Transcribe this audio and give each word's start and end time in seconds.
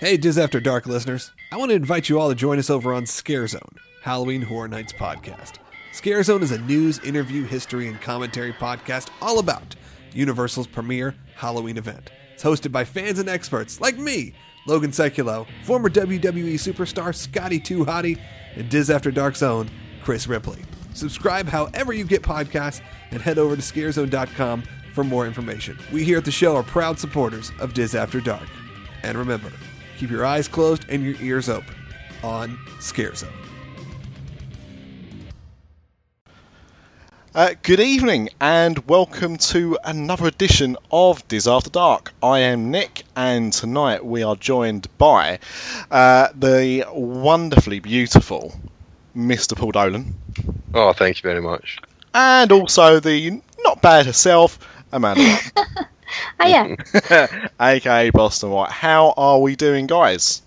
Hey, 0.00 0.16
Diz 0.16 0.38
After 0.38 0.60
Dark 0.60 0.86
listeners. 0.86 1.30
I 1.52 1.56
want 1.56 1.70
to 1.70 1.76
invite 1.76 2.08
you 2.08 2.18
all 2.18 2.28
to 2.28 2.34
join 2.34 2.58
us 2.58 2.68
over 2.68 2.92
on 2.92 3.06
Scare 3.06 3.46
Zone, 3.46 3.76
Halloween 4.02 4.42
Horror 4.42 4.68
Nights 4.68 4.92
podcast. 4.92 5.54
Scare 5.92 6.22
Zone 6.24 6.42
is 6.42 6.50
a 6.50 6.58
news, 6.58 6.98
interview, 7.00 7.44
history, 7.44 7.86
and 7.86 8.00
commentary 8.00 8.52
podcast 8.52 9.08
all 9.22 9.38
about 9.38 9.76
Universal's 10.12 10.66
premier 10.66 11.14
Halloween 11.36 11.76
event. 11.78 12.10
It's 12.34 12.42
hosted 12.42 12.72
by 12.72 12.84
fans 12.84 13.18
and 13.20 13.28
experts 13.28 13.80
like 13.80 13.96
me, 13.96 14.34
Logan 14.66 14.90
Seculo, 14.90 15.46
former 15.62 15.88
WWE 15.88 16.54
superstar 16.54 17.14
Scotty 17.14 17.60
Too 17.60 17.84
Hottie, 17.84 18.18
and 18.56 18.68
Diz 18.68 18.90
After 18.90 19.12
Dark's 19.12 19.42
own 19.42 19.70
Chris 20.02 20.26
Ripley. 20.26 20.62
Subscribe 20.92 21.46
however 21.46 21.92
you 21.92 22.04
get 22.04 22.22
podcasts 22.22 22.80
and 23.12 23.22
head 23.22 23.38
over 23.38 23.54
to 23.54 23.62
scarezone.com 23.62 24.64
for 24.92 25.04
more 25.04 25.26
information. 25.26 25.78
We 25.92 26.04
here 26.04 26.18
at 26.18 26.24
the 26.24 26.30
show 26.32 26.56
are 26.56 26.62
proud 26.64 26.98
supporters 26.98 27.52
of 27.60 27.74
Diz 27.74 27.94
After 27.94 28.20
Dark. 28.20 28.48
And 29.02 29.16
remember, 29.18 29.52
keep 29.98 30.10
your 30.10 30.24
eyes 30.24 30.48
closed 30.48 30.84
and 30.88 31.02
your 31.02 31.14
ears 31.20 31.48
open 31.48 31.74
on 32.22 32.58
Scare 32.80 33.14
Zone. 33.14 33.28
Uh, 37.34 37.54
good 37.64 37.80
evening 37.80 38.28
and 38.40 38.86
welcome 38.88 39.36
to 39.36 39.76
another 39.84 40.28
edition 40.28 40.76
of 40.92 41.26
Diz 41.26 41.48
After 41.48 41.68
Dark. 41.70 42.12
I 42.22 42.40
am 42.40 42.70
Nick 42.70 43.02
and 43.16 43.52
tonight 43.52 44.04
we 44.04 44.22
are 44.22 44.36
joined 44.36 44.86
by 44.98 45.40
uh, 45.90 46.28
the 46.34 46.84
wonderfully 46.92 47.80
beautiful 47.80 48.54
Mr. 49.16 49.56
Paul 49.56 49.72
Dolan 49.72 50.14
Oh, 50.74 50.92
thank 50.92 51.16
you 51.18 51.22
very 51.28 51.40
much. 51.42 51.78
and 52.14 52.52
also 52.52 53.00
the 53.00 53.42
not 53.64 53.82
bad 53.82 54.06
herself, 54.06 54.58
Amanda, 54.92 55.36
Hiya. 56.42 56.76
aka 57.60 58.10
Boston 58.14 58.50
White. 58.50 58.70
How 58.70 59.14
are 59.16 59.40
we 59.40 59.56
doing, 59.56 59.86
guys? 59.86 60.42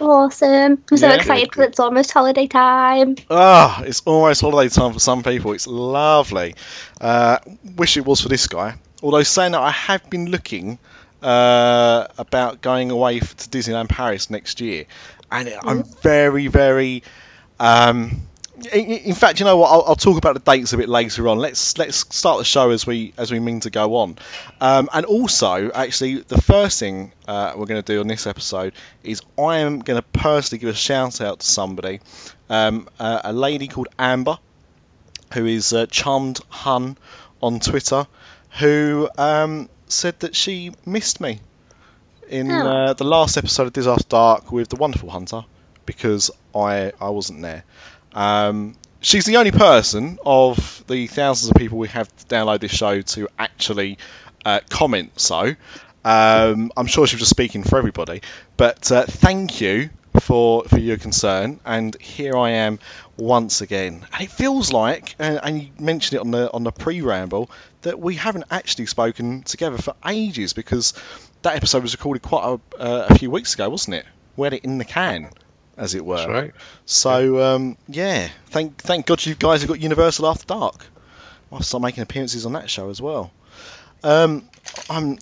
awesome. 0.00 0.82
I'm 0.90 0.96
so 0.98 1.08
Yeah. 1.08 1.14
excited 1.14 1.50
because 1.50 1.66
it's 1.68 1.80
almost 1.80 2.10
holiday 2.12 2.46
time. 2.46 3.16
Ah, 3.30 3.82
it's 3.82 4.02
almost 4.04 4.40
holiday 4.40 4.68
time 4.68 4.92
for 4.92 4.98
some 5.00 5.22
people. 5.22 5.52
It's 5.52 5.66
lovely. 5.66 6.54
Uh, 7.00 7.38
wish 7.76 7.96
it 7.96 8.04
was 8.04 8.20
for 8.20 8.28
this 8.28 8.46
guy. 8.48 8.74
Although 9.02 9.22
saying 9.22 9.52
that, 9.52 9.60
I 9.60 9.70
have 9.70 10.08
been 10.10 10.30
looking 10.30 10.78
uh, 11.22 12.06
about 12.18 12.60
going 12.60 12.90
away 12.90 13.20
to 13.20 13.26
Disneyland 13.48 13.88
Paris 13.88 14.30
next 14.30 14.60
year, 14.60 14.84
and 15.30 15.52
I'm 15.62 15.84
very, 16.02 16.48
very. 16.48 17.02
Um, 17.60 18.22
in, 18.72 18.84
in 18.86 19.14
fact, 19.14 19.40
you 19.40 19.44
know 19.46 19.56
what? 19.56 19.70
I'll, 19.70 19.84
I'll 19.88 19.96
talk 19.96 20.16
about 20.16 20.34
the 20.34 20.40
dates 20.52 20.72
a 20.72 20.76
bit 20.76 20.88
later 20.88 21.28
on. 21.28 21.38
Let's 21.38 21.76
let's 21.78 21.96
start 22.16 22.38
the 22.38 22.44
show 22.44 22.70
as 22.70 22.86
we 22.86 23.12
as 23.18 23.30
we 23.32 23.40
mean 23.40 23.60
to 23.60 23.70
go 23.70 23.96
on. 23.96 24.16
Um, 24.60 24.88
and 24.92 25.04
also, 25.06 25.70
actually, 25.72 26.18
the 26.20 26.40
first 26.40 26.78
thing 26.78 27.12
uh, 27.26 27.54
we're 27.56 27.66
going 27.66 27.82
to 27.82 27.92
do 27.92 28.00
on 28.00 28.06
this 28.06 28.26
episode 28.26 28.72
is 29.02 29.22
I 29.38 29.58
am 29.58 29.80
going 29.80 30.00
to 30.00 30.06
personally 30.18 30.60
give 30.60 30.70
a 30.70 30.74
shout 30.74 31.20
out 31.20 31.40
to 31.40 31.46
somebody, 31.46 32.00
um, 32.48 32.88
uh, 32.98 33.20
a 33.24 33.32
lady 33.32 33.66
called 33.68 33.88
Amber, 33.98 34.38
who 35.32 35.46
is 35.46 35.72
uh, 35.72 35.86
Charmed 35.86 36.40
Hun 36.48 36.96
on 37.42 37.60
Twitter, 37.60 38.06
who 38.60 39.08
um, 39.18 39.68
said 39.88 40.20
that 40.20 40.36
she 40.36 40.72
missed 40.86 41.20
me 41.20 41.40
in 42.28 42.50
Oh. 42.50 42.66
uh, 42.66 42.92
the 42.94 43.04
last 43.04 43.36
episode 43.36 43.66
of 43.66 43.72
Diz 43.72 43.86
After 43.86 44.08
Dark 44.08 44.50
with 44.52 44.68
the 44.68 44.76
Wonderful 44.76 45.10
Hunter 45.10 45.44
because 45.86 46.30
I 46.54 46.92
I 47.00 47.10
wasn't 47.10 47.42
there. 47.42 47.64
Um, 48.14 48.74
she's 49.00 49.24
the 49.24 49.36
only 49.36 49.50
person 49.50 50.18
of 50.24 50.84
the 50.86 51.06
thousands 51.06 51.50
of 51.50 51.56
people 51.56 51.78
we 51.78 51.88
have 51.88 52.14
to 52.16 52.24
download 52.26 52.60
this 52.60 52.72
show 52.72 53.02
to 53.02 53.28
actually 53.38 53.98
uh, 54.44 54.60
comment. 54.68 55.18
So 55.20 55.54
um, 56.04 56.72
I'm 56.76 56.86
sure 56.86 57.06
she 57.06 57.16
was 57.16 57.20
just 57.20 57.30
speaking 57.30 57.62
for 57.62 57.78
everybody. 57.78 58.22
But 58.56 58.90
uh, 58.92 59.04
thank 59.06 59.60
you 59.60 59.90
for 60.20 60.64
for 60.64 60.78
your 60.78 60.96
concern, 60.96 61.58
and 61.64 62.00
here 62.00 62.36
I 62.36 62.50
am 62.50 62.78
once 63.16 63.60
again. 63.62 64.06
And 64.12 64.22
it 64.22 64.30
feels 64.30 64.72
like, 64.72 65.16
and, 65.18 65.40
and 65.42 65.62
you 65.62 65.68
mentioned 65.78 66.18
it 66.18 66.20
on 66.20 66.30
the 66.30 66.52
on 66.52 66.62
the 66.62 66.72
pre-ramble, 66.72 67.50
that 67.82 67.98
we 67.98 68.14
haven't 68.14 68.44
actually 68.50 68.86
spoken 68.86 69.42
together 69.42 69.78
for 69.78 69.94
ages 70.06 70.52
because 70.52 70.94
that 71.42 71.56
episode 71.56 71.82
was 71.82 71.94
recorded 71.94 72.22
quite 72.22 72.44
a, 72.44 72.80
uh, 72.80 73.06
a 73.10 73.18
few 73.18 73.30
weeks 73.30 73.54
ago, 73.54 73.68
wasn't 73.68 73.96
it? 73.96 74.06
We 74.36 74.46
had 74.46 74.54
it 74.54 74.64
in 74.64 74.78
the 74.78 74.84
can, 74.84 75.30
as 75.76 75.94
it 75.94 76.04
were. 76.04 76.16
That's 76.16 76.28
right. 76.28 76.52
So 76.86 77.42
um, 77.42 77.76
yeah, 77.88 78.28
thank 78.46 78.76
thank 78.78 79.06
God 79.06 79.24
you 79.24 79.34
guys 79.34 79.62
have 79.62 79.68
got 79.68 79.80
Universal 79.80 80.26
After 80.26 80.46
Dark. 80.46 80.86
I'll 81.52 81.62
start 81.62 81.82
making 81.82 82.02
appearances 82.02 82.46
on 82.46 82.54
that 82.54 82.68
show 82.68 82.90
as 82.90 83.00
well. 83.00 83.32
Um, 84.02 84.48
I'm 84.90 85.18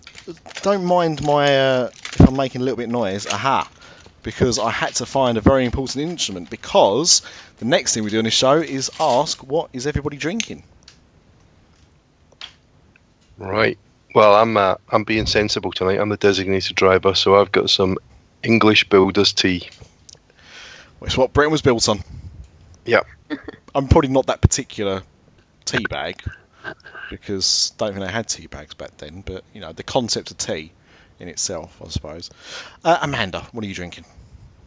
don't 0.62 0.84
mind 0.84 1.22
my 1.22 1.58
uh, 1.58 1.90
if 1.92 2.20
I'm 2.20 2.36
making 2.36 2.60
a 2.60 2.64
little 2.64 2.76
bit 2.76 2.84
of 2.84 2.90
noise. 2.90 3.26
Aha, 3.26 3.70
because 4.22 4.58
I 4.58 4.70
had 4.70 4.94
to 4.96 5.06
find 5.06 5.38
a 5.38 5.40
very 5.40 5.64
important 5.64 6.08
instrument 6.08 6.50
because 6.50 7.22
the 7.58 7.64
next 7.64 7.94
thing 7.94 8.04
we 8.04 8.10
do 8.10 8.18
on 8.18 8.24
this 8.24 8.34
show 8.34 8.58
is 8.58 8.90
ask 8.98 9.42
what 9.42 9.70
is 9.72 9.86
everybody 9.86 10.16
drinking. 10.16 10.64
Right. 13.38 13.78
Well, 14.14 14.34
I'm 14.34 14.56
uh, 14.56 14.76
I'm 14.90 15.04
being 15.04 15.26
sensible 15.26 15.72
tonight. 15.72 15.98
I'm 15.98 16.10
the 16.10 16.16
designated 16.16 16.76
driver, 16.76 17.14
so 17.14 17.40
I've 17.40 17.52
got 17.52 17.70
some 17.70 17.98
English 18.42 18.88
Builders 18.88 19.32
tea. 19.32 19.68
It's 21.04 21.16
what 21.16 21.32
Britain 21.32 21.52
was 21.52 21.62
built 21.62 21.88
on. 21.88 22.00
Yep. 22.84 23.06
I'm 23.74 23.88
probably 23.88 24.10
not 24.10 24.26
that 24.26 24.40
particular 24.40 25.02
tea 25.64 25.84
bag 25.88 26.22
because 27.10 27.72
I 27.74 27.84
don't 27.84 27.94
think 27.94 28.06
they 28.06 28.12
had 28.12 28.28
tea 28.28 28.46
bags 28.46 28.74
back 28.74 28.96
then. 28.98 29.22
But 29.22 29.44
you 29.52 29.60
know 29.60 29.72
the 29.72 29.82
concept 29.82 30.30
of 30.30 30.38
tea 30.38 30.72
in 31.18 31.28
itself, 31.28 31.80
I 31.84 31.88
suppose. 31.88 32.30
Uh, 32.84 32.98
Amanda, 33.02 33.40
what 33.52 33.64
are 33.64 33.68
you 33.68 33.74
drinking? 33.74 34.04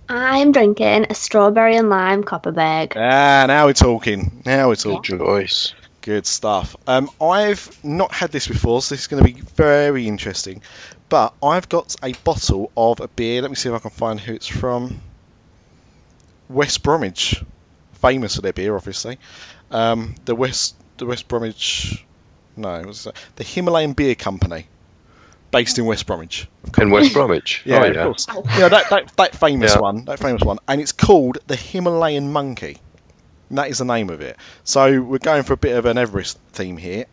I'm 0.08 0.52
drinking 0.52 1.08
a 1.10 1.16
strawberry 1.16 1.76
and 1.78 1.90
lime 1.90 2.24
Kopparberg. 2.24 2.94
Ah, 2.96 3.46
now 3.48 3.66
we're 3.66 3.74
talking. 3.74 4.44
Now 4.46 4.68
we're 4.68 4.76
talking. 4.76 5.18
Joyce. 5.18 5.74
Good 6.02 6.28
stuff. 6.28 6.76
Um, 6.86 7.10
I've 7.20 7.84
not 7.84 8.12
had 8.14 8.32
this 8.32 8.48
before, 8.48 8.84
so 8.84 8.94
this 8.94 9.02
is 9.02 9.08
going 9.08 9.26
to 9.26 9.34
be 9.34 9.42
very 9.42 10.08
interesting. 10.08 10.62
But 11.10 11.34
I've 11.42 11.68
got 11.68 11.96
a 12.04 12.14
bottle 12.24 12.72
of 12.78 13.00
a 13.00 13.08
beer. 13.08 13.42
Let 13.42 13.50
me 13.50 13.56
see 13.56 13.70
if 13.70 13.76
I 13.76 13.80
can 13.80 13.90
find 13.90 14.20
who 14.20 14.34
it's 14.34 14.48
from. 14.48 15.02
West 16.50 16.84
Bromwich, 16.84 17.44
famous 17.94 18.36
for 18.36 18.42
their 18.42 18.54
beer, 18.54 18.76
obviously. 18.76 19.18
Um, 19.72 20.16
the 20.26 20.36
West, 20.36 20.76
the 20.98 21.06
West 21.06 21.28
Bromwich, 21.28 22.06
no, 22.56 22.82
what's 22.84 23.04
that? 23.06 23.16
the 23.36 23.44
Himalayan 23.44 23.94
Beer 23.94 24.16
Company, 24.16 24.68
based 25.52 25.78
in 25.80 25.86
West 25.86 26.06
Bromwich. 26.06 26.48
In 26.80 26.90
West 26.92 27.14
Bromwich. 27.14 27.64
Yeah, 27.66 27.80
oh, 27.80 27.90
of 27.90 27.96
yeah. 27.96 28.04
course. 28.04 28.28
Yeah, 28.58 28.70
that, 28.70 28.90
that, 28.90 29.18
that 29.18 29.36
famous 29.36 29.74
Yeah. 29.74 29.80
one, 29.80 30.06
that 30.06 30.20
famous 30.20 30.42
one, 30.44 30.60
and 30.68 30.80
it's 30.82 30.92
called 30.92 31.40
the 31.48 31.56
Himalayan 31.56 32.32
Monkey. 32.32 32.78
And 33.50 33.58
that 33.60 33.70
is 33.70 33.78
the 33.78 33.86
name 33.86 34.10
of 34.10 34.22
it. 34.22 34.38
So 34.64 35.02
we're 35.02 35.20
going 35.20 35.44
for 35.44 35.54
a 35.54 35.58
bit 35.58 35.76
of 35.78 35.86
an 35.86 35.98
Everest 36.00 36.40
theme 36.54 36.78
here. 36.78 37.06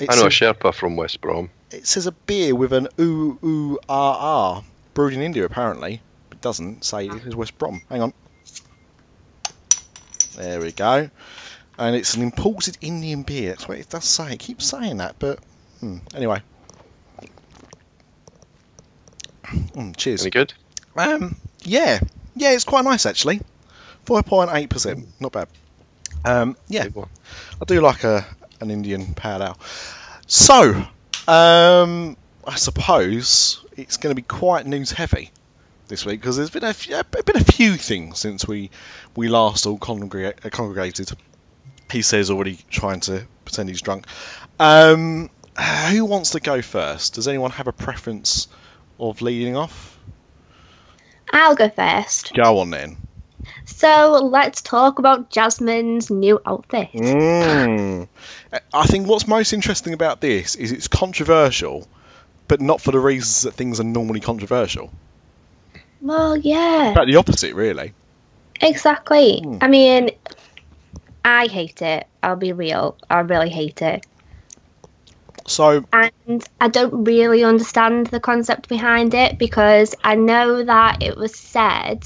It 0.00 0.10
I 0.10 0.16
know 0.16 0.26
a 0.26 0.30
says, 0.30 0.32
Sherpa 0.32 0.74
from 0.74 0.96
West 0.96 1.20
Brom. 1.20 1.50
it 1.70 1.86
says 1.86 2.06
a 2.06 2.12
beer 2.12 2.54
with 2.54 2.72
an 2.72 2.88
ooh 3.00 3.38
ooh 3.44 3.78
ah 3.88 4.16
ah 4.58 4.62
brewed 4.94 5.12
in 5.14 5.22
India 5.22 5.44
apparently. 5.44 6.00
It 6.32 6.40
doesn't 6.40 6.84
say 6.84 7.06
it 7.06 7.24
is 7.26 7.36
West 7.36 7.56
Brom. 7.58 7.82
Hang 7.88 8.02
on. 8.02 8.12
There 10.38 10.60
we 10.60 10.70
go. 10.70 11.10
And 11.78 11.96
it's 11.96 12.14
an 12.14 12.22
imported 12.22 12.78
Indian 12.80 13.24
beer. 13.24 13.50
That's 13.50 13.66
what 13.66 13.76
it 13.78 13.88
does 13.88 14.04
say. 14.04 14.34
It 14.34 14.38
keeps 14.38 14.66
saying 14.66 14.98
that, 14.98 15.16
but 15.18 15.40
hmm. 15.80 15.98
anyway. 16.14 16.42
Mm, 19.42 19.96
cheers. 19.96 20.22
Any 20.22 20.30
good? 20.30 20.54
Um, 20.96 21.36
yeah, 21.64 21.98
yeah, 22.36 22.52
it's 22.52 22.62
quite 22.62 22.84
nice 22.84 23.04
actually. 23.04 23.40
Four 24.04 24.22
point 24.22 24.50
eight 24.52 24.70
percent, 24.70 25.08
not 25.20 25.32
bad. 25.32 25.48
Um, 26.24 26.56
yeah, 26.68 26.86
I 26.86 27.64
do 27.64 27.80
like 27.80 28.04
a 28.04 28.24
an 28.60 28.70
Indian 28.70 29.14
pale 29.14 29.42
ale. 29.42 29.58
So, 30.28 30.84
um, 31.26 32.16
I 32.46 32.54
suppose 32.54 33.64
it's 33.76 33.96
going 33.96 34.14
to 34.14 34.20
be 34.20 34.26
quite 34.26 34.66
news 34.66 34.92
heavy 34.92 35.32
this 35.88 36.04
week 36.06 36.20
because 36.20 36.36
there's 36.36 36.50
been 36.50 36.64
a 36.64 36.74
few, 36.74 37.02
been 37.24 37.36
a 37.36 37.44
few 37.44 37.74
things 37.76 38.18
since 38.18 38.46
we 38.46 38.70
we 39.16 39.28
last 39.28 39.66
all 39.66 39.78
congrega- 39.78 40.44
uh, 40.44 40.50
congregated. 40.50 41.10
He 41.90 42.02
says 42.02 42.30
already 42.30 42.58
trying 42.70 43.00
to 43.00 43.26
pretend 43.44 43.68
he's 43.68 43.80
drunk. 43.80 44.06
Um, 44.60 45.30
who 45.90 46.04
wants 46.04 46.30
to 46.30 46.40
go 46.40 46.62
first? 46.62 47.14
Does 47.14 47.26
anyone 47.26 47.50
have 47.52 47.66
a 47.66 47.72
preference 47.72 48.48
of 49.00 49.22
leading 49.22 49.56
off? 49.56 49.98
I'll 51.32 51.54
go 51.54 51.68
first. 51.68 52.32
Go 52.34 52.58
on 52.58 52.70
then. 52.70 52.96
So 53.64 54.28
let's 54.30 54.62
talk 54.62 54.98
about 54.98 55.30
Jasmine's 55.30 56.10
new 56.10 56.40
outfit. 56.44 56.92
Mm. 56.92 58.08
I 58.72 58.86
think 58.86 59.06
what's 59.06 59.26
most 59.26 59.52
interesting 59.52 59.92
about 59.92 60.20
this 60.20 60.54
is 60.54 60.72
it's 60.72 60.88
controversial, 60.88 61.86
but 62.46 62.60
not 62.60 62.80
for 62.80 62.92
the 62.92 62.98
reasons 62.98 63.42
that 63.42 63.54
things 63.54 63.80
are 63.80 63.84
normally 63.84 64.20
controversial. 64.20 64.90
Well, 66.00 66.36
yeah, 66.36 66.94
fact, 66.94 67.06
the 67.06 67.16
opposite, 67.16 67.54
really. 67.54 67.92
exactly. 68.60 69.40
Hmm. 69.40 69.58
I 69.60 69.68
mean, 69.68 70.10
I 71.24 71.46
hate 71.46 71.82
it. 71.82 72.06
I'll 72.22 72.36
be 72.36 72.52
real. 72.52 72.96
I 73.10 73.20
really 73.20 73.50
hate 73.50 73.82
it. 73.82 74.06
So 75.46 75.84
and 75.92 76.44
I 76.60 76.68
don't 76.68 77.04
really 77.04 77.42
understand 77.42 78.08
the 78.08 78.20
concept 78.20 78.68
behind 78.68 79.14
it 79.14 79.38
because 79.38 79.94
I 80.04 80.14
know 80.14 80.62
that 80.62 81.02
it 81.02 81.16
was 81.16 81.34
said 81.34 82.04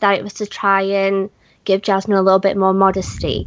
that 0.00 0.18
it 0.18 0.24
was 0.24 0.34
to 0.34 0.46
try 0.46 0.82
and 0.82 1.30
give 1.64 1.82
Jasmine 1.82 2.16
a 2.16 2.22
little 2.22 2.40
bit 2.40 2.56
more 2.56 2.74
modesty, 2.74 3.46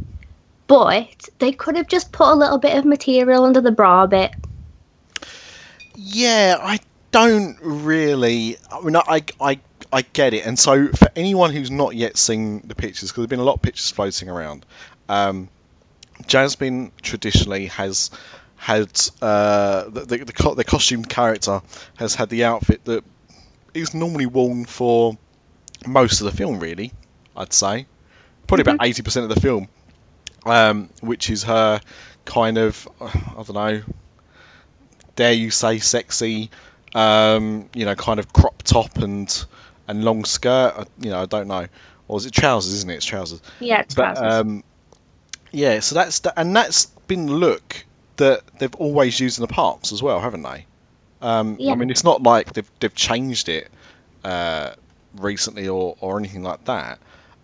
but 0.66 1.28
they 1.38 1.52
could 1.52 1.76
have 1.76 1.88
just 1.88 2.10
put 2.10 2.32
a 2.32 2.34
little 2.34 2.58
bit 2.58 2.76
of 2.78 2.84
material 2.84 3.44
under 3.44 3.60
the 3.60 3.70
bra 3.70 4.06
bit. 4.06 4.34
Yeah, 5.96 6.56
I 6.60 6.80
don't 7.10 7.58
really. 7.60 8.56
I 8.72 8.80
mean, 8.80 8.96
I, 8.96 9.24
I, 9.40 9.60
I 9.94 10.02
get 10.02 10.34
it. 10.34 10.44
And 10.44 10.58
so, 10.58 10.88
for 10.88 11.08
anyone 11.14 11.52
who's 11.52 11.70
not 11.70 11.94
yet 11.94 12.16
seen 12.16 12.62
the 12.66 12.74
pictures, 12.74 13.10
because 13.10 13.22
there've 13.22 13.30
been 13.30 13.38
a 13.38 13.44
lot 13.44 13.54
of 13.54 13.62
pictures 13.62 13.92
floating 13.92 14.28
around, 14.28 14.66
um, 15.08 15.48
Jasmine 16.26 16.90
traditionally 17.00 17.66
has 17.66 18.10
had 18.56 18.90
uh, 19.22 19.84
the, 19.84 20.00
the, 20.00 20.16
the, 20.24 20.54
the 20.56 20.64
costumed 20.64 21.08
character 21.08 21.62
has 21.96 22.16
had 22.16 22.28
the 22.28 22.42
outfit 22.42 22.84
that 22.86 23.04
is 23.72 23.94
normally 23.94 24.26
worn 24.26 24.64
for 24.64 25.16
most 25.86 26.20
of 26.20 26.24
the 26.24 26.36
film, 26.36 26.58
really. 26.58 26.92
I'd 27.36 27.52
say 27.52 27.86
probably 28.48 28.62
about 28.62 28.84
eighty 28.84 29.02
percent 29.02 29.30
of 29.30 29.34
the 29.34 29.40
film, 29.40 29.68
um, 30.44 30.90
which 31.02 31.30
is 31.30 31.44
her 31.44 31.80
kind 32.24 32.58
of 32.58 32.88
I 33.00 33.42
don't 33.44 33.54
know, 33.54 33.82
dare 35.14 35.34
you 35.34 35.52
say 35.52 35.78
sexy, 35.78 36.50
um, 36.96 37.68
you 37.74 37.84
know, 37.84 37.94
kind 37.94 38.18
of 38.18 38.32
crop 38.32 38.60
top 38.64 38.98
and 38.98 39.46
and 39.88 40.04
long 40.04 40.24
skirt. 40.24 40.88
You 41.00 41.10
know, 41.10 41.22
I 41.22 41.26
don't 41.26 41.48
know, 41.48 41.66
or 42.08 42.18
is 42.18 42.26
it 42.26 42.32
trousers? 42.32 42.72
Isn't 42.74 42.90
it? 42.90 42.96
It's 42.96 43.06
trousers. 43.06 43.40
Yeah, 43.60 43.80
it's 43.80 43.94
But 43.94 44.14
trousers. 44.16 44.32
um, 44.40 44.64
yeah, 45.52 45.80
so 45.80 45.94
that's 45.94 46.20
the, 46.20 46.38
and 46.38 46.54
that's 46.56 46.86
been 47.06 47.26
the 47.26 47.32
look 47.32 47.84
that 48.16 48.42
they've 48.58 48.74
always 48.76 49.18
used 49.18 49.38
in 49.38 49.42
the 49.42 49.52
parks 49.52 49.92
as 49.92 50.02
well, 50.02 50.20
haven't 50.20 50.42
they? 50.42 50.66
Um, 51.20 51.56
Yeah. 51.58 51.72
I 51.72 51.74
mean, 51.76 51.90
it's 51.90 52.04
not 52.04 52.22
like 52.22 52.52
they've 52.52 52.70
they've 52.80 52.94
changed 52.94 53.48
it 53.48 53.70
uh, 54.24 54.70
recently 55.16 55.68
or 55.68 55.96
or 56.00 56.18
anything 56.18 56.42
like 56.42 56.64
that. 56.66 56.98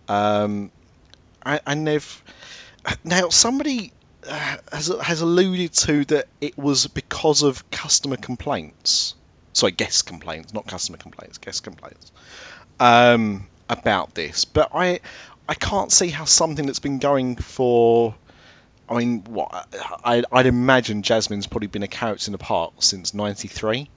Um, 0.07 0.71
and, 1.43 1.61
and 1.65 1.87
they've 1.87 2.23
now 3.03 3.29
somebody 3.29 3.91
uh, 4.27 4.57
has 4.71 4.87
has 5.01 5.21
alluded 5.21 5.73
to 5.73 6.05
that 6.05 6.25
it 6.41 6.57
was 6.57 6.87
because 6.87 7.43
of 7.43 7.69
customer 7.71 8.17
complaints. 8.17 9.15
Sorry, 9.53 9.71
guest 9.71 10.05
complaints, 10.05 10.53
not 10.53 10.67
customer 10.67 10.97
complaints, 10.97 11.37
guest 11.37 11.63
complaints 11.63 12.11
um, 12.79 13.47
about 13.69 14.13
this. 14.15 14.45
But 14.45 14.69
I 14.73 14.99
I 15.47 15.53
can't 15.55 15.91
see 15.91 16.07
how 16.09 16.25
something 16.25 16.65
that's 16.65 16.79
been 16.79 16.99
going 16.99 17.35
for. 17.35 18.15
I 18.89 18.97
mean, 18.97 19.23
what 19.23 19.67
I, 20.03 20.23
I'd 20.31 20.45
imagine 20.47 21.01
Jasmine's 21.03 21.47
probably 21.47 21.67
been 21.67 21.83
a 21.83 21.87
character 21.87 22.29
in 22.29 22.33
the 22.33 22.37
park 22.37 22.73
since 22.79 23.13
'93, 23.13 23.89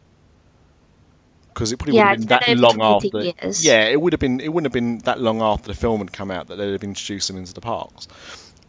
because 1.52 1.72
it 1.72 1.78
probably 1.78 1.94
Yeah, 1.94 2.10
wouldn't 2.10 2.30
have 2.30 2.40
been 2.40 2.56
been 2.56 2.60
that 2.60 2.60
long 2.60 2.80
after. 2.82 3.20
years. 3.22 3.64
Yeah, 3.64 3.84
it 3.84 4.00
would 4.00 4.12
have 4.12 4.20
been. 4.20 4.40
It 4.40 4.48
wouldn't 4.52 4.66
have 4.66 4.72
been 4.72 4.98
that 5.00 5.20
long 5.20 5.42
after 5.42 5.68
the 5.68 5.74
film 5.74 6.00
had 6.00 6.12
come 6.12 6.30
out 6.30 6.48
that 6.48 6.56
they'd 6.56 6.72
have 6.72 6.84
introduced 6.84 7.28
them 7.28 7.36
into 7.36 7.54
the 7.54 7.60
parks, 7.60 8.08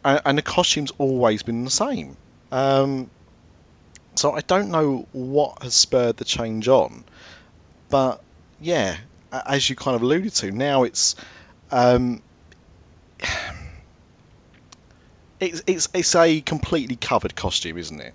and, 0.03 0.21
and 0.25 0.37
the 0.37 0.41
costumes 0.43 0.91
always 0.97 1.43
been 1.43 1.63
the 1.63 1.71
same. 1.71 2.17
Um, 2.51 3.09
so 4.15 4.33
I 4.33 4.41
don't 4.41 4.69
know 4.69 5.07
what 5.11 5.63
has 5.63 5.73
spurred 5.73 6.17
the 6.17 6.25
change 6.25 6.67
on, 6.67 7.03
but 7.89 8.21
yeah, 8.59 8.97
as 9.31 9.69
you 9.69 9.75
kind 9.75 9.95
of 9.95 10.01
alluded 10.01 10.33
to, 10.35 10.51
now 10.51 10.83
it's 10.83 11.15
um, 11.71 12.21
it's 15.39 15.63
it's 15.67 15.89
it's 15.93 16.15
a 16.15 16.41
completely 16.41 16.95
covered 16.95 17.35
costume, 17.35 17.77
isn't 17.77 17.99
it? 17.99 18.13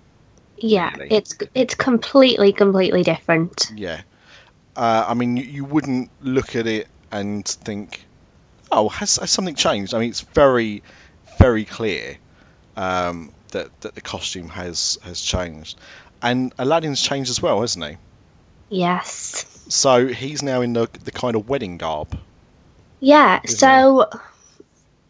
yeah, 0.63 0.93
really. 0.95 1.07
it's 1.11 1.35
it's 1.53 1.75
completely 1.75 2.53
completely 2.53 3.03
different. 3.03 3.71
Yeah. 3.75 4.01
Uh, 4.75 5.05
I 5.07 5.13
mean, 5.13 5.37
you, 5.37 5.43
you 5.43 5.65
wouldn't 5.65 6.09
look 6.21 6.55
at 6.55 6.67
it 6.67 6.87
and 7.11 7.45
think, 7.45 8.05
"Oh, 8.71 8.89
has, 8.89 9.17
has 9.17 9.31
something 9.31 9.55
changed?" 9.55 9.93
I 9.93 9.99
mean, 9.99 10.09
it's 10.09 10.21
very, 10.21 10.83
very 11.37 11.65
clear 11.65 12.17
um, 12.77 13.33
that 13.51 13.81
that 13.81 13.95
the 13.95 14.01
costume 14.01 14.49
has 14.49 14.97
has 15.03 15.21
changed, 15.21 15.77
and 16.21 16.53
Aladdin's 16.57 17.01
changed 17.01 17.29
as 17.29 17.41
well, 17.41 17.61
hasn't 17.61 17.85
he? 17.85 17.97
Yes. 18.69 19.45
So 19.69 20.07
he's 20.07 20.43
now 20.43 20.61
in 20.61 20.73
the 20.73 20.87
the 21.03 21.11
kind 21.11 21.35
of 21.35 21.47
wedding 21.49 21.77
garb. 21.77 22.17
Yeah, 22.99 23.41
so 23.45 24.09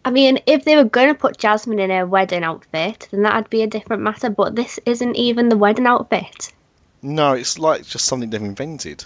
I 0.04 0.12
mean, 0.12 0.40
if 0.48 0.64
they 0.64 0.76
were 0.76 0.86
going 0.86 1.10
to 1.10 1.14
put 1.14 1.38
Jasmine 1.38 1.80
in 1.80 1.92
a 1.92 2.06
wedding 2.06 2.44
outfit, 2.44 3.08
then 3.12 3.24
that'd 3.24 3.50
be 3.50 3.62
a 3.64 3.68
different 3.68 4.02
matter, 4.02 4.30
but 4.30 4.56
this 4.56 4.80
isn't 4.86 5.16
even 5.16 5.50
the 5.50 5.58
wedding 5.58 5.86
outfit. 5.86 6.52
No, 7.02 7.34
it's 7.34 7.60
like 7.60 7.86
just 7.86 8.06
something 8.06 8.30
they've 8.30 8.42
invented, 8.42 9.04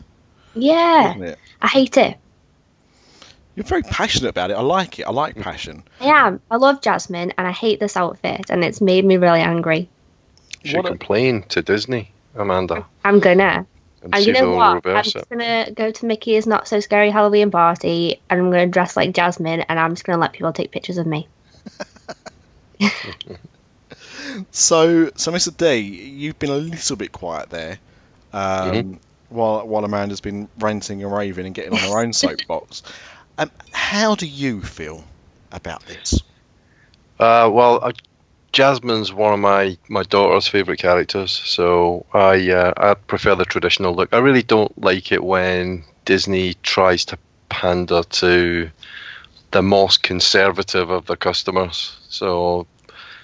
Yeah. 0.54 1.36
I 1.62 1.68
hate 1.68 1.98
it. 1.98 2.18
You're 3.56 3.64
very 3.64 3.84
passionate 3.84 4.30
about 4.30 4.52
it. 4.52 4.56
I 4.56 4.62
like 4.62 5.00
it. 5.00 5.04
I 5.08 5.12
like 5.12 5.36
passion. 5.38 5.84
I 6.02 6.08
am. 6.08 6.42
I 6.52 6.58
love 6.58 6.82
Jasmine 6.82 7.34
and 7.38 7.48
I 7.48 7.52
hate 7.52 7.80
this 7.80 7.96
outfit 7.96 8.50
and 8.50 8.64
it's 8.64 8.82
made 8.82 9.06
me 9.06 9.18
really 9.18 9.40
angry. 9.40 9.88
You 10.64 10.72
should 10.72 10.78
What 10.78 10.86
a- 10.86 10.90
complain 10.90 11.44
to 11.50 11.62
Disney, 11.62 12.12
Amanda, 12.36 12.86
I'm 13.06 13.20
gonna. 13.20 13.66
and 14.04 14.14
And 14.16 14.26
you 14.26 14.34
know 14.34 14.52
what? 14.52 14.86
I'm 14.86 15.04
just 15.04 15.30
gonna 15.30 15.72
go 15.72 15.90
to 15.92 16.06
Mickey's 16.06 16.46
Not 16.46 16.68
So 16.68 16.80
Scary 16.82 17.10
Halloween 17.12 17.50
party 17.50 18.20
and 18.30 18.40
I'm 18.42 18.52
gonna 18.52 18.68
dress 18.68 18.98
like 18.98 19.14
Jasmine 19.14 19.62
and 19.62 19.80
I'm 19.80 19.92
just 19.94 20.04
gonna 20.04 20.20
let 20.20 20.34
people 20.34 20.52
take 20.52 20.72
pictures 20.72 20.98
of 20.98 21.08
me. 21.08 21.28
So, 24.52 25.12
so 25.16 25.32
Mr. 25.32 25.56
D, 25.56 25.78
you've 25.78 26.38
been 26.40 26.50
a 26.50 26.58
little 26.58 26.98
bit 26.98 27.12
quiet 27.12 27.50
there, 27.50 27.78
um, 28.34 28.72
Mhm. 28.72 28.98
while 29.30 29.66
while 29.66 29.86
Amanda's 29.86 30.20
been 30.20 30.50
ranting 30.60 31.02
and 31.04 31.12
raving 31.14 31.46
and 31.46 31.56
getting 31.56 31.72
on 31.74 31.80
her 31.80 32.00
own 32.00 32.12
soapbox. 32.14 32.84
Um, 33.38 33.52
how 33.72 34.16
do 34.16 34.26
you 34.26 34.62
feel 34.62 35.04
about 35.52 35.86
this? 35.86 36.22
Uh, 37.20 37.50
well, 37.52 37.80
uh, 37.84 37.92
Jasmine's 38.52 39.12
one 39.12 39.34
of 39.34 39.40
my, 39.40 39.78
my 39.90 40.04
daughter's 40.04 40.48
favourite 40.48 40.80
characters, 40.80 41.32
so 41.32 42.06
I 42.14 42.52
uh, 42.52 42.74
I 42.78 42.94
prefer 42.94 43.36
the 43.36 43.46
traditional 43.46 43.94
look. 43.94 44.14
I 44.14 44.20
really 44.20 44.44
don't 44.44 44.82
like 44.82 45.12
it 45.12 45.24
when 45.24 45.84
Disney 46.06 46.54
tries 46.64 47.04
to 47.06 47.18
pander 47.50 48.04
to 48.04 48.70
the 49.52 49.62
most 49.62 50.04
conservative 50.04 50.90
of 50.90 51.06
the 51.06 51.18
customers. 51.18 51.98
So, 52.08 52.66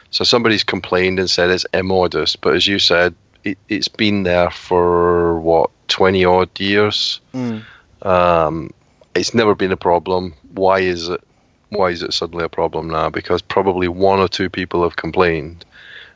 so 0.10 0.24
somebody's 0.26 0.64
complained 0.64 1.20
and 1.20 1.30
said 1.30 1.50
it's 1.50 1.66
immodest, 1.74 2.42
but 2.42 2.56
as 2.56 2.68
you 2.68 2.80
said, 2.80 3.16
it, 3.44 3.58
it's 3.70 3.88
been 3.88 4.24
there 4.24 4.52
for 4.52 5.40
what 5.40 5.70
twenty 5.88 6.26
odd 6.26 6.50
years. 6.60 7.22
Mm. 7.34 7.64
Um, 8.02 8.72
it's 9.16 9.34
never 9.34 9.56
been 9.56 9.72
a 9.72 9.78
problem. 9.78 10.34
Why 10.54 10.80
is 10.80 11.10
it? 11.10 11.22
Why 11.70 11.90
is 11.90 12.04
it 12.04 12.14
suddenly 12.14 12.44
a 12.44 12.50
problem 12.50 12.90
now? 12.90 13.10
Because 13.10 13.42
probably 13.42 13.88
one 13.88 14.20
or 14.20 14.28
two 14.28 14.50
people 14.50 14.84
have 14.84 14.98
complained, 14.98 15.64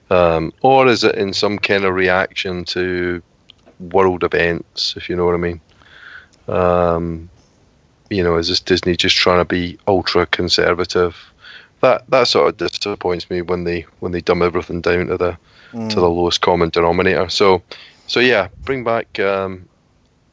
um, 0.09 0.51
or 0.61 0.87
is 0.87 1.03
it 1.03 1.15
in 1.15 1.33
some 1.33 1.57
kind 1.57 1.85
of 1.85 1.93
reaction 1.93 2.65
to 2.65 3.21
world 3.79 4.23
events? 4.23 4.95
If 4.97 5.09
you 5.09 5.15
know 5.15 5.25
what 5.25 5.35
I 5.35 5.37
mean. 5.37 5.61
Um, 6.47 7.29
you 8.11 8.23
know, 8.23 8.37
is 8.37 8.49
this 8.49 8.59
Disney 8.59 8.95
just 8.95 9.15
trying 9.15 9.39
to 9.39 9.45
be 9.45 9.79
ultra 9.87 10.25
conservative? 10.27 11.17
That 11.81 12.03
that 12.09 12.27
sort 12.27 12.49
of 12.49 12.57
disappoints 12.57 13.29
me 13.29 13.41
when 13.41 13.63
they 13.63 13.85
when 13.99 14.11
they 14.11 14.21
dumb 14.21 14.41
everything 14.43 14.81
down 14.81 15.07
to 15.07 15.17
the 15.17 15.37
Mm. 15.75 15.89
to 15.89 15.95
the 15.95 16.09
lowest 16.09 16.41
common 16.41 16.69
denominator. 16.69 17.27
So, 17.27 17.61
so 18.07 18.19
yeah, 18.21 18.47
bring 18.63 18.83
back 18.85 19.19
um, 19.19 19.67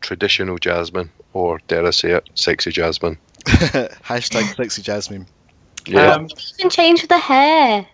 traditional 0.00 0.57
Jasmine, 0.57 1.11
or 1.33 1.61
dare 1.69 1.87
I 1.87 1.91
say 1.91 2.12
it, 2.12 2.29
sexy 2.35 2.71
Jasmine. 2.73 3.19
Hashtag 3.45 4.55
sexy 4.57 4.83
Jasmine. 4.83 5.27
Yeah, 5.87 6.12
Um, 6.15 6.29
Even 6.59 6.71
change 6.71 7.07
the 7.09 7.19
hair. 7.19 7.87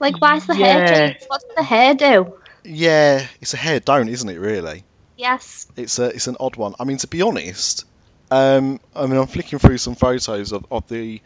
Like, 0.00 0.20
why 0.20 0.36
is 0.36 0.46
the 0.46 0.54
hair 0.54 0.78
Yeah. 0.80 0.94
change? 1.12 1.24
What 1.28 1.40
does 1.42 1.56
the 1.56 1.62
hair 1.62 1.94
do? 1.94 2.34
yeah, 2.64 3.26
it's 3.40 3.54
a 3.54 3.56
hair 3.56 3.80
don't, 3.80 4.08
isn't 4.08 4.28
it? 4.28 4.38
Really, 4.38 4.84
Yes. 5.16 5.66
it's 5.76 5.98
a 5.98 6.06
it's 6.06 6.28
an 6.28 6.36
odd 6.40 6.56
one. 6.56 6.74
I 6.78 6.84
mean, 6.84 6.98
to 6.98 7.06
be 7.08 7.20
honest, 7.22 7.84
um, 8.30 8.80
I 8.94 9.06
mean, 9.06 9.18
I'm 9.18 9.26
flicking 9.26 9.58
through 9.58 9.78
some 9.78 9.94
photos 9.96 10.52
of, 10.52 10.64
of 10.70 10.88
the 10.88 11.20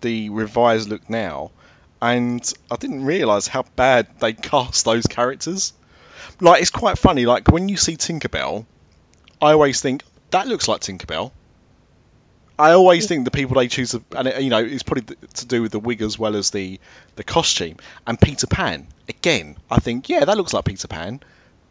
the 0.00 0.30
revised 0.30 0.88
look 0.88 1.08
now, 1.10 1.50
and 2.00 2.40
I 2.70 2.76
didn't 2.76 3.04
realise 3.04 3.48
how 3.48 3.64
bad 3.74 4.06
they 4.20 4.32
cast 4.50 4.84
those 4.84 5.06
characters. 5.06 5.72
Like, 6.40 6.62
it's 6.62 6.70
quite 6.70 6.98
funny. 6.98 7.26
Like 7.26 7.48
when 7.48 7.68
you 7.68 7.76
see 7.76 7.96
Tinkerbell, 7.96 8.64
I 9.42 9.52
always 9.52 9.80
think 9.80 10.02
that 10.30 10.46
looks 10.48 10.68
like 10.68 10.80
Tinkerbell. 10.80 11.32
I 12.58 12.72
always 12.72 13.06
think 13.06 13.26
the 13.26 13.30
people 13.30 13.56
they 13.56 13.68
choose, 13.68 13.90
to, 13.90 14.02
and 14.16 14.28
it, 14.28 14.40
you 14.42 14.48
know, 14.48 14.64
it's 14.64 14.82
probably 14.82 15.14
to 15.34 15.46
do 15.46 15.60
with 15.60 15.72
the 15.72 15.78
wig 15.78 16.00
as 16.00 16.18
well 16.18 16.34
as 16.36 16.50
the 16.50 16.80
the 17.16 17.24
costume. 17.24 17.76
And 18.06 18.18
Peter 18.18 18.46
Pan, 18.46 18.86
again, 19.08 19.56
I 19.70 19.78
think, 19.78 20.08
yeah, 20.08 20.24
that 20.24 20.36
looks 20.38 20.54
like 20.54 20.64
Peter 20.64 20.88
Pan, 20.88 21.20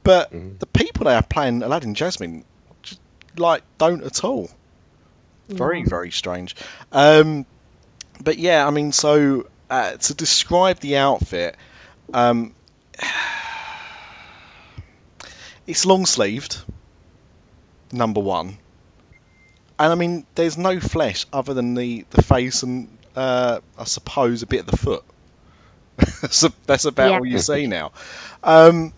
but 0.04 0.32
Mhm. 0.32 0.60
the 0.60 0.68
people 0.68 1.06
they 1.06 1.14
have 1.14 1.28
playing 1.28 1.64
Aladdin 1.64 1.96
Jasmine, 1.96 2.46
just, 2.84 3.02
like, 3.36 3.64
don't 3.80 4.04
at 4.04 4.24
all. 4.24 4.50
Very, 5.50 5.84
very 5.84 6.12
strange. 6.12 6.56
Um, 6.92 7.46
but 8.24 8.38
yeah, 8.38 8.66
I 8.66 8.70
mean, 8.70 8.92
so 8.92 9.48
uh, 9.70 9.94
to 9.94 10.14
describe 10.14 10.80
the 10.80 10.98
outfit, 10.98 11.56
um, 12.14 12.54
it's 15.68 15.86
long 15.86 16.06
sleeved. 16.06 16.58
Number 17.92 18.20
one, 18.22 18.58
and 19.80 19.92
I 19.92 19.96
mean, 19.96 20.26
there's 20.36 20.58
no 20.58 20.80
flesh 20.80 21.26
other 21.32 21.54
than 21.54 21.76
the 21.76 22.06
the 22.10 22.22
face 22.22 22.64
and 22.64 22.90
uh, 23.16 23.60
I 23.78 23.84
suppose 23.86 24.42
a 24.44 24.48
bit 24.48 24.62
of 24.62 24.66
the 24.68 24.78
foot. 24.78 25.04
so 26.32 26.50
that's 26.66 26.86
about 26.86 27.12
Yeah. 27.12 27.18
all 27.20 27.26
you 27.26 27.40
see 27.40 27.68
now. 27.68 27.92
Um, 28.44 28.94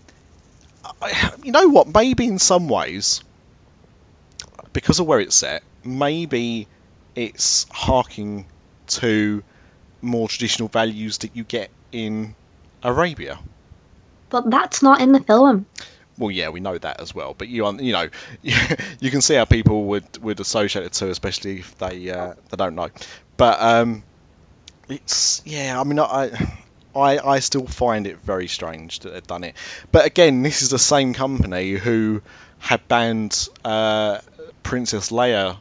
I, 1.01 1.31
you 1.43 1.51
know 1.51 1.67
what? 1.69 1.93
Maybe 1.93 2.25
in 2.25 2.39
some 2.39 2.67
ways, 2.69 3.23
because 4.73 4.99
of 4.99 5.05
where 5.07 5.19
it's 5.19 5.35
set, 5.35 5.63
maybe 5.83 6.67
it's 7.15 7.65
harking 7.71 8.45
to 8.87 9.43
more 10.01 10.27
traditional 10.27 10.69
values 10.69 11.19
that 11.19 11.35
you 11.35 11.43
get 11.43 11.69
in 11.91 12.35
Arabia. 12.83 13.39
But 14.29 14.49
that's 14.49 14.81
not 14.83 15.01
in 15.01 15.11
the 15.11 15.19
film. 15.21 15.65
Well, 16.17 16.31
yeah, 16.31 16.49
we 16.49 16.59
know 16.59 16.77
that 16.77 16.99
as 16.99 17.13
well. 17.13 17.35
But 17.37 17.47
you, 17.47 17.65
you 17.79 17.93
know, 17.93 18.09
you 18.99 19.11
can 19.11 19.21
see 19.21 19.35
how 19.35 19.45
people 19.45 19.85
would 19.85 20.17
would 20.23 20.39
associate 20.39 20.85
it 20.85 20.93
to, 20.93 21.09
especially 21.09 21.59
if 21.59 21.77
they 21.77 22.09
uh, 22.09 22.33
they 22.49 22.57
don't 22.57 22.75
know. 22.75 22.89
But 23.37 23.61
um, 23.61 24.03
it's 24.89 25.41
yeah. 25.45 25.79
I 25.79 25.83
mean, 25.83 25.99
I 25.99 26.31
I 26.95 27.19
I 27.19 27.39
still 27.39 27.67
find 27.67 28.07
it 28.07 28.17
very 28.17 28.47
strange 28.47 28.99
that 28.99 29.13
they've 29.13 29.27
done 29.27 29.43
it. 29.43 29.55
But 29.91 30.05
again, 30.05 30.41
this 30.43 30.61
is 30.61 30.69
the 30.69 30.79
same 30.79 31.13
company 31.13 31.71
who 31.73 32.21
had 32.59 32.87
banned 32.87 33.47
uh, 33.63 34.19
Princess 34.63 35.11
Leia 35.11 35.57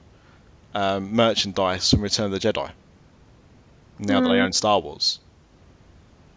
um, 0.75 1.13
merchandise 1.15 1.91
from 1.91 2.01
Return 2.03 2.27
of 2.27 2.33
the 2.33 2.39
Jedi. 2.39 2.71
Now 3.99 4.21
that 4.21 4.29
they 4.29 4.35
Mm. 4.37 4.45
own 4.45 4.53
Star 4.53 4.79
Wars, 4.81 5.19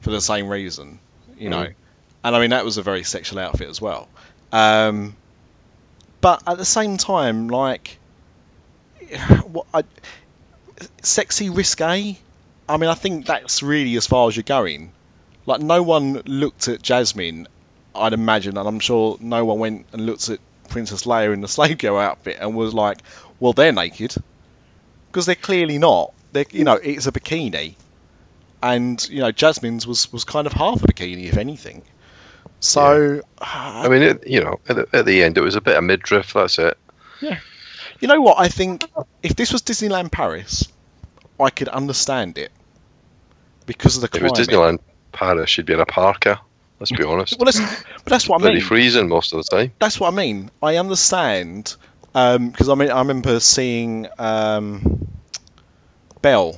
for 0.01 0.11
the 0.11 0.21
same 0.21 0.47
reason, 0.49 0.99
you 1.37 1.49
know. 1.49 1.67
And 2.23 2.35
I 2.35 2.39
mean 2.39 2.49
that 2.49 2.65
was 2.65 2.77
a 2.77 2.83
very 2.83 3.03
sexual 3.03 3.39
outfit 3.39 3.69
as 3.69 3.81
well. 3.81 4.07
Um, 4.51 5.15
but 6.21 6.43
at 6.47 6.57
the 6.57 6.65
same 6.65 6.97
time, 6.97 7.47
like, 7.47 7.97
what 9.51 9.67
I, 9.73 9.83
sexy 11.01 11.49
risque. 11.49 12.17
I 12.67 12.77
mean, 12.77 12.89
I 12.89 12.93
think 12.93 13.25
that's 13.25 13.63
really 13.63 13.95
as 13.95 14.05
far 14.05 14.27
as 14.27 14.35
you're 14.35 14.43
going. 14.43 14.91
Like, 15.45 15.61
no 15.61 15.81
one 15.81 16.21
looked 16.25 16.67
at 16.67 16.81
Jasmine, 16.81 17.47
I'd 17.95 18.13
imagine, 18.13 18.57
and 18.57 18.67
I'm 18.67 18.79
sure 18.79 19.17
no 19.19 19.45
one 19.45 19.59
went 19.59 19.85
and 19.93 20.05
looked 20.05 20.29
at 20.29 20.39
Princess 20.69 21.03
Leia 21.03 21.33
in 21.33 21.41
the 21.41 21.47
slave 21.57 21.77
girl 21.79 21.97
outfit 21.97 22.37
and 22.39 22.55
was 22.55 22.73
like, 22.73 22.99
"Well, 23.39 23.53
they're 23.53 23.71
naked," 23.71 24.13
because 25.07 25.25
they're 25.25 25.35
clearly 25.35 25.77
not. 25.77 26.13
They, 26.31 26.45
you 26.51 26.63
know, 26.63 26.75
it's 26.75 27.07
a 27.07 27.11
bikini, 27.11 27.75
and 28.61 29.09
you 29.09 29.19
know, 29.19 29.31
Jasmine's 29.31 29.87
was 29.87 30.11
was 30.13 30.23
kind 30.23 30.45
of 30.45 30.53
half 30.53 30.83
a 30.83 30.87
bikini, 30.87 31.25
if 31.25 31.37
anything. 31.37 31.81
So, 32.59 33.21
I 33.39 33.87
mean, 33.87 34.01
it, 34.01 34.27
you 34.27 34.43
know, 34.43 34.59
at 34.67 34.75
the, 34.75 34.87
at 34.93 35.05
the 35.05 35.23
end, 35.23 35.37
it 35.37 35.41
was 35.41 35.55
a 35.55 35.61
bit 35.61 35.77
of 35.77 35.83
midriff. 35.83 36.33
That's 36.33 36.59
it. 36.59 36.77
Yeah. 37.21 37.39
You 37.99 38.07
know 38.07 38.21
what? 38.21 38.39
I 38.39 38.47
think 38.47 38.85
if 39.23 39.35
this 39.35 39.53
was 39.53 39.61
Disneyland 39.61 40.11
Paris, 40.11 40.67
I 41.39 41.49
could 41.49 41.69
understand 41.69 42.37
it 42.37 42.51
because 43.65 43.95
of 43.95 44.01
the 44.01 44.17
If 44.17 44.23
it 44.23 44.29
was. 44.31 44.39
Disneyland 44.47 44.79
Paris, 45.11 45.49
she'd 45.49 45.65
be 45.65 45.73
in 45.73 45.79
a 45.79 45.85
parka. 45.85 46.41
Let's 46.79 46.91
be 46.91 47.03
honest. 47.05 47.37
Well, 47.37 47.45
that's, 47.45 47.59
but 47.59 48.05
that's 48.05 48.27
what 48.27 48.43
I 48.43 48.53
mean. 48.53 48.61
freezing 48.61 49.07
most 49.07 49.33
of 49.33 49.43
the 49.43 49.57
time. 49.57 49.71
That's 49.79 49.99
what 49.99 50.13
I 50.13 50.15
mean. 50.15 50.51
I 50.61 50.77
understand 50.77 51.75
because 52.13 52.69
I 52.69 52.75
mean 52.75 52.89
I 52.89 52.99
remember 52.99 53.39
seeing 53.39 54.07
um, 54.17 55.07
Belle, 56.21 56.57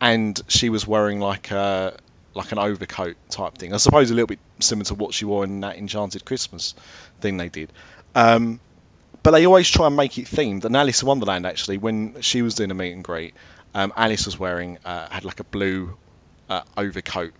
and 0.00 0.40
she 0.48 0.70
was 0.70 0.86
wearing 0.86 1.20
like 1.20 1.50
a 1.50 1.96
like 2.34 2.52
an 2.52 2.58
overcoat 2.58 3.16
type 3.28 3.58
thing. 3.58 3.74
I 3.74 3.76
suppose 3.76 4.10
a 4.10 4.14
little 4.14 4.26
bit 4.26 4.38
similar 4.60 4.84
to 4.86 4.94
what 4.94 5.14
she 5.14 5.24
wore 5.24 5.44
in 5.44 5.60
that 5.60 5.76
Enchanted 5.76 6.24
Christmas 6.24 6.74
thing 7.20 7.36
they 7.36 7.48
did. 7.48 7.72
Um, 8.14 8.60
but 9.22 9.32
they 9.32 9.46
always 9.46 9.70
try 9.70 9.86
and 9.86 9.96
make 9.96 10.18
it 10.18 10.26
themed. 10.26 10.64
And 10.64 10.76
Alice 10.76 11.02
in 11.02 11.08
Wonderland 11.08 11.46
actually, 11.46 11.78
when 11.78 12.20
she 12.22 12.42
was 12.42 12.54
doing 12.54 12.70
a 12.70 12.74
meet 12.74 12.92
and 12.92 13.04
greet, 13.04 13.34
um, 13.74 13.92
Alice 13.96 14.26
was 14.26 14.38
wearing 14.38 14.78
uh, 14.84 15.08
had 15.08 15.24
like 15.24 15.40
a 15.40 15.44
blue 15.44 15.96
uh, 16.48 16.62
overcoat 16.76 17.32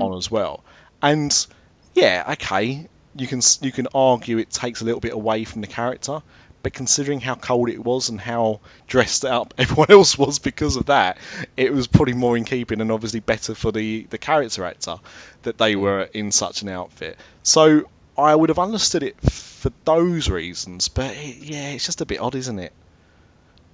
on 0.00 0.16
as 0.16 0.30
well. 0.30 0.62
And 1.02 1.46
yeah, 1.94 2.24
okay, 2.32 2.88
you 3.16 3.26
can 3.26 3.40
you 3.60 3.72
can 3.72 3.88
argue 3.94 4.38
it 4.38 4.50
takes 4.50 4.80
a 4.80 4.84
little 4.84 5.00
bit 5.00 5.12
away 5.12 5.44
from 5.44 5.60
the 5.60 5.66
character, 5.66 6.22
but 6.64 6.72
considering 6.72 7.20
how 7.20 7.34
cold 7.34 7.68
it 7.68 7.78
was 7.78 8.08
and 8.08 8.18
how 8.18 8.58
dressed 8.88 9.24
up 9.24 9.52
everyone 9.58 9.90
else 9.90 10.18
was 10.18 10.40
because 10.40 10.74
of 10.76 10.86
that, 10.86 11.18
it 11.56 11.72
was 11.72 11.86
probably 11.86 12.14
more 12.14 12.36
in 12.36 12.44
keeping 12.44 12.80
and 12.80 12.90
obviously 12.90 13.20
better 13.20 13.54
for 13.54 13.70
the 13.70 14.04
the 14.10 14.18
character 14.18 14.64
actor 14.64 14.96
that 15.42 15.58
they 15.58 15.76
were 15.76 16.08
in 16.14 16.32
such 16.32 16.62
an 16.62 16.70
outfit. 16.70 17.16
So 17.44 17.84
I 18.18 18.34
would 18.34 18.48
have 18.48 18.58
understood 18.58 19.02
it 19.02 19.20
for 19.20 19.70
those 19.84 20.28
reasons, 20.30 20.88
but 20.88 21.14
it, 21.14 21.36
yeah, 21.36 21.70
it's 21.70 21.84
just 21.84 22.00
a 22.00 22.06
bit 22.06 22.18
odd, 22.18 22.34
isn't 22.34 22.58
it? 22.58 22.72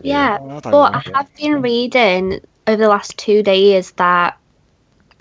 Yeah, 0.03 0.39
I 0.41 0.61
but 0.61 0.71
know. 0.71 0.81
I 0.81 1.03
have 1.15 1.35
been 1.37 1.63
reading 1.63 2.41
over 2.67 2.83
the 2.83 2.89
last 2.89 3.17
two 3.17 3.45
days 3.45 3.93
that 3.93 4.37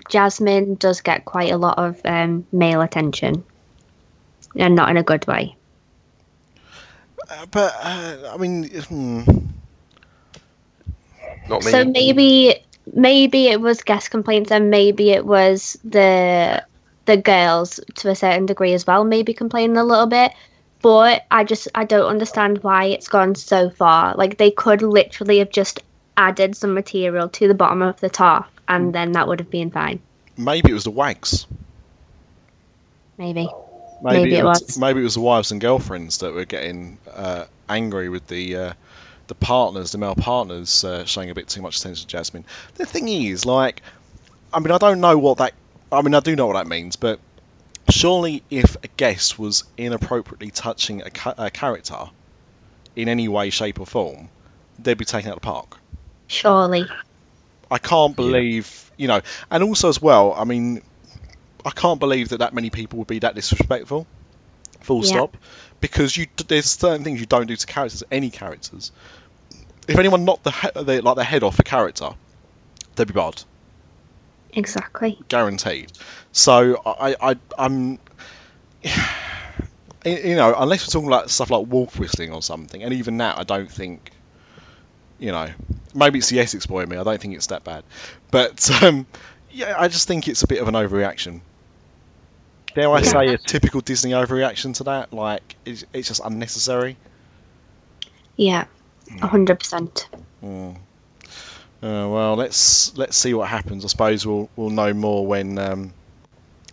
Jasmine 0.08 0.74
does 0.74 1.02
get 1.02 1.24
quite 1.24 1.52
a 1.52 1.56
lot 1.56 1.78
of 1.78 2.00
um, 2.04 2.46
male 2.50 2.80
attention, 2.80 3.44
and 4.56 4.74
not 4.74 4.88
in 4.88 4.96
a 4.96 5.04
good 5.04 5.24
way. 5.28 5.54
Uh, 7.30 7.46
but 7.46 7.74
uh, 7.80 8.32
I 8.34 8.36
mean, 8.36 8.68
hmm. 8.68 9.22
Not 11.48 11.64
me. 11.64 11.70
So 11.70 11.84
maybe 11.84 12.56
maybe 12.92 13.48
it 13.48 13.60
was 13.60 13.82
guest 13.82 14.10
complaints, 14.10 14.50
and 14.50 14.70
maybe 14.70 15.10
it 15.10 15.24
was 15.24 15.78
the 15.84 16.64
the 17.06 17.16
girls 17.16 17.80
to 17.96 18.10
a 18.10 18.14
certain 18.14 18.46
degree 18.46 18.72
as 18.72 18.86
well, 18.86 19.04
maybe 19.04 19.32
complaining 19.32 19.76
a 19.76 19.84
little 19.84 20.06
bit. 20.06 20.32
But 20.82 21.26
I 21.30 21.44
just 21.44 21.68
I 21.74 21.84
don't 21.84 22.06
understand 22.06 22.62
why 22.62 22.86
it's 22.86 23.08
gone 23.08 23.34
so 23.34 23.70
far. 23.70 24.14
Like 24.16 24.38
they 24.38 24.50
could 24.50 24.82
literally 24.82 25.38
have 25.38 25.50
just 25.50 25.80
added 26.16 26.56
some 26.56 26.74
material 26.74 27.28
to 27.28 27.48
the 27.48 27.54
bottom 27.54 27.82
of 27.82 28.00
the 28.00 28.10
top, 28.10 28.50
and 28.68 28.94
then 28.94 29.12
that 29.12 29.28
would 29.28 29.40
have 29.40 29.50
been 29.50 29.70
fine. 29.70 30.00
maybe 30.36 30.70
it 30.70 30.74
was 30.74 30.84
the 30.84 30.90
wags. 30.90 31.46
Maybe. 33.18 33.48
Maybe, 34.02 34.30
Maybe 34.30 34.36
it 34.36 34.44
was. 34.44 34.78
Maybe 34.78 35.00
it 35.00 35.04
was 35.04 35.14
the 35.14 35.20
wives 35.20 35.52
and 35.52 35.60
girlfriends 35.60 36.18
that 36.18 36.32
were 36.32 36.44
getting 36.44 36.98
uh, 37.12 37.44
angry 37.68 38.08
with 38.08 38.26
the 38.26 38.56
uh, 38.56 38.72
the 39.26 39.34
partners, 39.34 39.92
the 39.92 39.98
male 39.98 40.14
partners, 40.14 40.84
uh, 40.84 41.04
showing 41.04 41.30
a 41.30 41.34
bit 41.34 41.48
too 41.48 41.62
much 41.62 41.78
attention 41.78 42.02
to 42.02 42.06
Jasmine. 42.06 42.44
The 42.74 42.86
thing 42.86 43.08
is, 43.08 43.44
like, 43.44 43.82
I 44.52 44.60
mean, 44.60 44.70
I 44.72 44.78
don't 44.78 45.00
know 45.00 45.18
what 45.18 45.38
that. 45.38 45.54
I 45.92 46.02
mean, 46.02 46.14
I 46.14 46.20
do 46.20 46.36
know 46.36 46.46
what 46.46 46.54
that 46.54 46.66
means, 46.66 46.96
but 46.96 47.20
surely, 47.90 48.42
if 48.50 48.76
a 48.82 48.88
guest 48.88 49.38
was 49.38 49.64
inappropriately 49.76 50.50
touching 50.50 51.02
a, 51.02 51.10
ca- 51.10 51.34
a 51.36 51.50
character 51.50 52.06
in 52.96 53.08
any 53.08 53.28
way, 53.28 53.50
shape, 53.50 53.80
or 53.80 53.86
form, 53.86 54.28
they'd 54.78 54.98
be 54.98 55.04
taken 55.04 55.30
out 55.30 55.36
of 55.36 55.42
the 55.42 55.46
park. 55.46 55.78
Surely. 56.26 56.86
I 57.70 57.78
can't 57.78 58.16
believe, 58.16 58.90
you 58.96 59.08
know, 59.08 59.20
and 59.50 59.62
also 59.62 59.88
as 59.88 60.02
well, 60.02 60.32
I 60.32 60.44
mean, 60.44 60.82
I 61.64 61.70
can't 61.70 62.00
believe 62.00 62.30
that 62.30 62.38
that 62.38 62.54
many 62.54 62.70
people 62.70 62.98
would 63.00 63.08
be 63.08 63.20
that 63.20 63.34
disrespectful. 63.34 64.06
Full 64.80 65.00
Yeah. 65.00 65.06
stop. 65.06 65.36
Because 65.80 66.16
you, 66.16 66.26
there's 66.48 66.66
certain 66.66 67.04
things 67.04 67.20
you 67.20 67.26
don't 67.26 67.46
do 67.46 67.56
to 67.56 67.66
characters, 67.66 68.02
any 68.10 68.30
characters. 68.30 68.92
If 69.88 69.98
anyone 69.98 70.24
knocked 70.24 70.44
the, 70.44 70.50
he- 70.52 70.82
the 70.82 71.00
like 71.02 71.16
the 71.16 71.24
head 71.24 71.42
off 71.42 71.58
a 71.58 71.62
character, 71.62 72.10
they'd 72.96 73.06
be 73.06 73.12
barred, 73.14 73.42
Exactly. 74.52 75.18
guaranteed. 75.28 75.92
So 76.32 76.80
I, 76.84 77.16
I, 77.20 77.36
I'm, 77.58 77.98
you 80.04 80.36
know, 80.36 80.54
unless 80.56 80.86
we're 80.86 80.92
talking 80.92 81.08
about 81.08 81.30
stuff 81.30 81.50
like 81.50 81.66
wolf 81.66 81.98
whistling 81.98 82.32
or 82.32 82.42
something, 82.42 82.82
and 82.82 82.92
even 82.94 83.18
that, 83.18 83.38
I 83.38 83.42
don't 83.44 83.70
think, 83.70 84.10
you 85.18 85.32
know, 85.32 85.48
maybe 85.94 86.18
it's 86.18 86.28
the 86.28 86.40
Essex 86.40 86.66
boy 86.66 86.82
in 86.82 86.88
me. 86.88 86.96
I 86.96 87.02
don't 87.04 87.20
think 87.20 87.34
it's 87.34 87.48
that 87.48 87.64
bad, 87.64 87.84
but 88.30 88.70
um, 88.82 89.06
yeah, 89.50 89.74
I 89.78 89.88
just 89.88 90.06
think 90.08 90.28
it's 90.28 90.42
a 90.42 90.46
bit 90.46 90.60
of 90.60 90.68
an 90.68 90.74
overreaction. 90.74 91.40
Dare 92.74 92.90
I 92.90 93.02
say 93.02 93.34
a 93.34 93.38
typical 93.46 93.80
Disney 93.80 94.12
overreaction 94.12 94.74
to 94.76 94.84
that? 94.84 95.12
Like, 95.12 95.56
it's, 95.64 95.84
it's 95.92 96.08
just 96.08 96.20
unnecessary. 96.24 96.96
Yeah. 98.36 98.66
A 99.22 99.26
hundred 99.26 99.58
percent. 99.58 100.08
Mm. 100.42 100.76
Uh, 101.82 102.08
well, 102.08 102.36
let's 102.36 102.96
let's 102.96 103.16
see 103.16 103.34
what 103.34 103.48
happens. 103.48 103.84
I 103.84 103.88
suppose 103.88 104.26
we'll 104.26 104.48
we'll 104.54 104.70
know 104.70 104.92
more 104.92 105.26
when 105.26 105.58
um, 105.58 105.92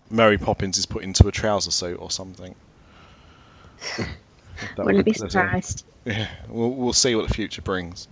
Mary 0.10 0.38
Poppins 0.38 0.78
is 0.78 0.86
put 0.86 1.04
into 1.04 1.28
a 1.28 1.32
trouser 1.32 1.72
suit 1.72 2.00
or 2.00 2.12
something. 2.12 2.54
Wouldn't 4.78 5.06
be 5.06 5.14
surprised. 5.14 5.86
Yeah, 6.06 6.28
we'll 6.50 6.72
we'll 6.72 6.94
see 6.94 7.16
what 7.16 7.28
the 7.28 7.34
future 7.34 7.62
brings. 7.62 8.08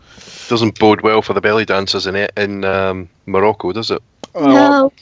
Doesn't 0.47 0.79
bode 0.79 1.01
well 1.01 1.21
for 1.21 1.33
the 1.33 1.41
belly 1.41 1.65
dancers 1.65 2.07
in 2.07 2.15
it 2.15 2.31
in 2.37 2.63
um, 2.63 3.09
Morocco, 3.25 3.71
does 3.73 3.91
it? 3.91 4.01
Oh, 4.33 4.45
no. 4.45 4.93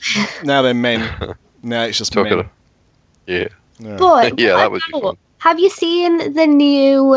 Now 0.44 0.62
they're 0.62 0.74
men. 0.74 1.36
now 1.63 1.84
it's 1.84 1.98
just 1.98 2.13
Talking 2.13 2.38
men. 2.38 2.50
Of- 3.27 3.34
Yeah. 3.34 3.48
Yeah. 3.80 3.98
But 3.98 4.39
Yeah, 4.39 4.56
that 4.58 4.72
would 4.72 4.82
be 4.92 4.98
about- 4.98 5.18
Have 5.39 5.60
you 5.60 5.70
seen 5.70 6.34
the 6.34 6.48
new 6.48 7.15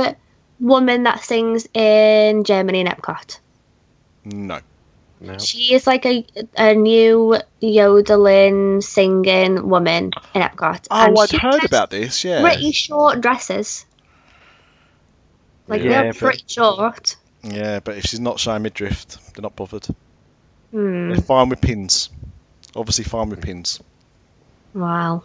woman 0.60 1.02
that 1.04 1.22
sings 1.22 1.66
in 1.74 2.44
Germany 2.44 2.80
in 2.80 2.86
Epcot? 2.86 3.38
No. 4.24 4.60
No. 5.20 5.38
She 5.38 5.72
is 5.74 5.86
like 5.86 6.04
a 6.04 6.26
a 6.58 6.74
new 6.74 7.36
yodeling 7.60 8.80
singing 8.82 9.66
woman 9.68 10.10
in 10.34 10.42
Epcot. 10.42 10.86
Oh, 10.90 10.96
and 11.06 11.18
I'd 11.18 11.30
heard 11.30 11.64
about 11.64 11.90
this. 11.90 12.22
Yeah. 12.24 12.42
Pretty 12.42 12.72
short 12.72 13.20
dresses. 13.22 13.86
Like 15.68 15.82
Yeah, 15.82 16.02
they're 16.02 16.12
but- 16.12 16.18
pretty 16.20 16.44
short. 16.46 17.16
Yeah, 17.42 17.80
but 17.80 17.96
if 17.96 18.04
she's 18.04 18.20
not 18.20 18.40
showing 18.40 18.62
midriff, 18.62 19.06
they're 19.34 19.42
not 19.42 19.56
bothered. 19.56 19.86
Hmm. 20.72 21.10
They're 21.12 21.20
fine 21.22 21.48
with 21.48 21.60
pins. 21.60 22.10
Obviously, 22.74 23.04
fine 23.04 23.30
with 23.30 23.40
pins. 23.40 23.80
Wow. 24.74 25.22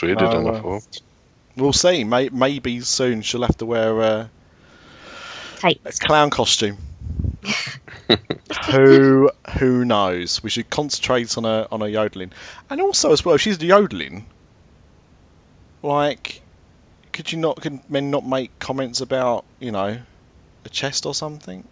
Traded 0.00 0.22
Oh, 0.22 0.38
in 0.38 0.44
well. 0.44 0.76
a. 0.76 1.60
We'll 1.60 1.74
see. 1.74 2.04
May- 2.04 2.30
maybe 2.30 2.80
soon 2.80 3.20
she'll 3.20 3.42
have 3.42 3.58
to 3.58 3.66
wear 3.66 4.00
uh, 4.00 4.28
a 5.62 5.74
clown 5.92 6.30
costume. 6.30 6.78
who 8.70 9.30
who 9.58 9.84
knows? 9.84 10.42
We 10.42 10.48
should 10.48 10.70
concentrate 10.70 11.36
on 11.36 11.44
a 11.44 11.68
on 11.70 11.82
a 11.82 11.86
yodeling, 11.88 12.32
and 12.70 12.80
also 12.80 13.12
as 13.12 13.22
well, 13.26 13.34
if 13.34 13.42
she's 13.42 13.62
yodeling, 13.62 14.24
like, 15.82 16.40
could 17.12 17.30
you 17.30 17.36
not? 17.36 17.60
Could 17.60 17.90
men 17.90 18.10
not 18.10 18.24
make 18.26 18.58
comments 18.58 19.02
about 19.02 19.44
you 19.58 19.70
know, 19.70 19.98
a 20.64 20.68
chest 20.70 21.04
or 21.04 21.14
something? 21.14 21.62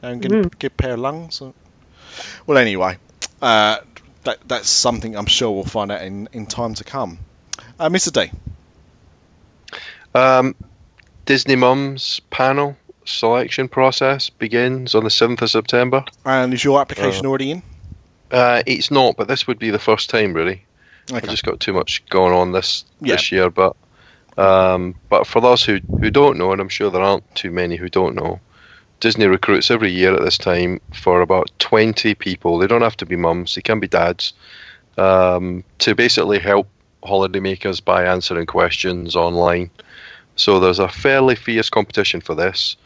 And 0.00 0.22
give, 0.22 0.32
Mm. 0.32 0.58
give 0.58 0.72
a 0.72 0.76
pair 0.76 0.94
of 0.94 1.00
lungs. 1.00 1.42
Or... 1.42 1.52
Well, 2.46 2.56
anyway, 2.56 2.96
uh, 3.42 3.80
that 4.22 4.38
that's 4.48 4.70
something 4.70 5.14
I'm 5.14 5.26
sure 5.26 5.50
we'll 5.50 5.64
find 5.64 5.92
out 5.92 6.00
in 6.00 6.30
in 6.32 6.46
time 6.46 6.72
to 6.76 6.84
come. 6.84 7.18
Uh, 7.78 7.88
Mr. 7.88 8.12
Day. 8.12 8.30
Um, 10.14 10.54
Disney 11.26 11.56
Mums 11.56 12.20
panel 12.30 12.76
selection 13.04 13.68
process 13.68 14.30
begins 14.30 14.94
on 14.94 15.04
the 15.04 15.10
7th 15.10 15.42
of 15.42 15.50
September. 15.50 16.04
And 16.24 16.54
is 16.54 16.64
your 16.64 16.80
application 16.80 17.26
already 17.26 17.50
in? 17.50 17.62
Uh, 18.30 18.62
it's 18.66 18.90
not, 18.90 19.16
but 19.16 19.28
this 19.28 19.46
would 19.46 19.58
be 19.58 19.70
the 19.70 19.78
first 19.78 20.08
time, 20.10 20.32
really. 20.34 20.64
Okay. 21.10 21.16
I've 21.16 21.28
just 21.28 21.44
got 21.44 21.60
too 21.60 21.72
much 21.72 22.04
going 22.06 22.32
on 22.32 22.52
this 22.52 22.84
Yeah. 23.00 23.16
this 23.16 23.30
year. 23.30 23.50
But 23.50 23.76
um, 24.38 24.94
but 25.08 25.26
for 25.26 25.40
those 25.40 25.62
who 25.64 25.78
who 26.00 26.10
don't 26.10 26.38
know, 26.38 26.52
and 26.52 26.60
I'm 26.60 26.68
sure 26.68 26.90
there 26.90 27.02
aren't 27.02 27.32
too 27.34 27.50
many 27.50 27.76
who 27.76 27.88
don't 27.88 28.14
know, 28.14 28.40
Disney 29.00 29.26
recruits 29.26 29.70
every 29.70 29.90
year 29.90 30.14
at 30.14 30.22
this 30.22 30.38
time 30.38 30.80
for 30.94 31.20
about 31.20 31.50
20 31.58 32.14
people. 32.14 32.58
They 32.58 32.66
don't 32.66 32.82
have 32.82 32.96
to 32.98 33.06
be 33.06 33.16
mums; 33.16 33.54
they 33.54 33.60
can 33.60 33.80
be 33.80 33.86
dads, 33.86 34.32
um, 34.96 35.62
to 35.80 35.94
basically 35.94 36.38
help 36.38 36.68
holidaymakers 37.04 37.84
by 37.84 38.04
answering 38.04 38.46
questions 38.46 39.16
online. 39.16 39.70
So 40.36 40.58
there's 40.58 40.78
a 40.78 40.88
fairly 40.88 41.36
fierce 41.36 41.70
competition 41.70 42.20
for 42.20 42.34
this. 42.34 42.76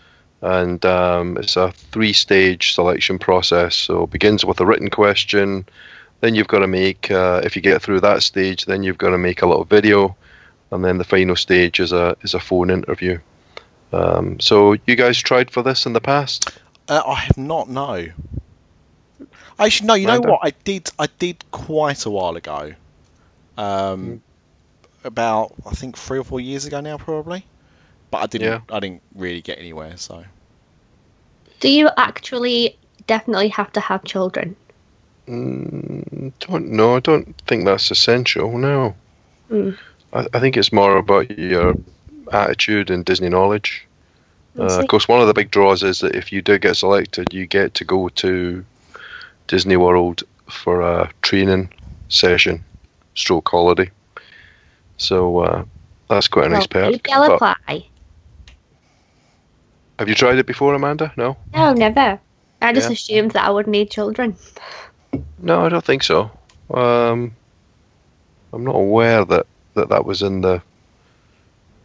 And 0.40 0.84
um, 0.84 1.37
it's 1.37 1.56
a 1.56 1.72
three-stage 1.72 2.75
selection 2.75 3.18
process. 3.18 3.75
So 3.75 4.04
it 4.04 4.10
begins 4.10 4.44
with 4.44 4.60
a 4.60 4.66
written 4.66 4.90
question, 4.90 5.66
then 6.20 6.34
you've 6.34 6.48
got 6.48 6.60
to 6.60 6.66
make, 6.66 7.10
uh, 7.10 7.40
if 7.44 7.54
you 7.54 7.62
get 7.62 7.80
through 7.82 8.00
that 8.00 8.22
stage, 8.22 8.66
then 8.66 8.82
you've 8.82 8.98
got 8.98 9.10
to 9.10 9.18
make 9.18 9.42
a 9.42 9.46
little 9.46 9.64
video, 9.64 10.16
and 10.70 10.84
then 10.84 10.98
the 10.98 11.04
final 11.04 11.37
stage 11.37 11.80
is 11.80 11.92
a 11.92 12.16
is 12.22 12.34
a 12.34 12.40
phone 12.40 12.70
interview. 12.70 13.18
Um, 13.92 14.38
so 14.40 14.76
you 14.87 14.96
guys 14.96 15.18
tried 15.18 15.50
for 15.50 15.62
this 15.62 15.87
in 15.87 15.92
the 15.92 16.00
past? 16.00 16.50
Uh, 16.88 17.02
I 17.06 17.14
have 17.14 17.38
not. 17.38 17.68
No. 17.68 18.08
Actually, 19.58 19.87
no. 19.87 19.94
You 19.94 20.06
know 20.08 20.20
what? 20.20 20.40
I 20.42 20.50
did. 20.50 20.90
I 20.98 21.06
did 21.18 21.44
quite 21.50 22.04
a 22.04 22.10
while 22.10 22.37
ago. 22.37 22.75
Um, 23.58 24.22
about 25.04 25.52
I 25.66 25.70
think 25.70 25.96
three 25.96 26.18
or 26.18 26.24
four 26.24 26.40
years 26.40 26.64
ago 26.64 26.80
now, 26.80 26.96
probably. 26.96 27.44
But 28.10 28.18
I 28.18 28.26
didn't. 28.26 28.48
Yeah. 28.48 28.60
I 28.70 28.80
didn't 28.80 29.02
really 29.14 29.42
get 29.42 29.58
anywhere. 29.58 29.96
So. 29.96 30.24
Do 31.60 31.68
you 31.68 31.90
actually 31.96 32.78
definitely 33.06 33.48
have 33.48 33.72
to 33.72 33.80
have 33.80 34.04
children? 34.04 34.56
Mm, 35.26 36.32
don't 36.38 36.68
know. 36.70 36.96
I 36.96 37.00
don't 37.00 37.36
think 37.46 37.64
that's 37.64 37.90
essential. 37.90 38.56
No, 38.56 38.94
Mm. 39.50 39.76
I, 40.12 40.26
I 40.34 40.40
think 40.40 40.56
it's 40.56 40.72
more 40.72 40.96
about 40.96 41.38
your 41.38 41.74
attitude 42.32 42.90
and 42.90 43.04
Disney 43.04 43.28
knowledge. 43.28 43.86
Uh, 44.58 44.80
of 44.80 44.88
course, 44.88 45.06
one 45.06 45.20
of 45.20 45.26
the 45.26 45.34
big 45.34 45.50
draws 45.50 45.82
is 45.82 46.00
that 46.00 46.16
if 46.16 46.32
you 46.32 46.42
do 46.42 46.58
get 46.58 46.76
selected, 46.76 47.32
you 47.32 47.46
get 47.46 47.74
to 47.74 47.84
go 47.84 48.08
to 48.08 48.64
Disney 49.47 49.76
World 49.76 50.25
for 50.49 50.82
a 50.82 51.10
training 51.23 51.73
session, 52.08 52.64
stroke 53.19 53.49
holiday. 53.49 53.91
So 54.97 55.39
uh, 55.41 55.65
that's 56.09 56.28
quite 56.28 56.47
a 56.47 56.50
nice 56.50 56.67
Well, 56.67 56.67
perk. 56.67 57.09
I'll 57.13 57.25
apply. 57.25 57.87
have 59.99 60.09
you 60.09 60.15
tried 60.15 60.39
it 60.39 60.47
before, 60.47 60.75
Amanda? 60.75 61.13
No. 61.17 61.37
No, 61.54 61.73
never. 61.73 62.21
I 62.61 62.73
just 62.73 62.89
Yeah. 62.89 62.95
assumed 62.95 63.33
that 63.33 63.45
I 63.45 63.50
would 63.50 63.67
need 63.67 63.91
children. 63.91 64.37
No, 65.39 65.65
I 65.65 65.69
don't 65.69 65.85
think 65.85 66.02
so. 66.02 66.31
Um, 66.73 67.33
I'm 68.52 68.65
not 68.65 68.76
aware 68.76 69.25
that, 69.25 69.47
that 69.75 69.89
that 69.91 70.04
was 70.04 70.23
in 70.23 70.41
the 70.43 70.63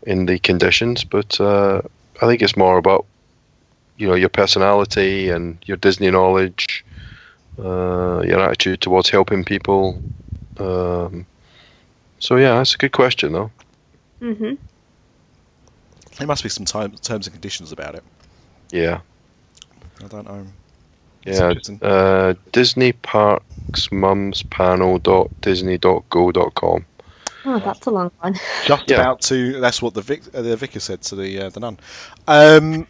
in 0.05 0.25
the 0.25 0.39
conditions, 0.39 1.03
but 1.03 1.39
uh, 1.39 1.81
I 2.21 2.27
think 2.27 2.41
it's 2.41 2.57
more 2.57 2.77
about 2.77 3.05
you 3.97 4.07
know 4.07 4.15
your 4.15 4.29
personality 4.29 5.29
and 5.29 5.57
your 5.65 5.77
Disney 5.77 6.11
knowledge, 6.11 6.85
uh, 7.59 8.21
your 8.25 8.39
attitude 8.41 8.81
towards 8.81 9.09
helping 9.09 9.43
people. 9.43 10.01
Um, 10.57 11.25
so 12.19 12.35
yeah, 12.37 12.55
that's 12.55 12.75
a 12.75 12.77
good 12.77 12.91
question 12.91 13.33
though. 13.33 13.51
hmm 14.19 14.53
There 16.17 16.27
must 16.27 16.43
be 16.43 16.49
some 16.49 16.65
time, 16.65 16.91
terms 16.95 17.27
and 17.27 17.33
conditions 17.33 17.71
about 17.71 17.95
it. 17.95 18.03
Yeah, 18.71 19.01
I 20.03 20.07
don't 20.07 20.25
know. 20.25 20.47
Yeah. 21.25 21.53
Uh, 21.81 22.33
Disney 22.51 22.91
Parks 22.91 23.91
Mums 23.91 24.43
Panel 24.43 24.99
dot 24.99 25.31
Disney 25.41 25.77
dot 25.77 26.03
go 26.09 26.31
dot 26.31 26.53
com. 26.53 26.85
Oh, 27.45 27.59
that's 27.59 27.85
a 27.87 27.91
long 27.91 28.11
one. 28.19 28.33
Just 28.65 28.89
Yeah. 28.89 29.01
about 29.01 29.21
to. 29.23 29.59
That's 29.59 29.81
what 29.81 29.93
the 29.93 30.01
vic, 30.01 30.23
uh, 30.33 30.41
the 30.41 30.55
vicar 30.55 30.79
said 30.79 31.01
to 31.03 31.15
the 31.15 31.41
uh, 31.43 31.49
the 31.49 31.59
nun. 31.59 31.79
Um, 32.27 32.87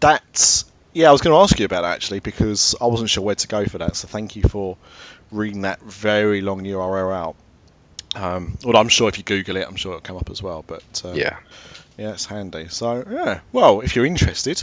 that's 0.00 0.64
yeah. 0.92 1.08
I 1.08 1.12
was 1.12 1.20
going 1.20 1.34
to 1.34 1.40
ask 1.40 1.58
you 1.58 1.66
about 1.66 1.82
that 1.82 1.94
actually 1.94 2.20
because 2.20 2.74
I 2.80 2.86
wasn't 2.86 3.10
sure 3.10 3.22
where 3.24 3.34
to 3.34 3.48
go 3.48 3.66
for 3.66 3.78
that. 3.78 3.96
So 3.96 4.08
thank 4.08 4.36
you 4.36 4.42
for 4.42 4.76
reading 5.30 5.62
that 5.62 5.80
very 5.80 6.40
long 6.40 6.62
URL 6.64 7.12
out. 7.14 7.36
Um, 8.16 8.56
well, 8.64 8.76
I'm 8.76 8.88
sure 8.88 9.08
if 9.08 9.18
you 9.18 9.24
Google 9.24 9.56
it, 9.56 9.66
I'm 9.66 9.76
sure 9.76 9.92
it'll 9.92 10.00
come 10.02 10.16
up 10.16 10.30
as 10.30 10.42
well. 10.42 10.64
But 10.66 11.02
uh, 11.04 11.14
Yeah. 11.14 11.36
yeah, 11.98 12.12
it's 12.12 12.26
handy. 12.26 12.68
So 12.68 13.04
yeah, 13.10 13.40
well, 13.52 13.80
if 13.80 13.96
you're 13.96 14.06
interested, 14.06 14.60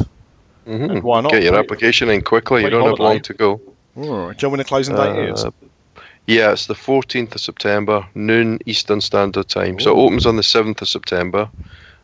hmm 0.65 0.99
why 0.99 1.21
not? 1.21 1.31
Get 1.31 1.43
your 1.43 1.55
application 1.55 2.09
in 2.09 2.21
quickly. 2.21 2.63
You 2.63 2.69
don't 2.69 2.87
have 2.87 2.99
long 2.99 3.21
to 3.21 3.33
go. 3.33 3.61
all 3.95 4.27
right. 4.27 4.37
do 4.37 4.45
you 4.45 4.47
know 4.47 4.51
when 4.51 4.57
the 4.59 4.65
closing 4.65 4.95
date 4.95 5.29
is? 5.29 5.45
Yeah, 6.27 6.51
it's 6.51 6.67
the 6.67 6.75
14th 6.75 7.35
of 7.35 7.41
September, 7.41 8.07
noon 8.13 8.59
Eastern 8.65 9.01
Standard 9.01 9.49
Time. 9.49 9.79
So 9.79 9.91
it 9.91 9.99
opens 9.99 10.25
on 10.25 10.35
the 10.35 10.43
7th 10.43 10.81
of 10.81 10.87
September 10.87 11.49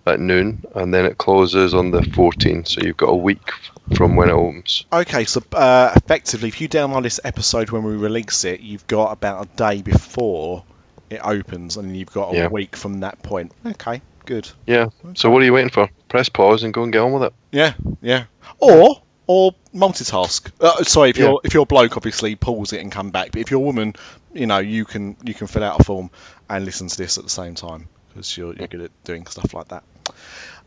at 0.06 0.20
noon, 0.20 0.60
and 0.76 0.94
then 0.94 1.06
it 1.06 1.18
closes 1.18 1.74
on 1.74 1.92
the 1.92 2.02
14th. 2.02 2.68
So 2.68 2.82
you've 2.82 2.98
got 2.98 3.10
a 3.10 3.16
week 3.16 3.52
from 3.96 4.16
when 4.16 4.30
it 4.30 4.34
opens. 4.34 4.86
Okay, 4.92 5.26
so 5.26 5.42
uh, 5.54 5.92
effectively, 5.96 6.50
if 6.50 6.60
you 6.62 6.70
download 6.70 7.04
this 7.04 7.20
episode 7.24 7.70
when 7.72 7.84
we 7.84 7.96
release 7.96 8.44
it, 8.46 8.60
you've 8.60 8.86
got 8.88 9.12
about 9.12 9.46
a 9.46 9.50
day 9.56 9.82
before 9.82 10.64
it 11.10 11.22
opens, 11.24 11.78
and 11.78 11.96
you've 11.96 12.12
got 12.12 12.34
a 12.34 12.38
Yeah. 12.38 12.48
week 12.48 12.76
from 12.76 13.00
that 13.02 13.22
point. 13.24 13.52
Okay, 13.66 14.02
good. 14.26 14.50
Yeah. 14.66 14.88
So 15.16 15.30
what 15.30 15.42
are 15.42 15.46
you 15.46 15.54
waiting 15.54 15.70
for? 15.70 15.90
Press 16.10 16.30
pause 16.30 16.64
and 16.64 16.74
go 16.74 16.84
and 16.84 16.92
get 16.92 17.00
on 17.00 17.14
with 17.14 17.24
it. 17.24 17.34
Yeah, 17.52 17.74
yeah. 18.02 18.26
Or 18.60 19.02
or 19.30 19.54
multitask. 19.76 20.52
Uh, 20.60 20.84
sorry, 20.84 21.10
if 21.10 21.18
Yeah. 21.18 21.26
you're 21.26 21.42
if 21.44 21.54
you're 21.54 21.64
a 21.64 21.66
bloke, 21.66 21.96
obviously 21.98 22.36
pause 22.36 22.74
it 22.74 22.82
and 22.82 22.92
come 22.92 23.12
back. 23.12 23.32
But 23.32 23.42
if 23.42 23.52
you're 23.52 23.60
a 23.62 23.64
woman, 23.64 23.94
you 24.34 24.48
know 24.48 24.60
you 24.60 24.84
can 24.86 25.16
you 25.24 25.34
can 25.34 25.48
fill 25.48 25.64
out 25.64 25.80
a 25.80 25.84
form 25.84 26.12
and 26.50 26.66
listen 26.66 26.88
to 26.88 26.98
this 26.98 27.18
at 27.18 27.24
the 27.24 27.30
same 27.30 27.56
time 27.56 27.88
because 28.10 28.38
you're 28.38 28.54
you're 28.54 28.68
good 28.68 28.82
at 28.82 28.92
doing 29.06 29.26
stuff 29.28 29.54
like 29.54 29.70
that. 29.70 29.84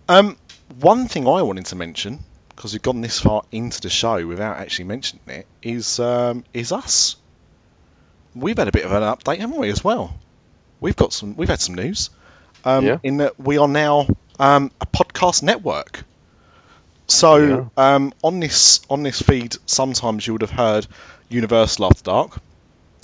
Um, 0.08 0.36
one 0.80 1.06
thing 1.08 1.26
I 1.28 1.42
wanted 1.42 1.66
to 1.66 1.76
mention 1.76 2.20
because 2.60 2.74
we've 2.74 2.82
gone 2.82 3.00
this 3.00 3.18
far 3.18 3.42
into 3.50 3.80
the 3.80 3.88
show 3.88 4.26
without 4.26 4.58
actually 4.58 4.84
mentioning 4.84 5.22
it 5.28 5.46
is 5.62 5.98
um, 5.98 6.44
is 6.52 6.72
us. 6.72 7.16
We've 8.34 8.58
had 8.58 8.68
a 8.68 8.70
bit 8.70 8.84
of 8.84 8.92
an 8.92 9.02
update, 9.02 9.38
haven't 9.38 9.56
we, 9.56 9.70
as 9.70 9.82
well? 9.82 10.14
We've 10.78 10.94
got 10.94 11.14
some. 11.14 11.36
We've 11.36 11.48
had 11.48 11.62
some 11.62 11.74
news. 11.74 12.10
Um, 12.62 12.84
Yeah. 12.84 12.98
In 13.02 13.16
that 13.16 13.40
we 13.40 13.56
are 13.56 13.66
now 13.66 14.06
um, 14.38 14.70
a 14.78 14.84
podcast 14.84 15.42
network. 15.42 16.04
So 17.06 17.70
um, 17.78 18.12
on 18.22 18.40
this 18.40 18.80
on 18.90 19.04
this 19.04 19.22
feed, 19.22 19.56
sometimes 19.64 20.26
you 20.26 20.34
would 20.34 20.42
have 20.42 20.50
heard 20.50 20.86
Universal 21.30 21.86
After 21.86 22.02
Dark. 22.02 22.42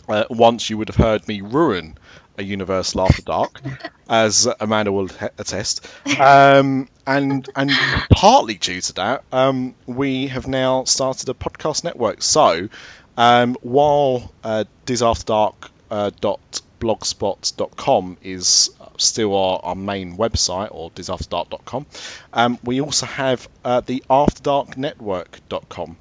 Uh, 0.07 0.25
once 0.29 0.69
you 0.69 0.77
would 0.77 0.89
have 0.89 0.97
heard 0.97 1.27
me 1.27 1.41
ruin 1.41 1.97
a 2.39 2.43
Universal 2.43 3.03
After 3.03 3.23
Dark, 3.23 3.61
as 4.09 4.49
Amanda 4.61 4.93
will 4.93 5.09
attest. 5.39 5.87
Um, 6.21 6.89
and 7.07 7.49
and 7.55 7.71
partly 8.11 8.55
due 8.55 8.81
to 8.81 8.93
that, 8.95 9.25
um, 9.33 9.75
we 9.87 10.29
have 10.29 10.47
now 10.47 10.85
started 10.85 11.29
a 11.29 11.35
podcast 11.35 11.85
network. 11.85 12.23
So 12.23 12.69
um, 13.17 13.57
while 13.63 14.33
uh, 14.45 14.65
disafterdark 14.87 15.71
uh, 15.91 16.11
dot 16.21 16.61
blogspot.com 16.81 18.19
is 18.23 18.71
still 18.99 19.35
our, 19.35 19.61
our 19.63 19.75
main 19.75 20.17
website 20.17 20.69
or 20.71 20.91
disafterdark.com 20.91 21.87
um, 22.35 22.59
we 22.63 22.81
also 22.83 23.07
have 23.07 23.49
uh, 23.65 23.81
the 23.81 24.05
afterdarknetwork.com 24.11 25.97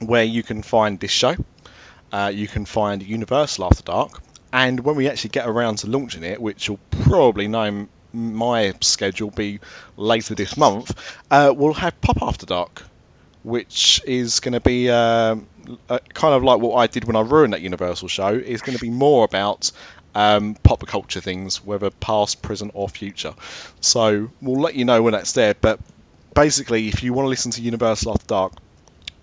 where 0.00 0.24
you 0.24 0.42
can 0.42 0.62
find 0.62 1.00
this 1.00 1.10
show. 1.10 1.34
Uh, 2.12 2.30
you 2.34 2.46
can 2.46 2.64
find 2.64 3.02
Universal 3.02 3.64
After 3.64 3.82
Dark, 3.82 4.22
and 4.54 4.78
when 4.78 4.94
we 4.94 5.08
actually 5.08 5.30
get 5.30 5.48
around 5.48 5.78
to 5.78 5.88
launching 5.88 6.22
it, 6.22 6.40
which 6.40 6.70
will 6.70 6.78
probably 7.02 7.48
know 7.48 7.88
my 8.12 8.72
schedule 8.82 9.32
be 9.32 9.58
later 9.96 10.36
this 10.36 10.56
month, 10.56 10.96
uh, 11.28 11.52
we'll 11.54 11.74
have 11.74 12.00
Pop 12.00 12.22
After 12.22 12.46
Dark, 12.46 12.84
which 13.42 14.00
is 14.06 14.38
going 14.38 14.52
to 14.52 14.60
be 14.60 14.88
um, 14.90 15.48
uh, 15.88 15.98
kind 16.14 16.34
of 16.34 16.44
like 16.44 16.60
what 16.60 16.76
I 16.76 16.86
did 16.86 17.02
when 17.02 17.16
I 17.16 17.22
ruined 17.22 17.52
that 17.52 17.62
Universal 17.62 18.06
show. 18.06 18.28
It's 18.28 18.62
going 18.62 18.78
to 18.78 18.80
be 18.80 18.90
more 18.90 19.24
about 19.24 19.72
um, 20.14 20.54
pop 20.62 20.86
culture 20.86 21.20
things, 21.20 21.64
whether 21.64 21.90
past, 21.90 22.40
present, 22.40 22.70
or 22.74 22.88
future. 22.88 23.34
So 23.80 24.30
we'll 24.40 24.60
let 24.60 24.76
you 24.76 24.84
know 24.84 25.02
when 25.02 25.14
that's 25.14 25.32
there. 25.32 25.54
But 25.54 25.80
basically, 26.32 26.86
if 26.86 27.02
you 27.02 27.12
want 27.12 27.26
to 27.26 27.30
listen 27.30 27.50
to 27.50 27.60
Universal 27.60 28.12
After 28.12 28.26
Dark, 28.26 28.52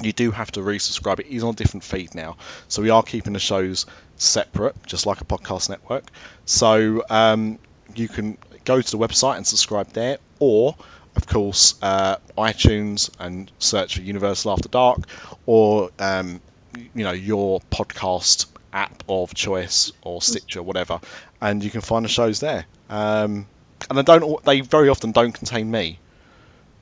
you 0.02 0.14
do 0.14 0.32
have 0.32 0.52
to 0.54 0.62
resubscribe. 0.62 1.20
It 1.20 1.28
is 1.28 1.44
on 1.44 1.50
a 1.50 1.54
different 1.56 1.84
feed 1.84 2.16
now, 2.16 2.38
so 2.68 2.82
we 2.82 2.90
are 2.90 3.04
keeping 3.04 3.34
the 3.34 3.40
shows 3.40 3.86
separate, 4.18 4.76
just 4.86 5.06
like 5.06 5.22
a 5.22 5.26
podcast 5.26 5.70
network. 5.70 6.06
So 6.46 7.04
um, 7.10 7.60
you 7.96 8.08
can 8.08 8.38
go 8.66 8.82
to 8.82 8.92
the 8.92 8.98
website 8.98 9.38
and 9.38 9.48
subscribe 9.48 9.90
there, 9.90 10.18
or 10.40 10.76
of 11.16 11.28
course 11.28 11.76
uh, 11.82 12.18
iTunes 12.38 13.10
and 13.20 13.52
search 13.60 13.96
for 13.96 14.02
Universal 14.02 14.52
After 14.52 14.70
Dark, 14.70 15.00
or 15.46 15.90
um, 16.00 16.42
you 16.76 17.04
know 17.04 17.12
your 17.12 17.62
podcast 17.72 18.46
app 18.74 19.04
of 19.10 19.34
choice 19.34 19.92
or 20.02 20.22
Stitcher, 20.22 20.64
whatever, 20.64 21.00
and 21.42 21.64
you 21.64 21.70
can 21.70 21.82
find 21.82 22.06
the 22.06 22.10
shows 22.10 22.40
there. 22.40 22.66
Um, 22.90 23.48
and 23.90 23.98
they 23.98 24.04
don't. 24.04 24.44
They 24.44 24.62
very 24.62 24.90
often 24.90 25.12
don't 25.12 25.32
contain 25.32 25.70
me. 25.70 26.00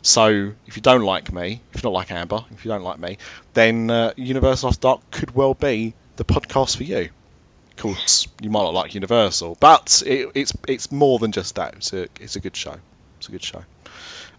So 0.02 0.54
if 0.66 0.76
you 0.76 0.82
don't 0.82 1.04
like 1.04 1.34
me, 1.34 1.62
if 1.72 1.78
you 1.78 1.82
don't 1.82 1.94
like 1.94 2.12
Amber, 2.12 2.46
if 2.52 2.64
you 2.64 2.70
don't 2.70 2.84
like 2.84 3.00
me, 3.00 3.18
then 3.54 3.90
uh, 3.90 4.14
Universal 4.16 4.70
After 4.70 4.80
Dark 4.80 5.12
could 5.12 5.36
well 5.36 5.54
be 5.54 5.94
the 6.16 6.24
podcast 6.24 6.78
for 6.78 6.84
you. 6.84 7.10
Of 7.72 7.76
course, 7.78 8.28
you 8.42 8.50
might 8.50 8.64
not 8.64 8.74
like 8.74 8.94
Universal, 8.94 9.58
but 9.60 10.02
it, 10.06 10.30
it's 10.36 10.54
it's 10.68 10.92
more 10.92 11.20
than 11.20 11.32
just 11.32 11.56
that. 11.56 11.76
It's 11.76 11.94
a 11.94 12.08
it's 12.20 12.36
a 12.36 12.40
good 12.40 12.56
show. 12.56 12.76
It's 13.18 13.28
a 13.28 13.32
good 13.32 13.44
show. 13.44 13.64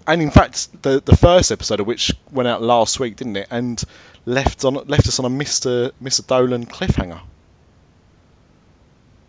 And 0.07 0.23
in 0.23 0.31
fact, 0.31 0.83
the 0.83 1.01
the 1.01 1.17
first 1.17 1.53
episode 1.53 1.81
of 1.81 1.87
which 1.87 2.13
went 2.33 2.49
out 2.49 2.63
last 2.63 2.99
week, 2.99 3.17
didn't 3.17 3.37
it? 3.37 3.49
And 3.51 3.83
left 4.25 4.65
on 4.65 4.75
left 4.75 5.09
us 5.09 5.19
on 5.19 5.27
a 5.27 5.31
Mister 5.31 5.93
Mister 6.01 6.23
Dolan 6.23 6.67
cliffhanger. 6.67 7.21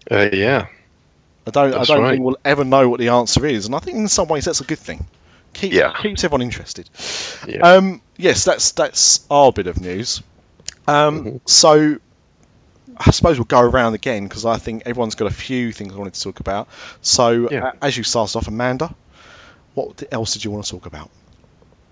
Uh, 0.10 0.30
yeah. 0.32 0.68
I 1.46 1.52
don't 1.52 1.72
That's 1.72 1.90
I 1.90 1.94
don't 1.94 2.04
right. 2.04 2.12
think 2.12 2.24
we'll 2.24 2.38
ever 2.46 2.64
know 2.64 2.88
what 2.88 3.00
the 3.00 3.10
answer 3.10 3.46
is, 3.46 3.66
and 3.66 3.76
I 3.76 3.80
think 3.80 3.98
in 3.98 4.08
some 4.08 4.28
ways 4.28 4.46
that's 4.46 4.62
a 4.62 4.66
good 4.66 4.80
thing. 4.80 5.06
Keep, 5.54 5.74
Yeah. 5.74 5.94
keeps 6.02 6.24
everyone 6.24 6.42
interested. 6.42 6.90
Yeah. 7.48 7.60
Um, 7.62 8.02
yes, 8.18 8.44
that's 8.46 8.72
that's 8.72 9.26
our 9.30 9.52
bit 9.52 9.68
of 9.68 9.80
news. 9.82 10.22
Um, 10.88 11.24
Mhm. 11.24 11.42
So 11.46 11.98
I 12.98 13.12
suppose 13.12 13.38
we'll 13.38 13.46
go 13.46 13.62
around 13.62 13.94
again 13.94 14.24
because 14.28 14.46
I 14.46 14.58
think 14.58 14.84
everyone's 14.86 15.16
got 15.16 15.28
a 15.28 15.34
few 15.34 15.72
things 15.72 15.94
I 15.94 15.98
wanted 15.98 16.14
to 16.14 16.22
talk 16.22 16.40
about. 16.40 16.68
So 17.02 17.50
Yeah. 17.52 17.68
uh, 17.68 17.72
as 17.82 17.98
you 17.98 18.04
started 18.04 18.38
off, 18.38 18.48
Amanda, 18.48 18.94
what 19.74 20.04
else 20.12 20.34
did 20.34 20.44
you 20.44 20.52
want 20.52 20.66
to 20.66 20.72
talk 20.72 20.86
about? 20.86 21.10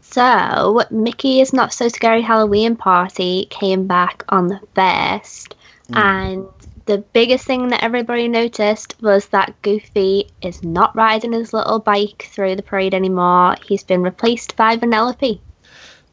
So, 0.01 0.81
Mickey's 0.89 1.53
Not 1.53 1.71
So 1.71 1.87
Scary 1.87 2.21
Halloween 2.23 2.75
Party 2.75 3.45
came 3.49 3.85
back 3.85 4.23
on 4.29 4.47
the 4.47 4.59
1st, 4.75 5.53
and 5.93 6.47
the 6.89 6.97
biggest 6.97 7.45
thing 7.45 7.67
that 7.67 7.83
everybody 7.83 8.27
noticed 8.27 8.95
was 8.99 9.27
that 9.27 9.61
Goofy 9.61 10.31
is 10.41 10.63
not 10.63 10.95
riding 10.95 11.33
his 11.33 11.53
little 11.53 11.77
bike 11.77 12.27
through 12.31 12.55
the 12.55 12.63
parade 12.63 12.95
anymore. 12.95 13.57
He's 13.63 13.83
been 13.83 14.01
replaced 14.01 14.55
by 14.55 14.75
Vanellope. 14.75 15.39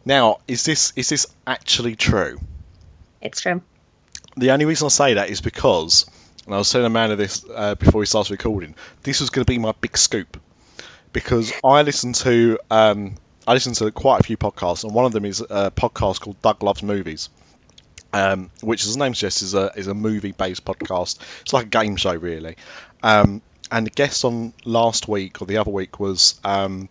Now, 0.04 0.40
is 0.46 0.66
this 0.66 0.92
is 0.94 1.08
this 1.08 1.28
actually 1.46 1.96
true? 1.96 2.38
It's 3.22 3.40
true. 3.40 3.62
The 4.36 4.50
only 4.50 4.66
reason 4.66 4.84
I 4.84 4.88
say 4.90 5.14
that 5.14 5.30
is 5.30 5.40
because, 5.40 6.04
and 6.44 6.54
I 6.54 6.58
was 6.58 6.70
telling 6.70 6.86
Amanda 6.86 7.16
this 7.16 7.42
uh, 7.54 7.74
before 7.76 8.00
we 8.00 8.06
started 8.06 8.32
recording, 8.32 8.74
this 9.02 9.20
was 9.20 9.30
going 9.30 9.46
to 9.46 9.50
be 9.50 9.56
my 9.56 9.72
big 9.80 9.96
scoop 9.96 10.38
because 11.14 11.54
I 11.64 11.80
listen 11.82 12.12
to 12.12 12.58
um, 12.70 13.14
I 13.46 13.54
listen 13.54 13.72
to 13.72 13.90
quite 13.92 14.20
a 14.20 14.24
few 14.24 14.36
podcasts, 14.36 14.84
and 14.84 14.92
one 14.92 15.06
of 15.06 15.12
them 15.12 15.24
is 15.24 15.40
a 15.40 15.70
podcast 15.70 16.20
called 16.20 16.42
Doug 16.42 16.62
Loves 16.62 16.82
Movies, 16.82 17.30
um, 18.12 18.50
which, 18.62 18.84
as 18.84 18.94
the 18.94 19.04
name 19.04 19.14
suggests, 19.14 19.42
is 19.42 19.54
a 19.54 19.72
is 19.76 19.86
a 19.86 19.94
movie 19.94 20.32
based 20.32 20.64
podcast. 20.64 21.18
It's 21.42 21.52
like 21.52 21.66
a 21.66 21.68
game 21.68 21.96
show, 21.96 22.14
really. 22.14 22.56
Um, 23.02 23.42
and 23.70 23.86
the 23.86 23.90
guest 23.90 24.24
on 24.24 24.52
last 24.64 25.08
week 25.08 25.42
or 25.42 25.46
the 25.46 25.58
other 25.58 25.70
week 25.70 25.98
was 25.98 26.40
um, 26.44 26.88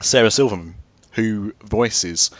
Sarah 0.00 0.30
Silverman, 0.30 0.74
who 1.12 1.54
voices 1.62 2.30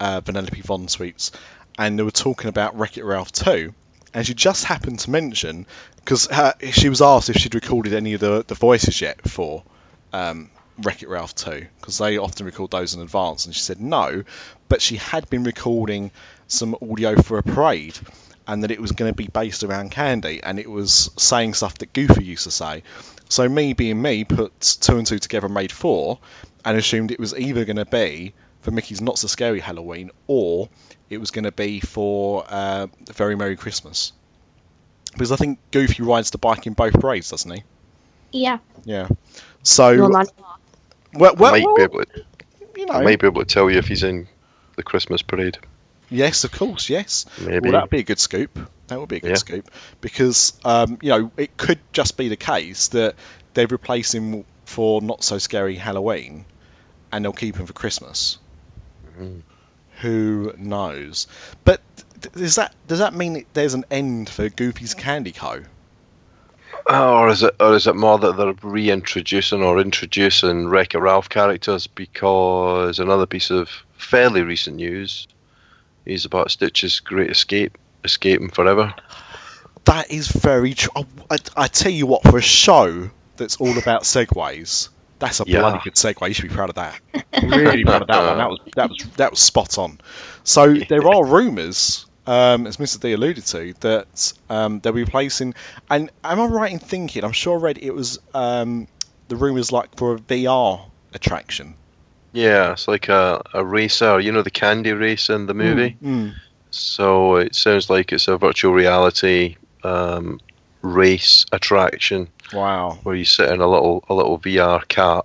uh, 0.00 0.20
Vanellope 0.20 0.62
Von 0.64 0.86
Schweetz, 0.86 1.30
and 1.78 1.98
they 1.98 2.02
were 2.02 2.10
talking 2.10 2.48
about 2.48 2.78
Wreck 2.78 2.98
It 2.98 3.04
Ralph 3.04 3.32
2. 3.32 3.74
And 4.12 4.26
she 4.26 4.34
just 4.34 4.64
happened 4.64 4.98
to 5.00 5.10
mention 5.10 5.66
because 5.96 6.28
she 6.72 6.88
was 6.88 7.00
asked 7.00 7.30
if 7.30 7.36
she'd 7.36 7.54
recorded 7.54 7.94
any 7.94 8.14
of 8.14 8.20
the, 8.20 8.44
the 8.44 8.56
voices 8.56 9.00
yet 9.00 9.28
for 9.28 9.62
um, 10.12 10.50
Wreck 10.82 11.02
It 11.02 11.08
Ralph 11.08 11.34
2 11.36 11.66
because 11.80 11.98
they 11.98 12.18
often 12.18 12.46
record 12.46 12.72
those 12.72 12.94
in 12.94 13.02
advance, 13.02 13.46
and 13.46 13.54
she 13.54 13.60
said 13.60 13.80
no, 13.80 14.24
but 14.68 14.82
she 14.82 14.96
had 14.96 15.30
been 15.30 15.44
recording 15.44 16.10
some 16.50 16.76
audio 16.82 17.20
for 17.20 17.38
a 17.38 17.42
parade, 17.42 17.98
and 18.46 18.62
that 18.64 18.70
it 18.70 18.80
was 18.80 18.92
going 18.92 19.12
to 19.12 19.16
be 19.16 19.28
based 19.28 19.62
around 19.62 19.90
candy, 19.90 20.42
and 20.42 20.58
it 20.58 20.70
was 20.70 21.10
saying 21.16 21.54
stuff 21.54 21.78
that 21.78 21.92
Goofy 21.92 22.24
used 22.24 22.44
to 22.44 22.50
say. 22.50 22.82
So 23.28 23.48
me 23.48 23.72
being 23.72 24.00
me, 24.00 24.24
put 24.24 24.60
two 24.80 24.98
and 24.98 25.06
two 25.06 25.18
together, 25.18 25.46
and 25.46 25.54
made 25.54 25.72
four, 25.72 26.18
and 26.64 26.76
assumed 26.76 27.10
it 27.10 27.20
was 27.20 27.34
either 27.34 27.64
going 27.64 27.76
to 27.76 27.86
be 27.86 28.34
for 28.62 28.70
Mickey's 28.70 29.00
Not 29.00 29.18
So 29.18 29.28
Scary 29.28 29.60
Halloween, 29.60 30.10
or 30.26 30.68
it 31.08 31.18
was 31.18 31.30
going 31.30 31.44
to 31.44 31.52
be 31.52 31.80
for 31.80 32.44
uh, 32.48 32.88
Very 33.12 33.36
Merry 33.36 33.56
Christmas. 33.56 34.12
Because 35.12 35.32
I 35.32 35.36
think 35.36 35.58
Goofy 35.70 36.02
rides 36.02 36.30
the 36.30 36.38
bike 36.38 36.66
in 36.66 36.74
both 36.74 36.92
parades, 37.00 37.30
doesn't 37.30 37.50
he? 37.50 37.62
Yeah. 38.32 38.58
Yeah. 38.84 39.08
So, 39.62 39.98
Well, 39.98 40.08
not 40.10 40.32
well, 41.14 41.34
well, 41.36 41.52
might 41.52 41.76
be 41.76 41.82
able 41.82 42.04
to, 42.04 42.24
you 42.76 42.86
I 42.90 42.98
know, 42.98 43.04
might 43.04 43.20
be 43.20 43.26
able 43.26 43.44
to 43.44 43.46
tell 43.46 43.68
you 43.70 43.78
if 43.78 43.88
he's 43.88 44.04
in 44.04 44.28
the 44.76 44.82
Christmas 44.82 45.22
parade. 45.22 45.58
Yes, 46.10 46.44
of 46.44 46.52
course, 46.52 46.88
yes. 46.88 47.26
Maybe. 47.40 47.60
Well, 47.70 47.72
that'd 47.72 47.90
be 47.90 47.98
a 48.00 48.02
good 48.02 48.18
scoop. 48.18 48.58
That 48.88 48.98
would 49.00 49.08
be 49.08 49.16
a 49.16 49.20
good 49.20 49.30
Yeah. 49.30 49.34
scoop 49.36 49.70
because 50.00 50.58
um, 50.64 50.98
you 51.00 51.10
know 51.10 51.30
it 51.36 51.56
could 51.56 51.78
just 51.92 52.16
be 52.16 52.28
the 52.28 52.36
case 52.36 52.88
that 52.88 53.14
they 53.54 53.66
replace 53.66 54.12
him 54.14 54.44
for 54.64 55.00
not 55.00 55.22
so 55.24 55.38
scary 55.38 55.76
Halloween, 55.76 56.44
and 57.12 57.24
they'll 57.24 57.32
keep 57.32 57.56
him 57.56 57.66
for 57.66 57.72
Christmas. 57.72 58.38
Mhm. 59.18 59.42
Who 60.00 60.54
knows? 60.56 61.26
But 61.64 61.80
th- 62.22 62.32
does 62.34 62.54
that 62.56 62.74
does 62.86 62.98
that 63.00 63.14
mean 63.14 63.34
that 63.34 63.46
there's 63.54 63.74
an 63.74 63.84
end 63.90 64.28
for 64.30 64.48
Goofy's 64.48 64.94
Candy 64.94 65.32
Co? 65.32 65.62
Oh, 66.86 67.18
or 67.18 67.28
is 67.28 67.42
it, 67.42 67.54
or 67.60 67.74
is 67.74 67.86
it 67.86 67.94
more 67.94 68.18
that 68.18 68.36
they're 68.36 68.54
reintroducing 68.62 69.62
or 69.62 69.78
introducing 69.80 70.66
Wreck-It 70.68 70.98
Ralph 70.98 71.28
characters? 71.28 71.86
Because 71.86 72.98
another 72.98 73.26
piece 73.26 73.50
of 73.50 73.68
fairly 73.98 74.42
recent 74.42 74.76
news 74.76 75.28
is 76.04 76.24
about 76.24 76.50
Stitch's 76.50 77.00
Great 77.00 77.30
Escape, 77.30 77.76
escaping 78.04 78.50
forever. 78.50 78.94
That 79.84 80.10
is 80.10 80.28
very 80.28 80.74
true. 80.74 80.90
I, 80.94 81.04
I, 81.30 81.36
I 81.56 81.66
tell 81.68 81.92
you 81.92 82.06
what, 82.06 82.22
for 82.22 82.38
a 82.38 82.42
show 82.42 83.10
that's 83.36 83.56
all 83.56 83.76
about 83.78 84.02
segways, 84.02 84.88
that's 85.18 85.40
a 85.40 85.44
Yeah. 85.46 85.60
bloody 85.60 85.80
good 85.84 85.94
segue. 85.94 86.26
You 86.28 86.34
should 86.34 86.48
be 86.48 86.54
proud 86.54 86.68
of 86.70 86.74
that. 86.76 87.00
really 87.42 87.84
proud 87.84 88.02
of 88.02 88.08
that 88.08 88.26
one. 88.26 88.38
That 88.38 88.48
was 88.50 88.60
that 88.76 88.88
was 88.90 89.04
that 89.16 89.30
was 89.30 89.40
spot 89.40 89.78
on. 89.78 89.98
So 90.44 90.74
there 90.74 91.06
are 91.06 91.24
rumours, 91.24 92.06
um, 92.26 92.66
as 92.66 92.76
Mr. 92.76 93.00
D 93.00 93.12
alluded 93.12 93.44
to, 93.46 93.74
that 93.80 94.32
um, 94.48 94.80
they'll 94.80 94.92
be 94.92 95.02
replacing. 95.04 95.54
And 95.90 96.10
am 96.24 96.40
I 96.40 96.46
right 96.46 96.72
in 96.72 96.78
thinking? 96.78 97.24
I'm 97.24 97.32
sure 97.32 97.58
I 97.58 97.62
read 97.62 97.78
it 97.78 97.94
was 97.94 98.18
um, 98.34 98.86
the 99.28 99.36
rumours 99.36 99.72
like 99.72 99.96
for 99.96 100.14
a 100.14 100.18
VR 100.18 100.82
attraction. 101.14 101.74
Yeah, 102.32 102.72
it's 102.72 102.86
like 102.88 103.08
a, 103.08 103.42
a 103.54 103.64
racer, 103.64 104.20
you 104.20 104.30
know, 104.30 104.42
the 104.42 104.50
candy 104.50 104.92
race 104.92 105.28
in 105.30 105.46
the 105.46 105.54
movie. 105.54 105.96
Mm. 106.02 106.34
So 106.70 107.36
it 107.36 107.54
sounds 107.54 107.90
like 107.90 108.12
it's 108.12 108.28
a 108.28 108.38
virtual 108.38 108.72
reality 108.72 109.56
um, 109.82 110.38
race 110.82 111.44
attraction 111.52 112.28
Wow. 112.52 112.98
where 113.02 113.14
you 113.16 113.24
sit 113.24 113.48
in 113.50 113.60
a 113.60 113.66
little 113.66 114.04
a 114.08 114.14
little 114.14 114.38
VR 114.38 114.86
cat 114.88 115.24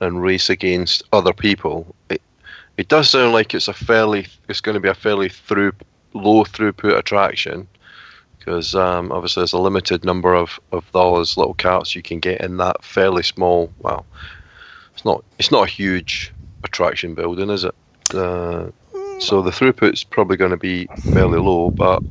and 0.00 0.22
race 0.22 0.48
against 0.50 1.02
other 1.12 1.32
people. 1.32 1.94
It 2.08 2.22
it 2.76 2.86
does 2.88 3.10
sound 3.10 3.32
like 3.32 3.54
it's 3.54 3.68
a 3.68 3.72
fairly 3.72 4.26
it's 4.48 4.60
going 4.60 4.74
to 4.74 4.80
be 4.80 4.88
a 4.88 4.94
fairly 4.94 5.28
through 5.28 5.72
low 6.14 6.44
throughput 6.44 6.96
attraction 6.96 7.66
because 8.38 8.74
um, 8.74 9.10
obviously 9.12 9.40
there's 9.40 9.52
a 9.52 9.58
limited 9.58 10.04
number 10.04 10.34
of, 10.34 10.58
of 10.72 10.84
those 10.92 11.36
little 11.36 11.54
cats 11.54 11.94
you 11.94 12.02
can 12.02 12.18
get 12.20 12.40
in 12.40 12.56
that 12.56 12.82
fairly 12.84 13.22
small. 13.22 13.70
Well, 13.80 14.06
it's 14.98 15.04
not 15.04 15.24
it's 15.38 15.52
not 15.52 15.68
a 15.68 15.70
huge 15.70 16.32
attraction 16.64 17.14
building, 17.14 17.50
is 17.50 17.62
it? 17.62 17.74
Uh, 18.12 18.70
so 19.20 19.42
the 19.42 19.52
throughput's 19.52 20.02
probably 20.02 20.36
going 20.36 20.50
to 20.50 20.56
be 20.56 20.88
fairly 20.96 21.38
low, 21.38 21.70
but 21.70 22.02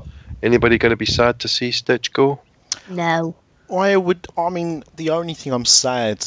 anybody 0.41 0.77
going 0.77 0.91
to 0.91 0.95
be 0.95 1.05
sad 1.05 1.39
to 1.39 1.49
see 1.49 1.71
Stitch 1.71 2.13
go? 2.13 2.39
no. 2.89 3.35
I 3.69 3.97
would. 3.97 4.25
I 4.37 4.49
mean, 4.49 4.85
the 4.95 5.09
only 5.09 5.33
thing 5.33 5.51
I'm 5.51 5.65
sad 5.65 6.25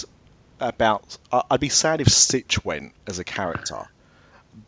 about, 0.61 1.17
I- 1.33 1.45
I'd 1.51 1.61
be 1.61 1.71
sad 1.71 2.03
if 2.03 2.09
Stitch 2.09 2.63
went 2.63 2.93
as 3.07 3.19
a 3.19 3.25
character, 3.25 3.87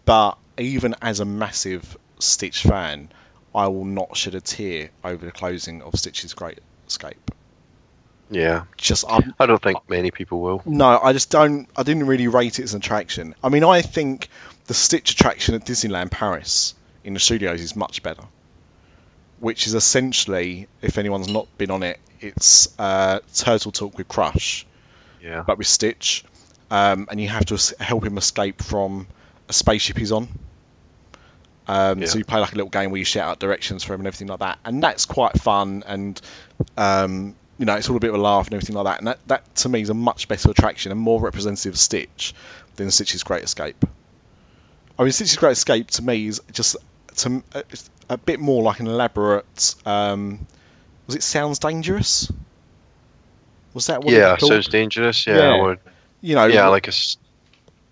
but 0.07 0.39
even 0.57 0.95
as 1.03 1.21
a 1.21 1.27
massive 1.27 1.99
Stitch 2.21 2.63
fan, 2.63 3.11
I 3.55 3.69
will 3.69 3.85
not 3.85 4.17
shed 4.17 4.35
a 4.35 4.41
tear 4.41 4.89
over 5.05 5.27
the 5.27 5.33
closing 5.33 5.83
of 5.83 5.93
Stitch's 5.97 6.33
Great 6.33 6.61
Escape. 6.89 7.31
Yeah, 8.31 8.65
Just 8.79 9.05
I'm, 9.09 9.35
I 9.39 9.47
don't 9.47 9.63
think 9.63 9.79
many 9.91 10.11
people 10.11 10.41
will. 10.41 10.63
no, 10.65 10.99
I 10.99 11.13
just 11.13 11.31
don't. 11.31 11.69
I 11.77 11.83
didn't 11.83 12.07
really 12.07 12.29
rate 12.29 12.59
it 12.59 12.63
as 12.63 12.73
an 12.75 12.79
attraction. 12.81 13.35
I 13.45 13.51
mean, 13.51 13.63
I 13.65 13.83
think 13.83 14.29
the 14.67 14.75
Stitch 14.75 15.13
attraction 15.13 15.55
at 15.55 15.67
Disneyland 15.67 16.11
Paris 16.11 16.75
in 17.05 17.15
the 17.15 17.21
studios 17.21 17.61
is 17.61 17.77
much 17.77 18.03
better. 18.03 18.23
Which 19.41 19.67
is 19.67 19.75
essentially, 19.75 20.69
if 20.81 20.99
anyone's 20.99 21.29
not 21.29 21.47
been 21.59 21.71
on 21.73 21.83
it, 21.83 21.99
it's 22.21 22.69
uh, 22.79 23.19
Turtle 23.35 23.73
Talk 23.73 23.99
with 23.99 24.07
Crush, 24.09 24.65
Yeah, 25.21 25.43
but 25.47 25.59
with 25.59 25.67
Stitch, 25.67 26.25
um, 26.71 27.09
and 27.11 27.21
you 27.21 27.29
have 27.29 27.45
to 27.47 27.77
help 27.83 28.05
him 28.05 28.17
escape 28.19 28.63
from 28.63 29.09
a 29.49 29.53
spaceship 29.53 29.99
he's 29.99 30.13
on. 30.13 30.29
Um, 31.67 31.99
Yeah. 32.01 32.07
So 32.07 32.19
you 32.19 32.25
play 32.25 32.41
like 32.41 32.53
a 32.53 32.57
little 32.57 32.71
game 32.71 32.93
where 32.93 32.99
you 32.99 33.05
shout 33.05 33.29
out 33.29 33.39
directions 33.41 33.83
for 33.85 33.95
him 33.95 34.01
and 34.01 34.07
everything 34.07 34.29
like 34.29 34.39
that, 34.39 34.59
and 34.65 34.83
that's 34.83 35.07
quite 35.07 35.39
fun. 35.41 35.83
And 35.87 36.21
um, 36.77 37.35
you 37.63 37.67
know, 37.67 37.77
it's 37.77 37.89
all 37.89 37.97
a 37.97 38.01
bit 38.01 38.11
of 38.11 38.17
a 38.17 38.19
laugh 38.21 38.47
and 38.49 38.55
everything 38.55 38.75
like 38.75 38.87
that. 38.87 38.99
And 38.99 39.07
that, 39.07 39.21
that 39.29 39.55
to 39.55 39.69
me 39.69 39.81
is 39.83 39.89
a 39.89 39.95
much 39.95 40.27
better 40.27 40.51
attraction 40.51 40.91
and 40.91 41.01
more 41.01 41.21
representative 41.21 41.75
of 41.75 41.79
Stitch 41.79 42.35
than 42.75 42.91
Stitch's 42.91 43.23
Great 43.23 43.45
Escape. 43.45 43.85
I 44.99 45.05
mean, 45.05 45.13
Stitch's 45.13 45.37
Great 45.37 45.53
Escape 45.53 45.87
to 45.93 46.03
me 46.03 46.27
is 46.27 46.41
just 46.51 46.75
to, 47.19 47.41
uh, 47.55 47.63
a 48.09 48.19
bit 48.19 48.41
more 48.41 48.65
like 48.65 48.81
an 48.81 48.89
elaborate. 48.89 49.77
Um, 49.87 50.45
was 51.07 51.15
it 51.15 51.23
Sounds 51.23 51.61
Dangerous? 51.61 52.33
Was 53.75 53.87
that 53.87 54.03
what 54.03 54.13
yeah, 54.13 54.33
was 54.33 54.41
called? 54.41 54.53
sounds 54.55 54.69
dangerous. 54.69 55.25
Yeah, 55.25 55.37
Yeah. 55.37 55.63
Would- 55.63 55.79
you 56.21 56.35
know, 56.35 56.47
yeah, 56.47 56.67
like 56.67 56.87
a. 56.89 56.91
s- 56.91 57.17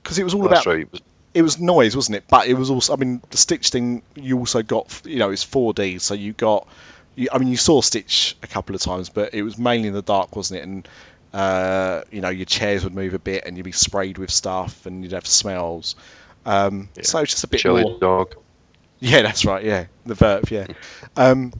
because 0.02 0.18
it 0.18 0.24
was 0.24 0.34
all 0.34 0.42
That's 0.48 0.62
about 0.62 0.66
right. 0.66 0.80
it 0.80 0.90
was- 0.92 1.02
it 1.32 1.42
was 1.42 1.60
noise, 1.60 1.94
wasn't 1.94 2.16
it? 2.16 2.24
But 2.28 2.48
it 2.48 2.54
was 2.54 2.70
also, 2.70 2.92
I 2.92 2.96
mean, 2.96 3.22
the 3.30 3.36
Stitch 3.36 3.68
thing. 3.68 4.02
You 4.16 4.36
also 4.38 4.64
got, 4.64 5.02
you 5.04 5.20
know, 5.20 5.30
it's 5.30 5.44
4D, 5.44 6.00
so 6.00 6.14
you 6.14 6.32
got, 6.32 6.66
you, 7.16 7.28
I 7.32 7.38
mean, 7.38 7.48
you 7.48 7.56
saw 7.56 7.80
Stitch 7.80 8.36
a 8.42 8.46
couple 8.46 8.74
of 8.74 8.80
times, 8.82 9.08
but 9.08 9.34
it 9.34 9.42
was 9.42 9.58
mainly 9.58 9.88
in 9.88 9.94
the 9.94 10.02
dark, 10.02 10.34
wasn't 10.36 10.60
it? 10.60 10.62
And 10.64 10.88
uh, 11.32 12.02
you 12.10 12.20
know, 12.20 12.28
your 12.30 12.46
chairs 12.46 12.84
would 12.84 12.94
move 12.94 13.14
a 13.14 13.18
bit, 13.18 13.44
and 13.46 13.56
you'd 13.56 13.64
be 13.64 13.72
sprayed 13.72 14.18
with 14.18 14.30
stuff, 14.30 14.86
and 14.86 15.02
you'd 15.02 15.12
have 15.12 15.26
smells. 15.26 15.94
Um, 16.46 16.88
Yeah. 16.96 17.02
So 17.02 17.18
it's 17.20 17.32
just 17.32 17.44
a 17.44 17.48
bit 17.48 17.60
Chili 17.60 17.82
more. 17.82 17.98
dog. 17.98 18.34
Yeah, 18.98 19.22
that's 19.22 19.44
right. 19.44 19.64
Yeah, 19.64 19.86
the 20.04 20.14
verb. 20.14 20.48
Yeah. 20.50 20.66
um, 21.16 21.52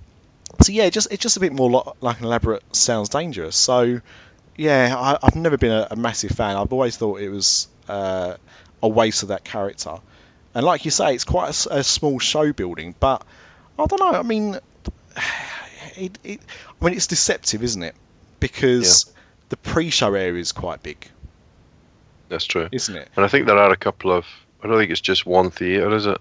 so 0.61 0.73
yeah, 0.73 0.91
just 0.91 1.11
it's 1.13 1.23
just 1.23 1.37
a 1.37 1.41
bit 1.41 1.53
more 1.53 1.71
lo- 1.71 1.97
like 2.01 2.19
an 2.19 2.27
elaborate. 2.27 2.63
Sounds 2.75 3.09
dangerous. 3.09 3.57
So 3.57 4.01
yeah, 4.57 4.95
I, 4.97 5.19
I've 5.23 5.37
never 5.37 5.57
been 5.57 5.73
a, 5.73 5.89
a 5.93 5.97
massive 5.97 6.33
fan. 6.33 6.57
I've 6.57 6.73
always 6.73 6.97
thought 6.97 7.21
it 7.21 7.31
was 7.31 7.69
uh, 7.89 8.35
a 8.83 8.89
waste 8.89 9.23
of 9.23 9.29
that 9.31 9.45
character. 9.45 9.97
And 10.55 10.67
like 10.67 10.85
you 10.85 10.91
say, 10.91 11.15
it's 11.15 11.25
quite 11.25 11.51
a 11.71 11.85
small 11.85 12.19
show 12.19 12.53
building, 12.53 12.95
but 12.99 13.25
I 13.79 13.87
don't 13.87 14.01
know. 14.01 14.19
I 14.19 14.23
mean, 14.23 14.59
it, 15.97 16.19
it, 16.25 16.41
I 16.81 16.85
mean, 16.85 16.95
it's 16.95 17.07
deceptive, 17.07 17.63
isn't 17.63 17.83
it? 17.83 17.95
Because 18.39 19.13
the 19.51 19.57
pre-show 19.57 20.15
area 20.15 20.41
is 20.41 20.53
quite 20.53 20.83
big, 20.83 21.07
That's 22.29 22.45
true. 22.45 22.69
isn't 22.73 22.97
it? 22.97 23.09
And 23.17 23.25
I 23.25 23.29
think 23.29 23.47
there 23.47 23.59
are 23.59 23.71
a 23.73 23.77
couple 23.77 24.13
of. 24.13 24.27
I 24.63 24.67
don't 24.67 24.79
think 24.79 24.91
it's 24.91 25.01
just 25.01 25.27
one 25.27 25.51
theatre, 25.51 25.95
is 25.95 26.07
it? 26.07 26.21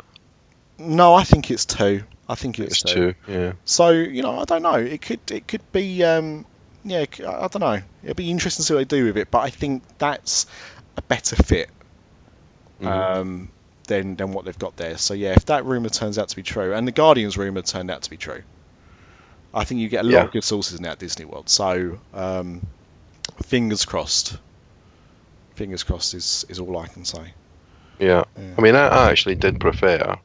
No, 0.78 1.14
I 1.14 1.24
think 1.24 1.52
it's 1.52 1.66
two. 1.66 2.04
I 2.28 2.36
think 2.36 2.60
it's, 2.60 2.84
It's 2.84 2.94
two. 2.94 3.16
Yeah. 3.28 3.54
So 3.66 3.90
you 3.92 4.22
know, 4.22 4.40
I 4.40 4.46
don't 4.46 4.62
know. 4.62 4.76
It 4.76 5.02
could 5.02 5.20
it 5.32 5.48
could 5.48 5.70
be 5.72 6.04
um, 6.04 6.46
yeah. 6.86 7.06
I 7.20 7.48
don't 7.48 7.60
know. 7.60 7.82
It'd 8.04 8.16
be 8.18 8.30
interesting 8.32 8.64
to 8.64 8.68
see 8.68 8.74
what 8.76 8.88
they 8.90 8.98
do 8.98 9.06
with 9.06 9.18
it. 9.18 9.30
But 9.32 9.40
I 9.40 9.50
think 9.50 9.84
that's 9.98 10.46
a 10.98 11.02
better 11.02 11.36
fit 11.36 11.70
Mhm. 12.82 12.88
um, 12.88 13.50
than 13.88 14.16
than 14.16 14.32
what 14.32 14.46
they've 14.46 14.58
got 14.60 14.78
there. 14.78 14.98
So 14.98 15.14
yeah, 15.14 15.32
if 15.34 15.46
that 15.46 15.66
rumor 15.66 15.90
turns 15.90 16.18
out 16.18 16.30
to 16.30 16.36
be 16.36 16.44
true, 16.44 16.74
and 16.74 16.88
the 16.88 16.92
Guardians 16.94 17.38
rumor 17.38 17.62
turned 17.62 17.92
out 17.92 18.04
to 18.04 18.10
be 18.10 18.18
true, 18.18 18.44
I 19.54 19.64
think 19.64 19.82
you 19.82 19.90
get 19.90 20.02
a 20.02 20.04
lot 20.08 20.12
Yeah. 20.14 20.24
of 20.26 20.32
good 20.32 20.44
sources 20.44 20.80
now 20.80 20.92
at 20.92 21.00
Disney 21.00 21.26
World. 21.26 21.50
So 21.50 22.00
um, 22.14 22.66
fingers 23.44 23.86
crossed. 23.86 24.38
Fingers 25.56 25.84
crossed 25.84 26.14
is 26.14 26.46
is 26.50 26.60
all 26.60 26.78
I 26.78 26.88
can 26.88 27.06
say. 27.06 27.34
yeah. 28.00 28.24
Yeah. 28.38 28.54
I 28.58 28.62
mean, 28.62 28.76
I, 28.76 28.88
I 28.88 29.10
actually 29.12 29.36
did 29.36 29.60
prefer 29.60 30.18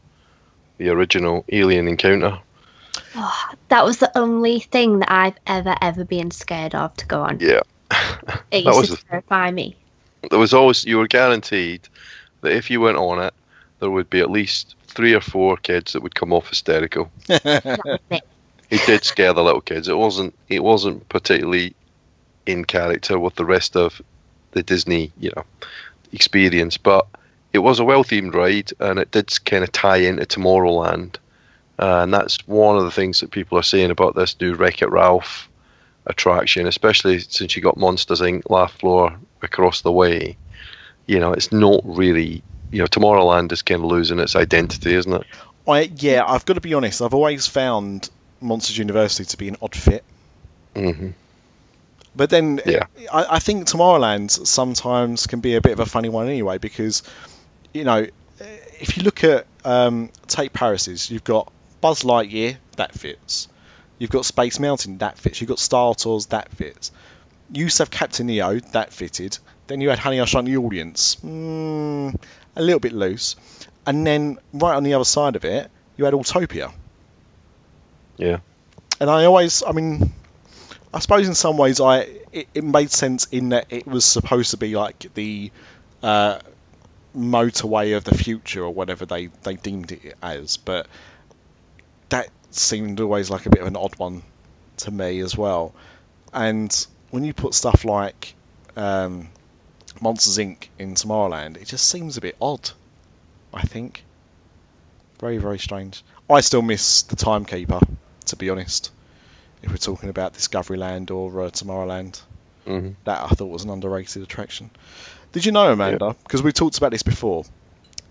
the 0.78 0.88
original 0.90 1.44
Alien 1.50 1.88
Encounter. 1.88 2.38
Oh, 3.16 3.50
that 3.68 3.84
was 3.84 3.98
the 3.98 4.16
only 4.16 4.60
thing 4.60 5.00
that 5.00 5.10
I've 5.10 5.36
ever, 5.46 5.74
ever 5.80 6.04
been 6.04 6.30
scared 6.30 6.74
of 6.74 6.94
to 6.96 7.06
go 7.06 7.22
on. 7.22 7.38
Yeah. 7.40 7.60
It 8.50 8.64
that 8.64 8.74
used 8.74 8.78
was 8.78 8.88
to 8.90 8.96
the- 8.96 9.02
terrify 9.10 9.50
me. 9.50 9.76
There 10.30 10.38
was 10.38 10.54
always 10.54 10.84
you 10.84 10.98
were 10.98 11.08
guaranteed 11.08 11.88
that 12.42 12.52
if 12.52 12.70
you 12.70 12.80
went 12.80 12.96
on 12.96 13.22
it, 13.22 13.34
there 13.80 13.90
would 13.90 14.08
be 14.10 14.20
at 14.20 14.30
least 14.30 14.74
three 14.86 15.12
or 15.14 15.20
four 15.20 15.56
kids 15.56 15.92
that 15.92 16.02
would 16.02 16.14
come 16.14 16.32
off 16.32 16.48
hysterical. 16.48 17.10
It 18.74 18.84
did 18.86 19.04
scare 19.04 19.32
the 19.32 19.44
little 19.44 19.60
kids. 19.60 19.86
It 19.86 19.96
wasn't. 19.96 20.34
It 20.48 20.64
wasn't 20.64 21.08
particularly 21.08 21.76
in 22.44 22.64
character 22.64 23.20
with 23.20 23.36
the 23.36 23.44
rest 23.44 23.76
of 23.76 24.02
the 24.50 24.64
Disney, 24.64 25.12
you 25.20 25.30
know, 25.36 25.44
experience. 26.10 26.76
But 26.76 27.06
it 27.52 27.60
was 27.60 27.78
a 27.78 27.84
well 27.84 28.02
themed 28.02 28.34
ride, 28.34 28.72
and 28.80 28.98
it 28.98 29.12
did 29.12 29.32
kind 29.44 29.62
of 29.62 29.70
tie 29.70 29.98
into 29.98 30.24
Tomorrowland. 30.26 31.18
Uh, 31.78 32.02
and 32.02 32.12
that's 32.12 32.36
one 32.48 32.76
of 32.76 32.82
the 32.82 32.90
things 32.90 33.20
that 33.20 33.30
people 33.30 33.56
are 33.56 33.62
saying 33.62 33.92
about 33.92 34.16
this 34.16 34.40
new 34.40 34.54
Wreck 34.54 34.82
It 34.82 34.90
Ralph 34.90 35.48
attraction, 36.06 36.66
especially 36.66 37.20
since 37.20 37.54
you 37.54 37.62
got 37.62 37.76
Monsters 37.76 38.20
Inc. 38.20 38.50
Laugh 38.50 38.72
Floor 38.72 39.16
across 39.42 39.82
the 39.82 39.92
way. 39.92 40.36
You 41.06 41.20
know, 41.20 41.32
it's 41.32 41.52
not 41.52 41.80
really. 41.84 42.42
You 42.72 42.80
know, 42.80 42.86
Tomorrowland 42.86 43.52
is 43.52 43.62
kind 43.62 43.84
of 43.84 43.88
losing 43.88 44.18
its 44.18 44.34
identity, 44.34 44.94
isn't 44.94 45.12
it? 45.12 45.24
I 45.68 45.92
yeah, 45.96 46.24
I've 46.26 46.44
got 46.44 46.54
to 46.54 46.60
be 46.60 46.74
honest. 46.74 47.00
I've 47.00 47.14
always 47.14 47.46
found 47.46 48.10
Monsters 48.40 48.78
University 48.78 49.24
to 49.24 49.36
be 49.36 49.48
an 49.48 49.56
odd 49.62 49.74
fit. 49.74 50.04
hmm 50.74 51.10
But 52.16 52.30
then 52.30 52.60
Yeah. 52.64 52.86
I, 53.12 53.36
I 53.36 53.38
think 53.38 53.66
Tomorrowland 53.66 54.30
sometimes 54.46 55.26
can 55.26 55.40
be 55.40 55.54
a 55.56 55.60
bit 55.60 55.72
of 55.72 55.80
a 55.80 55.86
funny 55.86 56.08
one 56.08 56.28
anyway 56.28 56.58
because, 56.58 57.02
you 57.72 57.84
know, 57.84 58.06
if 58.80 58.96
you 58.96 59.02
look 59.02 59.24
at 59.24 59.46
um, 59.64 60.10
take 60.26 60.52
Paris's, 60.52 61.10
you've 61.10 61.24
got 61.24 61.50
Buzz 61.80 62.02
Lightyear 62.02 62.56
that 62.76 62.92
fits, 62.92 63.48
you've 63.98 64.10
got 64.10 64.24
Space 64.24 64.58
Mountain 64.58 64.98
that 64.98 65.18
fits, 65.18 65.40
you've 65.40 65.48
got 65.48 65.58
Star 65.58 65.94
Tours 65.94 66.26
that 66.26 66.50
fits. 66.50 66.92
You 67.52 67.64
used 67.64 67.76
to 67.76 67.82
have 67.82 67.90
Captain 67.90 68.28
EO 68.28 68.58
that 68.72 68.92
fitted. 68.92 69.38
Then 69.66 69.80
you 69.80 69.90
had 69.90 69.98
Honey 69.98 70.20
I 70.20 70.24
Shrunk 70.24 70.46
the 70.46 70.56
Audience, 70.56 71.16
mm, 71.24 72.14
a 72.56 72.62
little 72.62 72.80
bit 72.80 72.92
loose, 72.92 73.36
and 73.86 74.06
then 74.06 74.38
right 74.52 74.74
on 74.74 74.82
the 74.82 74.94
other 74.94 75.04
side 75.04 75.36
of 75.36 75.44
it, 75.44 75.70
you 75.96 76.04
had 76.04 76.14
Autopia. 76.14 76.72
Yeah. 78.16 78.38
And 79.00 79.10
I 79.10 79.24
always, 79.24 79.62
I 79.62 79.72
mean, 79.72 80.12
I 80.92 80.98
suppose 81.00 81.26
in 81.26 81.34
some 81.34 81.56
ways, 81.56 81.80
I 81.80 82.06
it, 82.32 82.48
it 82.54 82.64
made 82.64 82.90
sense 82.90 83.26
in 83.26 83.50
that 83.50 83.66
it 83.70 83.86
was 83.86 84.04
supposed 84.04 84.52
to 84.52 84.56
be 84.56 84.76
like 84.76 85.12
the 85.14 85.50
uh, 86.02 86.38
motorway 87.16 87.96
of 87.96 88.04
the 88.04 88.14
future 88.14 88.62
or 88.62 88.72
whatever 88.72 89.04
they 89.06 89.26
they 89.42 89.54
deemed 89.54 89.92
it 89.92 90.16
as, 90.22 90.56
but 90.56 90.86
that 92.10 92.28
seemed 92.50 93.00
always 93.00 93.30
like 93.30 93.46
a 93.46 93.50
bit 93.50 93.60
of 93.60 93.66
an 93.66 93.76
odd 93.76 93.98
one 93.98 94.22
to 94.76 94.90
me 94.90 95.20
as 95.20 95.36
well. 95.36 95.74
And 96.32 96.86
when 97.10 97.24
you 97.24 97.32
put 97.32 97.54
stuff 97.54 97.84
like 97.84 98.34
um, 98.76 99.28
Monsters 100.00 100.38
Inc. 100.38 100.68
in 100.78 100.94
Tomorrowland, 100.94 101.56
it 101.56 101.66
just 101.66 101.88
seems 101.88 102.16
a 102.16 102.20
bit 102.20 102.36
odd. 102.40 102.70
I 103.52 103.62
think 103.62 104.04
very 105.20 105.38
very 105.38 105.58
strange. 105.58 106.02
I 106.28 106.40
still 106.40 106.62
miss 106.62 107.02
the 107.02 107.16
Timekeeper, 107.16 107.80
to 108.26 108.36
be 108.36 108.50
honest. 108.50 108.90
If 109.62 109.70
we're 109.70 109.76
talking 109.78 110.10
about 110.10 110.34
Discovery 110.34 110.76
Land 110.76 111.10
or 111.10 111.42
uh, 111.42 111.50
Tomorrowland, 111.50 112.20
hmm 112.66 112.90
that 113.04 113.22
I 113.22 113.28
thought 113.28 113.46
was 113.46 113.64
an 113.64 113.70
underrated 113.70 114.22
attraction. 114.22 114.70
Did 115.32 115.44
you 115.44 115.52
know, 115.52 115.72
Amanda? 115.72 116.14
Because 116.22 116.42
we 116.42 116.52
talked 116.52 116.78
about 116.78 116.92
this 116.92 117.02
before, 117.02 117.44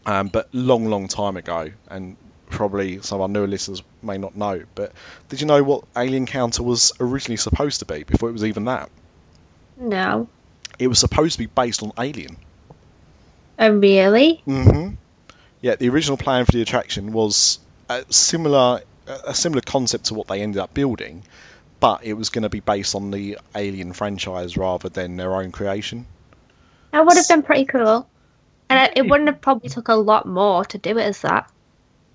um, 0.06 0.28
but 0.28 0.50
long, 0.54 0.88
long 0.88 1.08
time 1.08 1.38
ago, 1.38 1.72
and 1.90 2.18
probably 2.50 3.02
some 3.02 3.18
of 3.18 3.22
our 3.22 3.28
newer 3.28 3.48
listeners 3.48 3.82
may 4.02 4.18
not 4.18 4.36
know. 4.36 4.64
But 4.76 4.92
did 5.30 5.42
you 5.42 5.48
know 5.48 5.64
what 5.64 5.86
Alien 5.96 6.24
Encounter 6.24 6.64
was 6.64 6.92
originally 7.00 7.38
supposed 7.38 7.80
to 7.80 7.86
be 7.86 8.04
before 8.04 8.30
it 8.30 8.34
was 8.34 8.46
even 8.46 8.66
that? 8.66 8.90
No. 9.78 10.28
It 10.80 10.88
was 10.88 11.00
supposed 11.00 11.34
to 11.34 11.40
be 11.40 11.46
based 11.46 11.82
on 11.84 11.94
Alien. 11.98 12.38
Oh, 13.60 13.72
really? 13.72 14.42
hmm 14.46 14.90
Yeah, 15.64 15.76
the 15.76 15.88
original 15.88 16.18
plan 16.18 16.44
for 16.44 16.52
the 16.52 16.62
attraction 16.62 17.14
was 17.14 17.58
a 17.90 18.04
similar 18.10 18.82
a 19.08 19.34
similar 19.34 19.62
concept 19.62 20.06
to 20.06 20.14
what 20.14 20.28
they 20.28 20.42
ended 20.42 20.60
up 20.62 20.74
building, 20.74 21.24
but 21.80 22.04
it 22.04 22.14
was 22.14 22.30
going 22.30 22.44
to 22.44 22.50
be 22.50 22.60
based 22.60 22.96
on 22.96 23.12
the 23.12 23.38
Alien 23.56 23.94
franchise 23.94 24.58
rather 24.58 24.90
than 24.90 25.16
their 25.16 25.34
own 25.34 25.54
creation. 25.54 26.06
That 26.92 27.06
would 27.06 27.16
have 27.16 27.28
been 27.30 27.44
pretty 27.44 27.64
cool. 27.66 28.08
And 28.70 28.80
it- 28.92 28.98
it 28.98 29.10
wouldn't 29.10 29.30
have 29.30 29.40
probably 29.40 29.70
took 29.70 29.88
a 29.88 29.94
lot 29.94 30.26
more 30.26 30.66
to 30.66 30.78
do 30.78 30.98
it 30.98 31.04
as 31.04 31.22
that. 31.22 31.50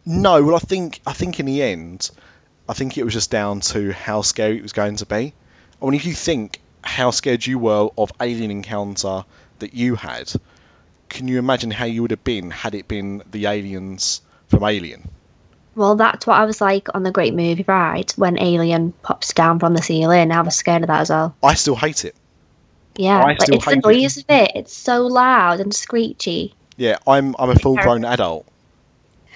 No, 0.04 0.42
well, 0.42 0.56
I 0.56 0.58
think 0.60 1.00
I 1.06 1.14
think 1.14 1.40
in 1.40 1.46
the 1.46 1.62
end, 1.62 2.10
I 2.68 2.74
think 2.74 2.98
it 2.98 3.04
was 3.04 3.14
just 3.14 3.30
down 3.30 3.60
to 3.72 3.92
how 3.92 4.20
scary 4.20 4.58
it 4.58 4.62
was 4.62 4.74
going 4.74 4.96
to 4.96 5.06
be. 5.06 5.32
I 5.80 5.84
mean, 5.84 5.94
if 5.94 6.04
you 6.04 6.12
think 6.12 6.60
how 6.84 7.12
scared 7.12 7.46
you 7.46 7.58
were 7.58 7.88
of 7.96 8.12
alien 8.20 8.50
encounter 8.50 9.24
that 9.60 9.72
you 9.72 9.94
had, 9.94 10.30
can 11.08 11.28
you 11.28 11.38
imagine 11.38 11.70
how 11.70 11.84
you 11.84 12.02
would 12.02 12.10
have 12.10 12.24
been 12.24 12.50
had 12.50 12.74
it 12.74 12.88
been 12.88 13.22
the 13.30 13.46
aliens 13.46 14.20
from 14.48 14.64
Alien? 14.64 15.08
Well, 15.74 15.94
that's 15.94 16.26
what 16.26 16.38
I 16.38 16.44
was 16.44 16.60
like 16.60 16.88
on 16.94 17.04
the 17.04 17.12
Great 17.12 17.34
Movie 17.34 17.64
Ride 17.66 18.10
when 18.16 18.38
Alien 18.38 18.92
pops 19.02 19.32
down 19.32 19.60
from 19.60 19.74
the 19.74 19.82
ceiling. 19.82 20.32
I 20.32 20.40
was 20.40 20.56
scared 20.56 20.82
of 20.82 20.88
that 20.88 21.02
as 21.02 21.10
well. 21.10 21.36
I 21.42 21.54
still 21.54 21.76
hate 21.76 22.04
it. 22.04 22.16
Yeah, 22.96 23.18
I 23.18 23.22
like, 23.22 23.42
still 23.42 23.56
it's 23.56 23.64
the 23.64 23.70
hate 23.70 23.78
it. 23.78 23.84
noise 23.84 24.16
of 24.16 24.24
it. 24.28 24.52
It's 24.56 24.76
so 24.76 25.06
loud 25.06 25.60
and 25.60 25.72
screechy. 25.72 26.54
Yeah, 26.76 26.98
I'm 27.06 27.36
I'm 27.38 27.50
a 27.50 27.54
full 27.54 27.76
grown 27.76 28.04
adult 28.04 28.46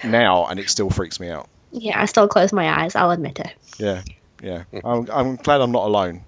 now, 0.03 0.47
and 0.47 0.59
it 0.59 0.69
still 0.69 0.89
freaks 0.89 1.19
me 1.19 1.29
out. 1.29 1.47
Yeah, 1.71 1.99
I 2.01 2.05
still 2.05 2.27
close 2.27 2.51
my 2.51 2.83
eyes. 2.83 2.95
I'll 2.95 3.11
admit 3.11 3.39
it. 3.39 3.53
Yeah, 3.77 4.01
yeah. 4.41 4.63
I'm 4.83 5.09
I'm 5.09 5.35
glad 5.37 5.61
I'm 5.61 5.71
not 5.71 5.85
alone. 5.85 6.25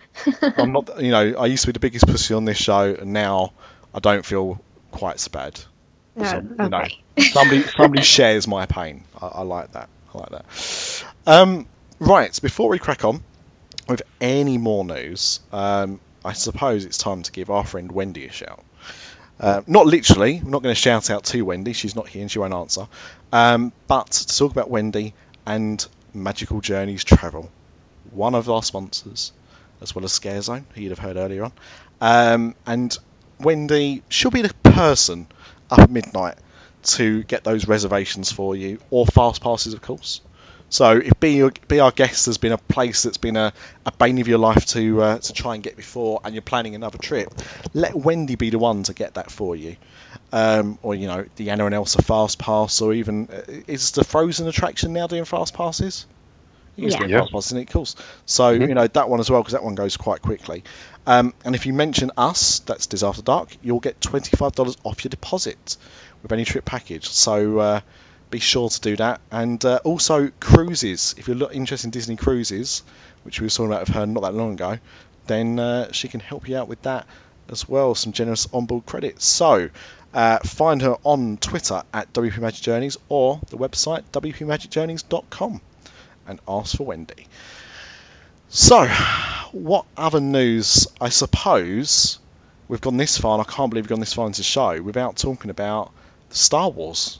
I'm 0.56 0.72
not. 0.72 1.02
You 1.02 1.10
know, 1.10 1.34
I 1.38 1.46
used 1.46 1.62
to 1.62 1.68
be 1.68 1.72
the 1.72 1.78
biggest 1.78 2.06
pussy 2.06 2.32
on 2.32 2.46
this 2.46 2.56
show, 2.56 2.96
and 2.98 3.12
now 3.12 3.52
I 3.94 4.00
don't 4.00 4.24
feel 4.24 4.60
quite 4.90 5.20
so 5.20 5.30
bad. 5.30 5.60
No, 6.16 6.24
So, 6.24 6.36
you 6.38 6.68
know, 6.68 6.78
okay. 6.78 7.30
somebody 7.30 7.62
somebody 7.62 8.02
shares 8.16 8.46
my 8.48 8.66
pain. 8.66 9.04
I, 9.20 9.26
I 9.26 9.42
like 9.42 9.72
that. 9.72 9.88
I 10.14 10.18
like 10.18 10.30
that. 10.30 11.04
Um, 11.26 11.66
right. 11.98 12.38
Before 12.40 12.68
we 12.68 12.78
crack 12.78 13.04
on 13.04 13.22
with 13.88 14.02
any 14.20 14.58
more 14.58 14.84
news, 14.84 15.40
um, 15.52 16.00
I 16.24 16.32
suppose 16.32 16.84
it's 16.84 16.98
time 16.98 17.22
to 17.22 17.32
give 17.32 17.50
our 17.50 17.64
friend 17.64 17.90
Wendy 17.92 18.26
a 18.26 18.32
shout. 18.32 18.64
Uh, 19.40 19.62
not 19.66 19.86
literally. 19.86 20.38
I'm 20.38 20.50
not 20.50 20.62
going 20.62 20.74
to 20.74 20.80
shout 20.80 21.10
out 21.10 21.24
to 21.24 21.42
Wendy. 21.42 21.72
She's 21.72 21.94
not 21.94 22.08
here 22.08 22.22
and 22.22 22.30
she 22.30 22.40
won't 22.40 22.54
answer. 22.54 22.88
Um, 23.32 23.72
but 23.86 24.10
to 24.10 24.36
talk 24.36 24.50
about 24.50 24.68
Wendy 24.68 25.14
and 25.46 25.86
Magical 26.12 26.60
Journeys 26.60 27.04
Travel, 27.04 27.48
one 28.10 28.34
of 28.34 28.50
our 28.50 28.62
sponsors, 28.62 29.32
as 29.80 29.94
well 29.94 30.04
as 30.04 30.12
Scare 30.12 30.42
Zone, 30.42 30.66
who 30.74 30.80
you'd 30.80 30.90
have 30.90 30.98
heard 30.98 31.16
earlier 31.16 31.44
on. 31.44 31.52
Um, 32.00 32.54
and 32.66 32.96
Wendy, 33.40 34.02
she'll 34.08 34.30
be 34.30 34.42
the 34.42 34.54
person 34.62 35.26
up 35.70 35.80
at 35.80 35.90
midnight 35.90 36.36
to 36.82 37.22
get 37.24 37.44
those 37.44 37.68
reservations 37.68 38.32
for 38.32 38.56
you, 38.56 38.78
or 38.90 39.06
fast 39.06 39.42
passes, 39.42 39.74
of 39.74 39.82
course. 39.82 40.20
So 40.70 40.98
if 40.98 41.18
be 41.18 41.32
your, 41.32 41.52
be 41.66 41.80
our 41.80 41.90
guest 41.90 42.26
has 42.26 42.36
been 42.36 42.52
a 42.52 42.58
place 42.58 43.02
that's 43.04 43.16
been 43.16 43.36
a, 43.36 43.52
a 43.86 43.92
bane 43.92 44.18
of 44.20 44.28
your 44.28 44.38
life 44.38 44.66
to 44.66 45.02
uh, 45.02 45.18
to 45.18 45.32
try 45.32 45.54
and 45.54 45.62
get 45.62 45.76
before, 45.76 46.20
and 46.24 46.34
you're 46.34 46.42
planning 46.42 46.74
another 46.74 46.98
trip, 46.98 47.32
let 47.72 47.94
Wendy 47.94 48.34
be 48.34 48.50
the 48.50 48.58
one 48.58 48.82
to 48.84 48.94
get 48.94 49.14
that 49.14 49.30
for 49.30 49.56
you. 49.56 49.76
Um, 50.30 50.78
or 50.82 50.94
you 50.94 51.06
know 51.06 51.24
the 51.36 51.50
Anna 51.50 51.64
and 51.64 51.74
Elsa 51.74 52.02
fast 52.02 52.38
pass, 52.38 52.82
or 52.82 52.92
even 52.92 53.28
uh, 53.32 53.40
is 53.66 53.92
the 53.92 54.04
Frozen 54.04 54.46
attraction 54.46 54.92
now 54.92 55.06
doing 55.06 55.24
fast 55.24 55.54
passes? 55.54 56.06
It 56.78 56.84
used 56.84 56.96
to 56.98 57.04
be 57.04 57.10
Yeah. 57.10 57.20
fast 57.20 57.32
passes, 57.32 57.46
isn't 57.48 57.58
it? 57.58 57.68
Of 57.68 57.72
course. 57.72 57.96
So 58.24 58.58
Mhm. 58.58 58.68
you 58.68 58.74
know 58.74 58.86
that 58.86 59.08
one 59.10 59.20
as 59.20 59.28
well 59.30 59.40
because 59.42 59.52
that 59.52 59.64
one 59.64 59.74
goes 59.74 59.96
quite 59.96 60.22
quickly. 60.22 60.64
Um, 61.06 61.34
and 61.44 61.54
if 61.54 61.66
you 61.66 61.72
mention 61.72 62.12
us, 62.16 62.60
that's 62.60 62.86
Diz 62.86 63.02
After 63.02 63.22
Dark, 63.22 63.56
you'll 63.62 63.80
get 63.80 64.00
twenty 64.00 64.36
five 64.36 64.52
dollars 64.52 64.76
off 64.84 65.04
your 65.04 65.10
deposit 65.10 65.76
with 66.22 66.32
any 66.32 66.44
trip 66.44 66.64
package. 66.64 67.08
So 67.08 67.58
uh, 67.58 67.80
be 68.30 68.38
sure 68.38 68.68
to 68.68 68.80
do 68.80 68.96
that. 68.96 69.20
And 69.30 69.62
uh, 69.64 69.80
also 69.84 70.30
cruises. 70.38 71.14
If 71.18 71.28
you're 71.28 71.50
interested 71.50 71.86
in 71.88 71.90
Disney 71.90 72.16
cruises, 72.16 72.82
which 73.24 73.40
we 73.40 73.46
were 73.46 73.50
talking 73.50 73.66
about 73.72 73.80
with 73.86 73.94
her 73.96 74.06
not 74.06 74.22
that 74.22 74.34
long 74.34 74.52
ago, 74.52 74.78
then 75.26 75.58
uh, 75.58 75.90
she 75.92 76.08
can 76.08 76.20
help 76.20 76.48
you 76.48 76.56
out 76.56 76.68
with 76.68 76.82
that 76.82 77.06
as 77.50 77.68
well. 77.68 77.94
Some 77.94 78.12
generous 78.12 78.46
onboard 78.52 78.86
credits. 78.86 79.24
So 79.24 79.70
uh, 80.14 80.38
find 80.38 80.82
her 80.82 80.96
on 81.04 81.38
Twitter 81.38 81.82
at 81.92 82.12
WP 82.12 82.38
Magic 82.38 82.62
Journeys 82.62 82.96
or 83.08 83.40
the 83.48 83.56
website 83.56 84.02
wpmagicjourneys.com 84.12 85.60
and 86.28 86.38
ask 86.46 86.76
for 86.76 86.84
Wendy. 86.86 87.26
So, 88.50 88.86
what 89.52 89.84
other 89.96 90.20
news? 90.20 90.86
I 91.00 91.08
suppose 91.10 92.18
we've 92.68 92.80
gone 92.80 92.96
this 92.96 93.18
far, 93.18 93.38
and 93.38 93.46
I 93.46 93.50
can't 93.50 93.70
believe 93.70 93.84
we've 93.84 93.90
gone 93.90 94.00
this 94.00 94.14
far 94.14 94.26
into 94.26 94.38
the 94.40 94.44
show 94.44 94.80
without 94.82 95.16
talking 95.16 95.50
about 95.50 95.90
Star 96.30 96.70
Wars. 96.70 97.18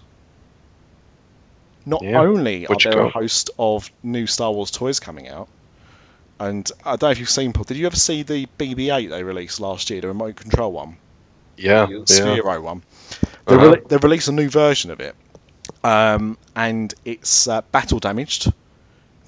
Not 1.87 2.03
Yeah, 2.03 2.21
only 2.21 2.67
are 2.67 2.77
there 2.83 3.01
a 3.01 3.09
host 3.11 3.51
of 3.59 3.91
new 4.03 4.27
Star 4.27 4.53
Wars 4.53 4.71
toys 4.71 5.01
coming 5.01 5.29
out, 5.29 5.49
and 6.39 6.71
I 6.85 6.93
don't 6.97 7.03
know 7.09 7.11
if 7.13 7.19
you've 7.19 7.31
seen, 7.31 7.53
Paul. 7.53 7.65
Did 7.65 7.77
you 7.79 7.87
ever 7.87 7.97
see 7.97 8.23
the 8.23 8.47
BB-8 8.59 9.09
they 9.11 9.23
released 9.23 9.61
last 9.61 9.89
year, 9.91 10.01
the 10.01 10.09
remote 10.09 10.37
control 10.37 10.73
one? 10.73 10.97
Yeah, 11.57 11.87
the 11.87 11.93
yeah. 11.93 12.05
Sphero 12.05 12.63
one. 12.63 12.83
They, 13.47 13.55
Uh-huh. 13.55 13.65
rele- 13.77 13.89
they 13.89 13.97
released 13.97 14.29
a 14.29 14.33
new 14.33 14.49
version 14.51 14.91
of 14.91 15.01
it, 15.01 15.15
um, 15.83 16.37
and 16.55 16.93
it's 17.05 17.49
uh, 17.49 17.63
battle 17.73 17.99
damaged 18.01 18.53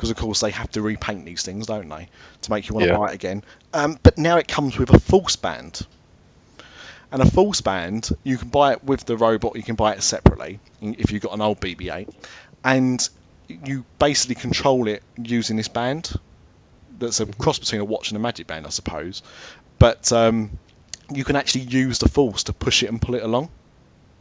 because, 0.00 0.10
of 0.10 0.16
course, 0.16 0.40
they 0.40 0.50
have 0.50 0.70
to 0.70 0.80
repaint 0.80 1.26
these 1.26 1.42
things, 1.42 1.66
don't 1.66 1.86
they, 1.90 2.08
to 2.40 2.50
make 2.50 2.66
you 2.66 2.74
want 2.74 2.86
to 2.86 2.92
Yeah. 2.92 2.96
buy 2.96 3.10
it 3.10 3.14
again. 3.14 3.44
Um, 3.74 3.98
but 4.02 4.16
now 4.16 4.38
it 4.38 4.48
comes 4.48 4.78
with 4.78 4.88
a 4.88 4.98
Force 4.98 5.36
Band, 5.36 5.86
and 7.12 7.20
a 7.20 7.30
Force 7.30 7.60
Band 7.60 8.08
you 8.24 8.38
can 8.38 8.48
buy 8.48 8.72
it 8.72 8.82
with 8.82 9.04
the 9.04 9.18
robot. 9.18 9.56
You 9.56 9.62
can 9.62 9.74
buy 9.74 9.92
it 9.92 10.02
separately 10.02 10.58
if 10.80 11.12
you've 11.12 11.20
got 11.22 11.34
an 11.34 11.42
old 11.42 11.60
BB-8, 11.60 12.08
and 12.64 13.06
you 13.46 13.84
basically 13.98 14.36
control 14.36 14.88
it 14.88 15.02
using 15.18 15.58
this 15.58 15.68
band. 15.68 16.10
That's 16.98 17.20
a 17.20 17.26
cross 17.26 17.58
between 17.58 17.82
a 17.82 17.84
watch 17.84 18.08
and 18.08 18.16
a 18.16 18.20
magic 18.20 18.46
band, 18.46 18.64
I 18.64 18.70
suppose. 18.70 19.22
But 19.78 20.10
um, 20.12 20.58
you 21.10 21.24
can 21.24 21.36
actually 21.36 21.64
use 21.64 21.98
the 21.98 22.08
force 22.08 22.44
to 22.44 22.54
push 22.54 22.82
it 22.82 22.86
and 22.88 23.02
pull 23.02 23.16
it 23.16 23.22
along. 23.22 23.50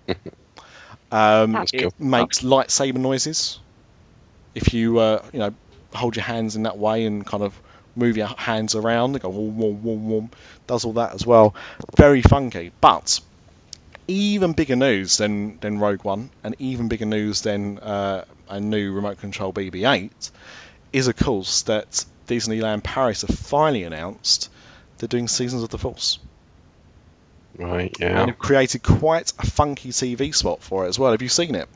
um, 1.11 1.63
it 1.71 1.81
cool. 1.83 1.93
makes 1.97 2.41
lightsaber 2.41 2.97
noises 2.97 3.59
if 4.55 4.73
you 4.73 4.97
uh, 4.99 5.23
you 5.31 5.39
know 5.39 5.53
hold 5.93 6.15
your 6.15 6.25
hands 6.25 6.55
in 6.55 6.63
that 6.63 6.77
way 6.77 7.05
and 7.05 7.25
kind 7.25 7.43
of 7.43 7.59
move 7.95 8.17
your 8.17 8.27
hands 8.27 8.75
around. 8.75 9.13
They 9.13 9.19
go 9.19 9.29
wom, 9.29 9.57
wom, 9.57 9.83
wom, 9.83 10.09
wom. 10.09 10.31
Does 10.67 10.85
all 10.85 10.93
that 10.93 11.13
as 11.13 11.25
well. 11.25 11.55
Very 11.97 12.21
funky, 12.21 12.71
but 12.81 13.19
even 14.07 14.53
bigger 14.53 14.75
news 14.75 15.17
than 15.17 15.59
than 15.59 15.79
Rogue 15.79 16.03
One, 16.03 16.29
and 16.43 16.55
even 16.59 16.87
bigger 16.87 17.05
news 17.05 17.41
than 17.41 17.79
uh, 17.79 18.25
a 18.49 18.59
new 18.59 18.93
remote 18.93 19.19
control 19.19 19.53
BB-8 19.53 20.31
is, 20.91 21.07
of 21.07 21.15
course, 21.15 21.63
that 21.63 22.05
Disneyland 22.27 22.83
Paris 22.83 23.21
have 23.21 23.37
finally 23.37 23.83
announced 23.83 24.49
they're 24.97 25.07
doing 25.07 25.27
Seasons 25.27 25.63
of 25.63 25.69
the 25.69 25.77
Force 25.77 26.19
Right, 27.57 27.93
yeah. 27.99 28.21
and 28.21 28.29
have 28.29 28.39
created 28.39 28.83
quite 28.83 29.33
a 29.37 29.45
funky 29.45 29.89
TV 29.89 30.33
spot 30.33 30.61
for 30.61 30.85
it 30.85 30.89
as 30.89 30.97
well. 30.97 31.11
Have 31.11 31.21
you 31.21 31.29
seen 31.29 31.55
it? 31.55 31.67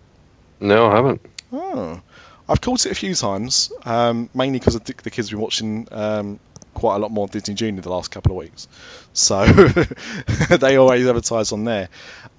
No, 0.60 0.88
I 0.88 0.96
haven't. 0.96 1.22
Oh, 1.52 2.02
I've 2.50 2.62
caught 2.62 2.86
it 2.86 2.92
a 2.92 2.96
few 2.96 3.16
times, 3.16 3.72
um, 3.86 4.30
mainly 4.34 4.60
because 4.60 4.74
the 4.80 4.94
the 5.04 5.10
kids 5.10 5.30
have 5.30 5.32
been 5.38 5.42
watching 5.42 5.88
um, 5.92 6.40
quite 6.74 6.96
a 6.96 7.00
lot 7.00 7.12
more 7.12 7.28
Disney 7.28 7.54
Junior 7.54 7.82
the 7.82 7.90
last 7.90 8.12
couple 8.12 8.34
of 8.34 8.38
weeks, 8.38 8.68
so 9.14 9.46
they 10.50 10.76
always 10.78 11.08
advertise 11.08 11.52
on 11.52 11.64
there. 11.64 11.88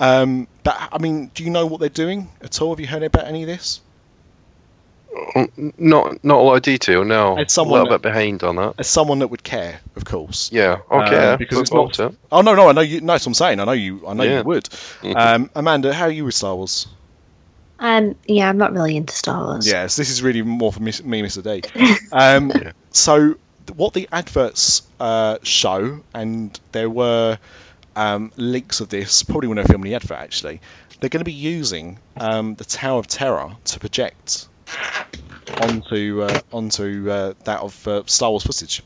Um, 0.01 0.47
but 0.62 0.77
I 0.93 0.99
mean, 0.99 1.31
do 1.35 1.43
you 1.45 1.51
know 1.51 1.67
what 1.67 1.81
they're 1.81 1.88
doing 1.88 2.29
at 2.43 2.61
all? 2.61 2.71
Have 2.71 2.81
you 2.81 2.87
heard 2.87 3.03
about 3.03 3.27
any 3.27 3.43
of 3.43 3.47
this? 3.49 3.81
Um, 5.37 5.73
Not 5.79 6.25
not 6.25 6.38
a 6.40 6.43
lot 6.43 6.55
of 6.57 6.62
detail. 6.62 7.05
No, 7.05 7.38
It's 7.38 7.53
a 7.53 7.55
someone 7.55 7.81
little 7.83 7.93
that- 7.93 8.03
bit 8.03 8.09
behind 8.12 8.43
on 8.43 8.57
that. 8.57 8.75
As 8.79 8.88
someone 8.88 9.21
that 9.21 9.29
would 9.29 9.45
care, 9.45 9.81
of 9.97 10.05
course. 10.05 10.51
Yeah, 10.53 10.79
Um, 10.90 11.03
okay. 11.03 11.37
because 11.38 11.59
it's 11.61 11.73
not-. 11.73 11.99
Oh 12.33 12.40
no, 12.43 12.55
no, 12.55 12.69
I 12.69 12.73
know 12.73 12.81
you. 12.81 13.01
No, 13.01 13.12
that's 13.12 13.25
what 13.25 13.31
I'm 13.31 13.35
saying. 13.35 13.61
I 13.61 13.64
know 13.64 13.73
you. 13.73 14.07
I 14.09 14.12
know 14.14 14.25
Yeah. 14.25 14.38
you 14.38 14.45
would. 14.45 14.64
Mhm. 14.64 15.17
Um, 15.17 15.51
Amanda, 15.55 15.95
how 15.95 16.07
are 16.07 16.11
you 16.11 16.25
with 16.25 16.35
Star 16.35 16.55
Wars? 16.57 16.88
Um, 17.85 18.14
yeah, 18.27 18.49
I'm 18.49 18.57
not 18.57 18.73
really 18.73 18.97
into 18.97 19.14
Star 19.14 19.44
Wars. 19.44 19.68
Yes, 19.68 19.97
this 19.97 20.09
is 20.09 20.23
really 20.23 20.40
more 20.40 20.73
for 20.73 20.81
me, 20.81 20.90
Mr. 20.90 21.42
D. 21.42 21.68
Um, 22.12 22.51
Yeah. 22.51 22.73
So, 22.92 23.35
what 23.77 23.92
the 23.92 24.09
adverts 24.11 24.81
uh, 24.99 25.37
show, 25.42 26.01
and 26.14 26.59
there 26.73 26.88
were 26.88 27.38
um, 27.94 28.33
leaks 28.37 28.81
of 28.81 28.88
this, 28.88 29.23
probably 29.23 29.49
when 29.49 29.59
I 29.59 29.64
filmed 29.64 29.85
the 29.85 29.97
advert 29.97 30.16
actually, 30.16 30.62
they're 30.99 31.11
going 31.11 31.20
to 31.20 31.25
be 31.27 31.33
using 31.33 31.99
um, 32.16 32.55
the 32.55 32.64
Tower 32.64 33.01
of 33.01 33.07
Terror 33.07 33.55
to 33.66 33.81
project 33.81 34.49
onto 35.61 36.23
uh, 36.23 36.40
onto 36.55 37.11
uh, 37.11 37.35
that 37.44 37.61
of 37.61 37.87
uh, 37.87 38.03
Star 38.07 38.31
Wars 38.31 38.44
footage. 38.44 38.83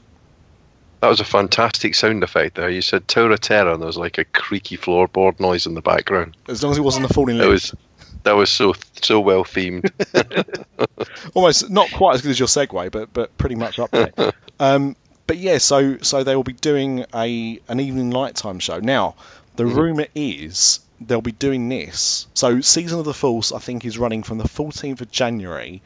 That 1.02 1.08
was 1.08 1.20
a 1.20 1.24
fantastic 1.24 1.94
sound 1.94 2.24
effect 2.24 2.56
there. 2.56 2.68
You 2.68 2.82
said 2.82 3.06
Tower 3.06 3.30
of 3.30 3.40
Terror, 3.40 3.74
and 3.74 3.80
there 3.80 3.86
was 3.86 3.96
like 3.96 4.18
a 4.18 4.24
creaky 4.24 4.76
floorboard 4.76 5.38
noise 5.38 5.66
in 5.66 5.74
the 5.74 5.82
background. 5.82 6.36
As 6.48 6.64
long 6.64 6.72
as 6.72 6.78
it 6.78 6.82
wasn't 6.82 7.06
the 7.06 7.14
falling 7.14 7.38
That 7.38 7.48
leaves. 7.48 7.70
was 7.72 7.80
that 8.24 8.32
was 8.32 8.50
so 8.50 8.74
so 9.02 9.20
well 9.20 9.44
themed. 9.44 9.90
almost 11.34 11.70
not 11.70 11.90
quite 11.90 12.14
as 12.14 12.22
good 12.22 12.30
as 12.30 12.38
your 12.38 12.48
segue, 12.48 12.90
but 12.90 13.12
but 13.12 13.36
pretty 13.38 13.54
much 13.54 13.78
up 13.78 13.90
there. 13.90 14.12
um, 14.60 14.96
but 15.26 15.36
yeah, 15.38 15.58
so 15.58 15.98
so 15.98 16.24
they 16.24 16.34
will 16.36 16.44
be 16.44 16.52
doing 16.52 17.04
a 17.14 17.60
an 17.68 17.80
evening 17.80 18.10
nighttime 18.10 18.58
show. 18.58 18.78
Now, 18.80 19.16
the 19.56 19.64
Mhm. 19.64 19.76
rumor 19.76 20.06
is 20.14 20.80
they'll 21.00 21.20
be 21.20 21.32
doing 21.32 21.68
this. 21.68 22.26
So 22.34 22.60
season 22.60 22.98
of 22.98 23.04
the 23.04 23.14
Force, 23.14 23.52
I 23.52 23.58
think, 23.58 23.84
is 23.84 23.98
running 23.98 24.22
from 24.24 24.38
the 24.38 24.48
14th 24.48 25.00
of 25.00 25.10
January 25.10 25.82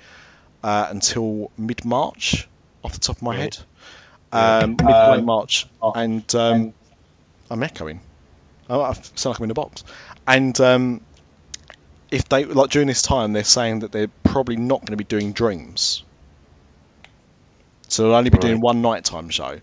uh, 0.62 0.86
until 0.90 1.50
mid 1.58 1.84
March, 1.84 2.48
off 2.82 2.92
the 2.94 3.00
top 3.00 3.16
of 3.16 3.22
my 3.22 3.36
Right. 3.36 3.54
head. 3.54 3.58
Um, 4.64 4.70
mid 4.80 4.96
to 4.96 5.10
late 5.10 5.24
March, 5.24 5.66
and 5.82 6.34
um, 6.34 6.72
I'm 7.50 7.62
echoing. 7.62 8.00
Oh, 8.70 8.80
I 8.80 8.92
sound 8.94 9.34
like 9.34 9.38
I'm 9.40 9.44
in 9.44 9.50
a 9.50 9.54
box. 9.54 9.84
And 10.26 10.58
um, 10.60 11.00
if 12.12 12.28
they 12.28 12.44
like 12.44 12.70
during 12.70 12.86
this 12.88 13.02
time, 13.02 13.32
they're 13.32 13.42
saying 13.44 13.80
that 13.80 13.90
they're 13.90 14.10
probably 14.22 14.56
not 14.56 14.80
going 14.80 14.92
to 14.92 14.96
be 14.96 15.04
doing 15.04 15.32
Dreams. 15.32 16.04
So 17.88 18.04
they'll 18.04 18.14
only 18.14 18.30
be 18.30 18.38
doing 18.38 18.54
Right. 18.54 18.62
one 18.62 18.82
nighttime 18.82 19.28
show. 19.30 19.60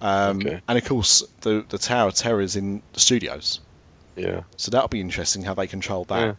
Um, 0.00 0.38
Okay. 0.40 0.60
And 0.68 0.78
of 0.78 0.84
course, 0.84 1.24
the 1.40 1.64
the 1.68 1.78
Tower 1.78 2.08
of 2.08 2.14
Terror 2.14 2.40
is 2.40 2.54
in 2.56 2.82
the 2.92 3.00
studios, 3.00 3.60
yeah. 4.14 4.42
so 4.56 4.70
that'll 4.70 4.88
be 4.88 5.00
interesting 5.00 5.42
how 5.42 5.54
they 5.54 5.66
control 5.66 6.04
that. 6.04 6.20
Yeah. 6.20 6.32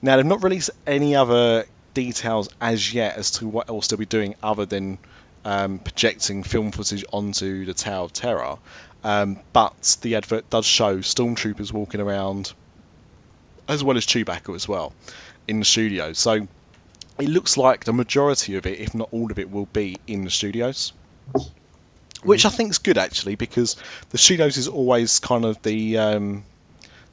Now 0.00 0.16
they've 0.16 0.26
not 0.26 0.42
released 0.44 0.70
any 0.86 1.16
other 1.16 1.66
details 1.92 2.48
as 2.60 2.94
yet 2.94 3.16
as 3.16 3.32
to 3.32 3.48
what 3.48 3.68
else 3.68 3.88
they'll 3.88 3.98
be 3.98 4.06
doing 4.06 4.36
other 4.42 4.64
than 4.64 4.98
um, 5.44 5.80
projecting 5.80 6.44
film 6.44 6.70
footage 6.70 7.04
onto 7.12 7.64
the 7.64 7.74
Tower 7.74 8.04
of 8.04 8.12
Terror. 8.12 8.58
Um, 9.02 9.38
but 9.52 9.96
the 10.02 10.14
advert 10.16 10.48
does 10.50 10.66
show 10.66 10.98
stormtroopers 10.98 11.72
walking 11.72 12.00
around, 12.00 12.52
as 13.70 13.84
well 13.84 13.96
as 13.96 14.04
Chewbacca 14.04 14.54
as 14.54 14.68
well, 14.68 14.92
in 15.46 15.60
the 15.60 15.64
studio. 15.64 16.12
So 16.12 16.48
it 17.18 17.28
looks 17.28 17.56
like 17.56 17.84
the 17.84 17.92
majority 17.92 18.56
of 18.56 18.66
it, 18.66 18.80
if 18.80 18.94
not 18.94 19.08
all 19.12 19.30
of 19.30 19.38
it, 19.38 19.50
will 19.50 19.66
be 19.66 19.96
in 20.06 20.24
the 20.24 20.30
studios. 20.30 20.92
Which 22.22 22.44
I 22.44 22.50
think 22.50 22.70
is 22.70 22.78
good 22.78 22.98
actually, 22.98 23.36
because 23.36 23.76
the 24.10 24.18
studios 24.18 24.58
is 24.58 24.68
always 24.68 25.20
kind 25.20 25.44
of 25.44 25.62
the 25.62 25.96
um, 25.98 26.44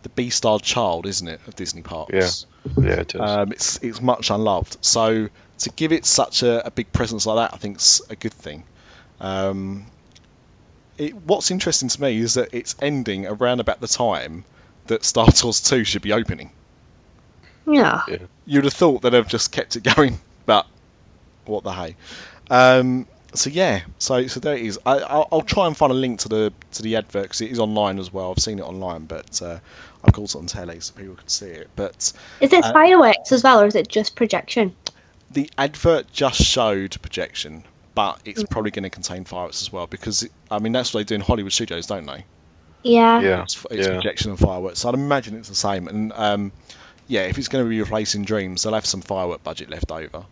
the 0.04 0.10
B-star 0.10 0.60
child, 0.60 1.06
isn't 1.06 1.28
it, 1.28 1.40
of 1.48 1.56
Disney 1.56 1.82
parks? 1.82 2.46
Yeah. 2.66 2.84
Yeah, 2.84 3.00
it 3.00 3.16
is. 3.16 3.22
Um, 3.22 3.52
it's 3.54 3.80
it's 3.82 4.02
much 4.02 4.30
unloved. 4.30 4.84
So 4.84 5.30
to 5.60 5.70
give 5.70 5.94
it 5.94 6.06
such 6.06 6.44
a, 6.44 6.68
a 6.68 6.72
big 6.72 6.92
presence 6.92 7.26
like 7.26 7.38
that, 7.38 7.54
I 7.54 7.58
think 7.58 7.78
is 7.78 8.02
a 8.10 8.16
good 8.16 8.34
thing. 8.34 8.64
Um, 9.22 9.86
it, 10.98 11.16
what's 11.16 11.52
interesting 11.52 11.90
to 11.90 12.02
me 12.02 12.18
is 12.18 12.34
that 12.34 12.50
it's 12.52 12.76
ending 12.82 13.28
around 13.28 13.60
about 13.60 13.80
the 13.80 13.88
time 13.88 14.44
that 14.88 15.04
Star 15.06 15.28
Tours 15.32 15.62
2 15.62 15.84
should 15.84 16.02
be 16.02 16.14
opening. 16.14 16.52
Yeah. 17.66 18.02
You'd 18.46 18.64
have 18.64 18.74
thought 18.74 19.02
that 19.02 19.10
they've 19.12 19.28
just 19.28 19.52
kept 19.52 19.76
it 19.76 19.84
going, 19.96 20.20
but 20.46 20.66
what 21.46 21.64
the 21.64 21.72
hey. 21.74 21.96
Um, 22.50 23.08
so 23.34 23.50
yeah, 23.50 23.82
so 24.00 24.26
so 24.28 24.40
there 24.40 24.56
it 24.56 24.62
is. 24.64 24.80
I, 24.86 25.00
I'll, 25.00 25.28
I'll 25.32 25.42
try 25.42 25.68
and 25.68 25.76
find 25.76 25.92
a 25.92 25.96
link 25.96 26.22
to 26.22 26.30
the 26.30 26.54
to 26.74 26.82
the 26.82 26.96
advert 26.96 27.24
because 27.24 27.42
it 27.42 27.52
is 27.52 27.60
online 27.60 28.00
as 28.00 28.12
well. 28.12 28.32
I've 28.32 28.42
seen 28.42 28.60
it 28.60 28.64
online, 28.64 29.06
but 29.06 29.42
uh, 29.42 29.60
I've 30.04 30.14
got 30.14 30.24
it 30.24 30.36
on 30.38 30.46
telly 30.46 30.80
so 30.80 30.94
people 30.94 31.16
can 31.16 31.28
see 31.28 31.48
it. 31.48 31.70
But 31.76 32.14
Is 32.40 32.54
it 32.54 32.64
Uh, 32.64 32.72
fireworks 32.72 33.34
as 33.34 33.44
well, 33.44 33.62
or 33.62 33.66
is 33.66 33.76
it 33.76 33.88
just 33.90 34.16
projection? 34.16 34.76
the 35.30 35.50
advert 35.58 36.10
just 36.14 36.42
showed 36.42 36.96
projection, 37.02 37.66
but 37.96 38.22
it's 38.24 38.44
probably 38.46 38.72
going 38.72 38.84
to 38.84 38.90
contain 38.90 39.26
fireworks 39.26 39.62
as 39.62 39.74
well 39.74 39.88
because 39.88 40.24
it, 40.24 40.32
I 40.50 40.60
mean 40.60 40.72
that's 40.72 40.94
what 40.94 41.02
they 41.02 41.04
do 41.04 41.16
in 41.16 41.22
Hollywood 41.22 41.52
studios, 41.52 41.86
don't 41.86 42.06
they? 42.06 42.24
Yeah. 42.88 43.20
yeah. 43.22 43.44
It's, 43.44 43.66
it's 43.72 43.88
Yeah. 43.88 43.94
projection 43.96 44.32
and 44.32 44.40
fireworks. 44.40 44.80
So 44.80 44.90
I'd 44.90 44.96
imagine 44.96 45.36
it's 45.38 45.50
the 45.50 45.56
same. 45.56 45.88
And 45.88 46.12
um, 46.14 46.52
yeah, 47.08 47.22
if 47.24 47.38
it's 47.38 47.48
going 47.48 47.64
to 47.64 47.70
be 47.70 47.80
replacing 47.80 48.26
Dreams, 48.26 48.64
they'll 48.64 48.74
have 48.74 48.86
some 48.86 49.02
firework 49.02 49.44
budget 49.44 49.70
left 49.70 49.92
over. 49.92 50.26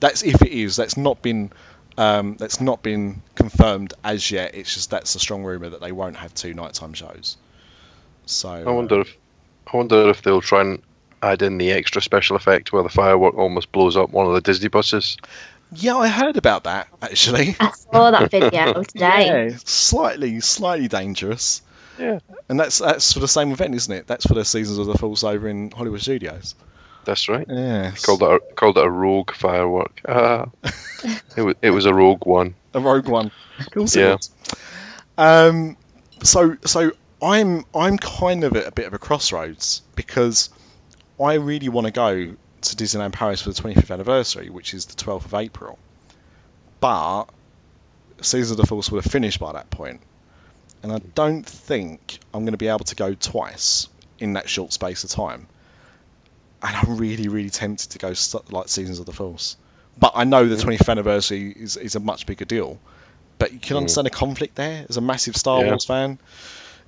That's 0.00 0.22
if 0.22 0.42
it 0.42 0.50
is. 0.52 0.76
That's 0.76 0.96
not 0.96 1.22
been 1.22 1.52
um, 1.96 2.36
that's 2.38 2.60
not 2.60 2.82
been 2.82 3.22
confirmed 3.34 3.94
as 4.02 4.30
yet. 4.30 4.54
It's 4.54 4.72
just 4.74 4.90
that's 4.90 5.14
a 5.14 5.18
strong 5.18 5.44
rumor 5.44 5.68
that 5.70 5.80
they 5.80 5.92
won't 5.92 6.16
have 6.16 6.34
two 6.34 6.54
nighttime 6.54 6.94
shows. 6.94 7.36
So 8.26 8.48
I 8.50 8.70
wonder 8.70 9.00
if 9.00 9.16
I 9.72 9.76
wonder 9.76 10.08
if 10.10 10.22
they'll 10.22 10.40
try 10.40 10.62
and 10.62 10.82
add 11.22 11.42
in 11.42 11.58
the 11.58 11.70
extra 11.70 12.02
special 12.02 12.34
effect 12.36 12.72
where 12.72 12.82
the 12.82 12.88
firework 12.88 13.34
almost 13.36 13.70
blows 13.70 13.96
up 13.96 14.10
one 14.10 14.26
of 14.26 14.32
the 14.34 14.40
Disney 14.40 14.68
buses. 14.68 15.16
yeah, 15.74 15.96
I 15.96 16.08
heard 16.08 16.36
about 16.36 16.64
that 16.64 16.88
actually. 17.00 17.54
I 17.60 17.70
saw 17.70 18.10
that 18.10 18.30
video 18.30 18.82
today. 18.82 19.48
Yeah, 19.50 19.56
slightly 19.64 20.40
slightly 20.40 20.88
dangerous. 20.88 21.62
Yeah. 21.98 22.20
And 22.48 22.58
that's 22.58 22.78
that's 22.78 23.12
for 23.12 23.20
the 23.20 23.28
same 23.28 23.52
event, 23.52 23.74
isn't 23.74 23.92
it? 23.92 24.06
That's 24.06 24.26
for 24.26 24.34
the 24.34 24.44
Seasons 24.44 24.78
of 24.78 24.86
the 24.86 24.96
Force 24.96 25.24
over 25.24 25.48
in 25.48 25.70
Hollywood 25.70 26.00
Studios. 26.00 26.54
That's 27.04 27.28
right. 27.28 27.46
Yeah. 27.48 27.92
Called 28.02 28.22
it 28.22 28.30
a, 28.30 28.40
called 28.54 28.78
it 28.78 28.84
a 28.84 28.90
rogue 28.90 29.32
firework. 29.32 30.00
Ah. 30.08 30.46
it 31.36 31.42
was 31.42 31.54
it 31.62 31.70
was 31.70 31.86
a 31.86 31.94
rogue 31.94 32.26
one. 32.26 32.54
a 32.74 32.80
rogue 32.80 33.08
one. 33.08 33.30
Of 33.76 33.94
Yeah. 33.94 34.16
Um, 35.18 35.76
so 36.22 36.56
so 36.64 36.92
I'm 37.20 37.64
I'm 37.74 37.98
kind 37.98 38.44
of 38.44 38.56
at 38.56 38.66
a 38.66 38.72
bit 38.72 38.86
of 38.86 38.94
a 38.94 38.98
crossroads 38.98 39.82
because 39.94 40.50
I 41.20 41.34
really 41.34 41.68
want 41.68 41.86
to 41.86 41.92
go 41.92 42.34
to 42.62 42.76
Disneyland 42.76 43.12
Paris 43.12 43.42
for 43.42 43.50
the 43.50 43.60
25th 43.60 43.90
anniversary, 43.90 44.48
which 44.48 44.72
is 44.72 44.86
the 44.86 44.94
12th 44.94 45.26
of 45.26 45.34
April. 45.34 45.78
But 46.80 47.24
Seasons 48.20 48.52
of 48.52 48.56
the 48.56 48.66
Force 48.66 48.90
would 48.90 49.02
have 49.04 49.12
finished 49.12 49.40
by 49.40 49.52
that 49.52 49.70
point, 49.70 50.00
and 50.82 50.92
I 50.92 50.98
don't 51.14 51.44
think 51.44 52.18
I'm 52.34 52.42
going 52.44 52.52
to 52.52 52.58
be 52.58 52.68
able 52.68 52.80
to 52.80 52.94
go 52.96 53.14
twice 53.14 53.88
in 54.18 54.34
that 54.34 54.48
short 54.48 54.72
space 54.72 55.04
of 55.04 55.10
time. 55.10 55.46
And 56.62 56.76
I'm 56.76 56.96
really, 56.96 57.28
really 57.28 57.50
tempted 57.50 57.90
to 57.90 57.98
go 57.98 58.12
st- 58.14 58.52
like 58.52 58.68
Seasons 58.68 58.98
of 59.00 59.06
the 59.06 59.12
Force. 59.12 59.56
But 59.98 60.12
I 60.14 60.24
know 60.24 60.46
the 60.48 60.56
25th 60.56 60.88
anniversary 60.88 61.50
is, 61.50 61.76
is 61.76 61.96
a 61.96 62.00
much 62.00 62.24
bigger 62.26 62.44
deal. 62.44 62.78
But 63.38 63.52
you 63.52 63.58
can 63.58 63.74
Mm. 63.74 63.78
understand 63.78 64.06
the 64.06 64.10
conflict 64.10 64.54
there 64.54 64.86
as 64.88 64.96
a 64.96 65.00
massive 65.00 65.36
Star 65.36 65.60
Yeah. 65.60 65.70
Wars 65.70 65.84
fan. 65.84 66.18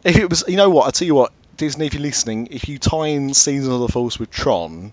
If 0.05 0.17
it 0.17 0.31
was, 0.31 0.45
you 0.47 0.57
know 0.57 0.71
what? 0.71 0.87
I 0.87 0.91
tell 0.91 1.07
you 1.07 1.15
what, 1.15 1.33
Disney, 1.57 1.87
if 1.87 1.95
you're 1.95 2.03
listening, 2.03 2.49
if 2.51 2.69
you 2.69 2.79
tie 2.79 3.09
in 3.09 3.35
Seasons 3.35 3.69
of 3.75 3.81
the 3.81 3.89
Force 3.89 4.19
with 4.19 4.31
Tron, 4.31 4.93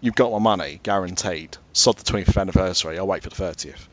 you've 0.00 0.14
got 0.14 0.32
my 0.32 0.38
money, 0.38 0.80
guaranteed. 0.82 1.56
Sod 1.72 1.96
the 1.98 2.04
25th 2.04 2.38
anniversary. 2.40 2.98
I'll 2.98 3.06
wait 3.06 3.22
for 3.22 3.30
the 3.30 3.36
30th. 3.36 3.88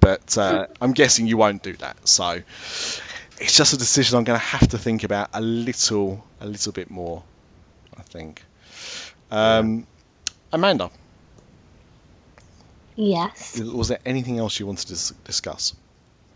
But 0.00 0.36
uh, 0.36 0.66
I'm 0.80 0.92
guessing 0.92 1.26
you 1.26 1.36
won't 1.38 1.62
do 1.62 1.72
that. 1.74 2.06
So 2.06 2.40
it's 3.40 3.56
just 3.56 3.72
a 3.72 3.76
decision 3.76 4.16
I'm 4.18 4.24
going 4.24 4.38
to 4.38 4.44
have 4.44 4.68
to 4.68 4.78
think 4.78 5.04
about 5.04 5.30
a 5.32 5.40
little, 5.40 6.24
a 6.40 6.46
little 6.46 6.72
bit 6.72 6.90
more. 6.90 7.22
I 7.96 8.02
think. 8.02 8.42
Um, 9.30 9.86
Amanda, 10.52 10.90
Yes. 12.96 13.58
was 13.58 13.88
there 13.88 13.98
anything 14.06 14.38
else 14.38 14.58
you 14.60 14.66
wanted 14.66 14.86
to 14.86 14.92
dis- 14.94 15.12
discuss? 15.24 15.74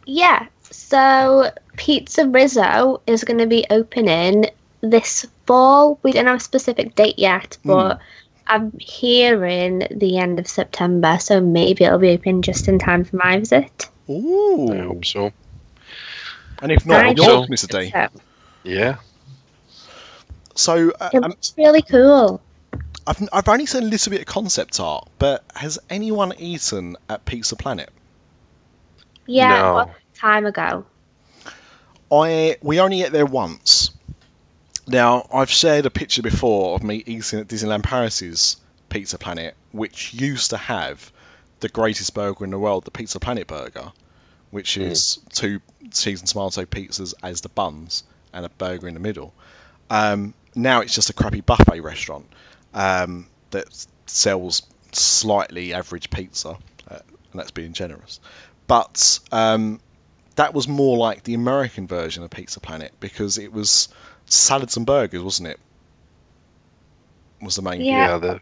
Yeah. 0.06 0.46
So 0.70 1.50
Pizza 1.76 2.28
Rizzo 2.28 3.00
is 3.06 3.24
going 3.24 3.38
to 3.38 3.46
be 3.46 3.64
opening 3.70 4.46
this 4.80 5.26
fall. 5.46 5.98
We 6.02 6.12
don't 6.12 6.26
have 6.26 6.36
a 6.36 6.40
specific 6.40 6.94
date 6.94 7.18
yet, 7.18 7.58
but 7.64 8.00
I'm 8.46 8.76
hearing 8.78 9.86
the 9.90 10.18
end 10.18 10.38
of 10.38 10.48
September, 10.48 11.18
so 11.20 11.40
maybe 11.40 11.84
it'll 11.84 11.98
be 11.98 12.10
open 12.10 12.42
just 12.42 12.68
in 12.68 12.78
time 12.78 13.04
for 13.04 13.16
my 13.16 13.38
visit. 13.38 13.88
Ooh. 14.08 14.72
I 14.72 14.78
hope 14.78 15.04
so. 15.04 15.32
And 16.60 16.72
if 16.72 16.84
not, 16.86 17.04
I 17.04 17.10
you're 17.10 17.24
hope 17.24 17.48
Mr. 17.48 17.68
D. 17.68 17.92
Yeah. 18.64 18.96
So 20.54 20.90
uh, 21.00 21.10
it 21.12 21.22
um, 21.24 21.34
really 21.56 21.82
cool. 21.82 22.40
I've, 23.06 23.28
I've 23.32 23.48
only 23.48 23.66
seen 23.66 23.84
a 23.84 23.86
little 23.86 24.10
bit 24.10 24.20
of 24.20 24.26
concept 24.26 24.80
art, 24.80 25.08
but 25.18 25.44
has 25.54 25.78
anyone 25.88 26.32
eaten 26.38 26.96
at 27.08 27.24
Pizza 27.24 27.56
Planet? 27.56 27.90
Yeah, 29.26 29.48
No. 29.48 29.72
a 29.72 29.74
long 29.74 29.90
time 30.14 30.46
ago. 30.46 30.84
I 32.10 32.56
we 32.62 32.80
only 32.80 33.02
ate 33.02 33.12
there 33.12 33.26
once. 33.26 33.90
Now 34.86 35.26
I've 35.32 35.50
shared 35.50 35.86
a 35.86 35.90
picture 35.90 36.22
before 36.22 36.74
of 36.74 36.82
me 36.82 37.02
eating 37.06 37.40
at 37.40 37.48
Disneyland 37.48 37.82
Paris's 37.82 38.56
Pizza 38.88 39.18
Planet, 39.18 39.54
which 39.72 40.14
used 40.14 40.50
to 40.50 40.56
have 40.56 41.12
the 41.60 41.68
greatest 41.68 42.14
burger 42.14 42.44
in 42.44 42.50
the 42.50 42.58
world, 42.58 42.84
the 42.84 42.90
Pizza 42.90 43.20
Planet 43.20 43.46
burger, 43.46 43.92
which 44.50 44.76
is 44.76 45.18
two 45.32 45.60
cheese 45.92 46.20
and 46.20 46.28
tomato 46.28 46.64
pizzas 46.64 47.14
as 47.22 47.40
the 47.40 47.48
buns 47.48 48.04
and 48.32 48.44
a 48.46 48.48
burger 48.48 48.88
in 48.88 48.94
the 48.94 49.00
middle. 49.00 49.34
Um, 49.90 50.34
now 50.54 50.80
it's 50.80 50.94
just 50.94 51.10
a 51.10 51.12
crappy 51.12 51.40
buffet 51.40 51.80
restaurant 51.80 52.26
um, 52.74 53.26
that 53.50 53.66
sells 54.06 54.62
slightly 54.92 55.74
average 55.74 56.10
pizza, 56.10 56.50
uh, 56.90 56.98
and 57.32 57.40
that's 57.40 57.50
being 57.50 57.72
generous. 57.72 58.20
But 58.66 59.20
um, 59.32 59.80
that 60.36 60.54
was 60.54 60.68
more 60.68 60.96
like 60.96 61.24
the 61.24 61.34
American 61.34 61.86
version 61.86 62.22
of 62.22 62.30
Pizza 62.30 62.60
Planet 62.60 62.92
because 63.00 63.38
it 63.38 63.52
was 63.52 63.88
salads 64.26 64.76
and 64.76 64.86
burgers, 64.86 65.22
wasn't 65.22 65.48
it? 65.48 65.60
Was 67.40 67.56
the 67.56 67.62
main 67.62 67.80
Yeah. 67.80 68.08
Yeah. 68.08 68.18
the 68.18 68.40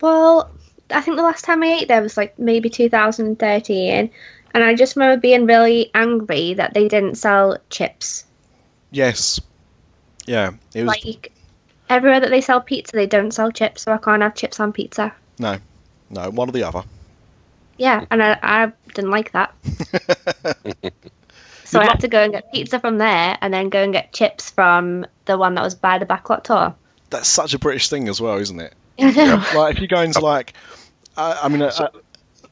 Well, 0.00 0.50
I 0.90 1.00
think 1.00 1.16
the 1.16 1.22
last 1.22 1.44
time 1.44 1.62
I 1.62 1.78
ate 1.80 1.88
there 1.88 2.02
was 2.02 2.16
like 2.16 2.38
maybe 2.38 2.70
2013, 2.70 4.10
and 4.56 4.64
I 4.64 4.74
just 4.74 4.96
remember 4.96 5.20
being 5.20 5.44
really 5.44 5.90
angry 5.92 6.54
that 6.54 6.72
they 6.72 6.88
didn't 6.88 7.16
sell 7.16 7.58
chips. 7.68 8.24
Yes. 8.90 9.38
Yeah, 10.24 10.52
it 10.72 10.84
was. 10.84 11.04
Like 11.04 11.32
everywhere 11.90 12.20
that 12.20 12.30
they 12.30 12.40
sell 12.40 12.62
pizza, 12.62 12.96
they 12.96 13.06
don't 13.06 13.32
sell 13.32 13.52
chips, 13.52 13.82
so 13.82 13.92
I 13.92 13.98
can't 13.98 14.22
have 14.22 14.34
chips 14.34 14.58
on 14.58 14.72
pizza. 14.72 15.14
no, 15.38 15.58
no, 16.08 16.30
one 16.30 16.48
or 16.48 16.52
the 16.52 16.62
other. 16.62 16.84
Yeah, 17.76 18.06
and 18.10 18.22
I, 18.22 18.38
I 18.42 18.72
didn't 18.94 19.10
like 19.10 19.32
that. 19.32 19.54
So 21.66 21.80
I 21.80 21.84
had 21.84 22.00
to 22.00 22.08
go 22.08 22.22
and 22.22 22.32
get 22.32 22.52
pizza 22.52 22.78
from 22.78 22.96
there, 22.98 23.36
and 23.40 23.52
then 23.52 23.70
go 23.70 23.82
and 23.82 23.92
get 23.92 24.12
chips 24.12 24.50
from 24.50 25.04
the 25.24 25.36
one 25.36 25.56
that 25.56 25.64
was 25.64 25.74
by 25.74 25.98
the 25.98 26.06
backlot 26.06 26.44
tour. 26.44 26.76
That's 27.10 27.28
such 27.28 27.54
a 27.54 27.58
British 27.58 27.88
thing 27.88 28.08
as 28.08 28.20
well, 28.20 28.36
isn't 28.38 28.60
it? 28.60 28.72
Know. 28.98 29.42
Like 29.54 29.74
if 29.74 29.82
you 29.82 29.88
go 29.88 30.00
into 30.00 30.20
like, 30.20 30.52
uh, 31.16 31.36
I 31.42 31.48
mean, 31.48 31.62
uh, 31.62 31.72
uh, 31.76 31.88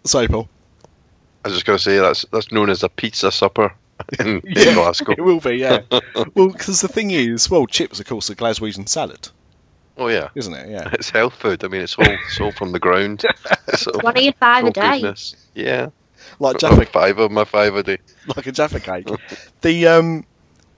sorry, 0.03 0.27
Paul. 0.27 0.49
I 1.45 1.49
was 1.49 1.55
just 1.55 1.67
going 1.67 1.77
to 1.79 1.83
say 1.83 1.99
that's 1.99 2.25
that's 2.33 2.51
known 2.51 2.71
as 2.71 2.83
a 2.83 2.89
pizza 2.89 3.31
supper 3.31 3.75
in, 4.19 4.41
in 4.41 4.75
Glasgow. 4.75 5.13
it 5.13 5.21
will 5.21 5.41
be, 5.41 5.57
yeah. 5.57 5.81
well, 6.35 6.49
because 6.49 6.81
the 6.81 6.89
thing 6.89 7.11
is, 7.11 7.49
well, 7.51 7.67
chips, 7.67 8.01
of 8.01 8.07
course, 8.07 8.31
are 8.31 8.35
Glaswegian 8.35 8.89
salad, 8.89 9.29
Oh 9.97 10.09
yeah, 10.09 10.31
isn't 10.35 10.53
it? 10.55 10.69
Yeah. 10.71 10.89
it's 10.93 11.11
health 11.11 11.35
food. 11.35 11.63
I 11.63 11.69
mean, 11.69 11.83
it's 11.83 11.95
all 11.97 12.07
it's 12.07 12.41
all 12.41 12.51
from 12.53 12.73
the 12.73 12.81
ground. 12.81 13.23
It's 13.69 13.87
all, 13.87 14.01
One 14.01 14.17
of 14.17 14.23
your 14.23 14.33
five 14.35 14.65
all 14.65 14.71
a 14.71 14.73
day. 14.73 15.01
goodness. 15.01 15.37
Yeah, 15.55 15.91
Like 16.41 16.57
Oh, 16.57 16.59
Jaffa, 16.59 16.87
five 16.87 17.19
of 17.19 17.31
my 17.31 17.45
five 17.45 17.77
a 17.77 17.83
day. 17.83 17.99
like 18.35 18.47
a 18.47 18.53
Jaffa 18.53 18.81
cake. 18.81 19.09
the 19.61 19.87
um, 19.89 20.25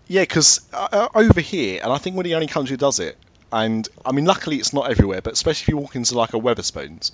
yeah, 0.08 0.22
because 0.22 0.60
uh, 0.72 1.08
over 1.14 1.40
here, 1.40 1.80
and 1.82 1.92
I 1.92 1.98
think 1.98 2.16
we're 2.16 2.22
the 2.24 2.34
only 2.34 2.46
country 2.48 2.72
who 2.74 2.76
does 2.76 3.00
it. 3.00 3.16
And 3.52 3.88
I 4.04 4.12
mean, 4.12 4.24
luckily 4.26 4.56
it's 4.56 4.72
not 4.74 4.90
everywhere, 4.90 5.20
but 5.22 5.32
especially 5.32 5.62
if 5.64 5.68
you 5.68 5.76
walk 5.78 5.96
into 5.96 6.16
like 6.16 6.34
a 6.34 6.38
Wetherspoons, 6.38 7.12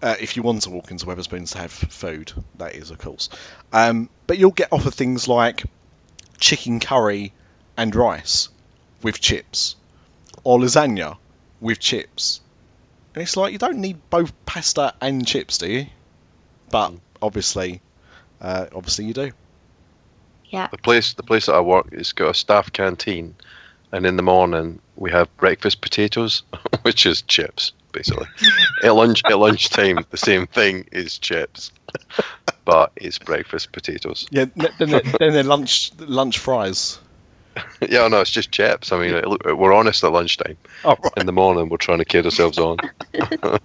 Uh, 0.00 0.14
if 0.20 0.36
you 0.36 0.42
want 0.42 0.62
to 0.62 0.70
walk 0.70 0.90
into 0.90 1.06
Wetherspoons 1.06 1.52
to 1.52 1.58
have 1.58 1.72
food, 1.72 2.32
that 2.58 2.74
is, 2.74 2.90
of 2.90 2.98
course. 2.98 3.28
Um, 3.72 4.08
but 4.26 4.38
you'll 4.38 4.52
get 4.52 4.68
offered 4.72 4.94
things 4.94 5.26
like 5.26 5.64
chicken 6.38 6.78
curry 6.78 7.32
and 7.76 7.94
rice 7.94 8.48
with 9.02 9.20
chips, 9.20 9.76
or 10.44 10.58
lasagna 10.58 11.16
with 11.60 11.78
chips. 11.80 12.40
And 13.14 13.22
it's 13.22 13.36
like 13.36 13.52
you 13.52 13.58
don't 13.58 13.78
need 13.78 13.98
both 14.10 14.32
pasta 14.46 14.94
and 15.00 15.26
chips, 15.26 15.58
do 15.58 15.68
you? 15.68 15.86
But 16.70 16.94
obviously, 17.20 17.80
uh, 18.40 18.66
obviously 18.74 19.06
you 19.06 19.14
do. 19.14 19.32
Yeah. 20.46 20.68
The 20.68 20.78
place, 20.78 21.14
the 21.14 21.22
place 21.22 21.46
that 21.46 21.54
I 21.54 21.60
work, 21.60 21.88
it's 21.92 22.12
got 22.12 22.30
a 22.30 22.34
staff 22.34 22.72
canteen, 22.72 23.34
and 23.92 24.06
in 24.06 24.16
the 24.16 24.22
morning 24.22 24.80
we 24.96 25.10
have 25.10 25.34
breakfast 25.36 25.80
potatoes, 25.80 26.42
which 26.82 27.06
is 27.06 27.22
chips, 27.22 27.72
basically. 27.92 28.26
at 28.82 28.94
lunch, 28.94 29.22
at 29.24 29.38
lunchtime, 29.38 30.04
the 30.10 30.16
same 30.16 30.46
thing 30.46 30.86
is 30.92 31.18
chips, 31.18 31.72
but 32.64 32.92
it's 32.96 33.18
breakfast 33.18 33.72
potatoes. 33.72 34.26
Yeah. 34.30 34.46
Then 34.78 34.90
they're, 34.90 35.00
then 35.18 35.32
they're 35.32 35.42
lunch 35.42 35.92
lunch 35.98 36.38
fries. 36.38 36.98
yeah, 37.88 38.06
no, 38.08 38.20
it's 38.20 38.30
just 38.30 38.52
chips. 38.52 38.92
I 38.92 38.98
mean, 39.00 39.14
it- 39.14 39.56
we're 39.58 39.72
honest 39.72 40.04
at 40.04 40.12
lunchtime. 40.12 40.56
Oh 40.84 40.96
right. 41.02 41.12
In 41.16 41.26
the 41.26 41.32
morning, 41.32 41.68
we're 41.68 41.76
trying 41.76 41.98
to 41.98 42.04
kid 42.04 42.24
ourselves 42.24 42.58
on. 42.58 42.78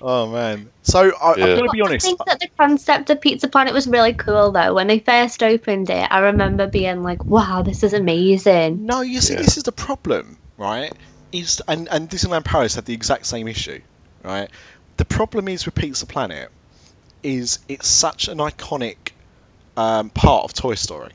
Oh 0.00 0.30
man. 0.30 0.70
So 0.82 1.00
I, 1.00 1.34
Yeah. 1.36 1.44
I'm 1.46 1.56
going 1.56 1.64
to 1.64 1.70
be 1.72 1.82
I 1.82 1.98
think 1.98 2.24
that 2.26 2.38
the 2.38 2.48
concept 2.56 3.10
of 3.10 3.20
Pizza 3.20 3.48
Planet 3.48 3.74
was 3.74 3.88
really 3.88 4.12
cool, 4.14 4.52
though. 4.52 4.74
When 4.74 4.86
they 4.86 5.00
first 5.00 5.42
opened 5.42 5.90
it, 5.90 6.06
I 6.10 6.20
remember 6.20 6.68
being 6.68 7.02
like, 7.02 7.28
"Wow, 7.28 7.62
this 7.62 7.82
is 7.82 7.94
amazing." 7.94 8.86
No, 8.86 9.00
you 9.00 9.20
see, 9.20 9.34
Yeah. 9.34 9.40
this 9.40 9.56
is 9.56 9.64
the 9.64 9.72
problem, 9.72 10.38
right? 10.56 10.92
Is 11.32 11.62
and 11.68 11.88
and 11.88 12.08
Disneyland 12.08 12.44
Paris 12.44 12.74
had 12.74 12.84
the 12.84 12.94
exact 12.94 13.26
same 13.26 13.48
issue, 13.48 13.80
right? 14.22 14.48
The 14.96 15.04
problem 15.04 15.48
is 15.48 15.66
with 15.66 15.74
Pizza 15.74 16.06
Planet, 16.06 16.50
is 17.22 17.58
it's 17.68 17.86
such 17.86 18.28
an 18.28 18.38
iconic 18.38 19.12
um, 19.76 20.10
part 20.10 20.44
of 20.44 20.54
Toy 20.54 20.74
Story. 20.74 21.12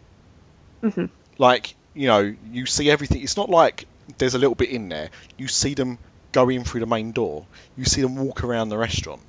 Mhm. 0.83 1.09
Like 1.37 1.75
you 1.93 2.07
know, 2.07 2.35
you 2.51 2.65
see 2.65 2.89
everything. 2.89 3.21
It's 3.23 3.37
not 3.37 3.49
like 3.49 3.85
there's 4.17 4.35
a 4.35 4.39
little 4.39 4.55
bit 4.55 4.69
in 4.69 4.89
there. 4.89 5.09
You 5.37 5.47
see 5.47 5.73
them 5.73 5.97
go 6.31 6.49
in 6.49 6.63
through 6.63 6.81
the 6.81 6.85
main 6.87 7.11
door. 7.11 7.45
You 7.77 7.85
see 7.85 8.01
them 8.01 8.15
walk 8.15 8.43
around 8.43 8.69
the 8.69 8.77
restaurant. 8.77 9.21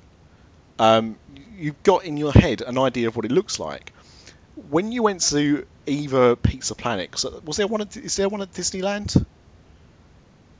Um, 0.77 1.17
you've 1.57 1.81
got 1.83 2.03
in 2.03 2.17
your 2.17 2.31
head 2.31 2.61
an 2.61 2.77
idea 2.77 3.07
of 3.07 3.15
what 3.15 3.25
it 3.25 3.31
looks 3.31 3.59
like. 3.59 3.91
When 4.69 4.91
you 4.91 5.03
went 5.03 5.21
to 5.29 5.65
either 5.85 6.35
Pizza 6.35 6.75
Planet, 6.75 7.23
was 7.43 7.57
there 7.57 7.67
one? 7.67 7.81
At, 7.81 7.95
is 7.97 8.15
there 8.15 8.29
one 8.29 8.41
at 8.41 8.51
Disneyland? 8.51 9.25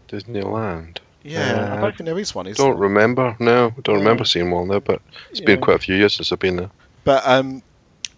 Disneyland. 0.07 0.97
Yeah, 1.23 1.69
I 1.71 1.75
Uh, 1.75 1.81
don't 1.91 2.05
there 2.05 2.19
is 2.19 2.35
one. 2.35 2.47
Is 2.47 2.57
Don't 2.57 2.71
there? 2.71 2.79
remember. 2.81 3.35
No, 3.39 3.67
I 3.67 3.81
don't 3.81 3.95
Yeah. 3.95 3.99
remember 3.99 4.25
seeing 4.25 4.51
one 4.51 4.67
there. 4.67 4.79
But 4.79 5.01
it's 5.31 5.39
been 5.41 5.61
quite 5.61 5.77
a 5.77 5.79
few 5.79 5.95
years 5.95 6.13
since 6.13 6.31
I've 6.31 6.39
been 6.39 6.57
there. 6.57 6.69
But 7.03 7.27
um, 7.27 7.63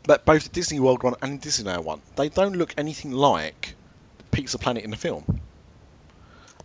but 0.05 0.25
both 0.25 0.43
the 0.43 0.49
Disney 0.49 0.79
World 0.79 1.03
one 1.03 1.15
and 1.21 1.41
the 1.41 1.47
Disneyland 1.49 1.83
one, 1.83 2.01
they 2.15 2.29
don't 2.29 2.55
look 2.57 2.73
anything 2.77 3.11
like 3.11 3.75
Pizza 4.31 4.57
Planet 4.57 4.83
in 4.83 4.91
the 4.91 4.97
film. 4.97 5.23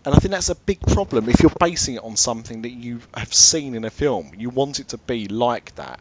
And 0.04 0.14
I 0.14 0.18
think 0.18 0.32
that's 0.32 0.48
a 0.50 0.56
big 0.56 0.80
problem 0.80 1.28
if 1.28 1.40
you're 1.42 1.52
basing 1.60 1.94
it 1.94 2.02
on 2.02 2.16
something 2.16 2.62
that 2.62 2.70
you 2.72 3.00
have 3.14 3.32
seen 3.32 3.76
in 3.76 3.84
a 3.84 3.90
film. 3.90 4.32
You 4.36 4.50
want 4.50 4.80
it 4.80 4.88
to 4.88 4.98
be 4.98 5.28
like 5.28 5.74
that. 5.76 6.00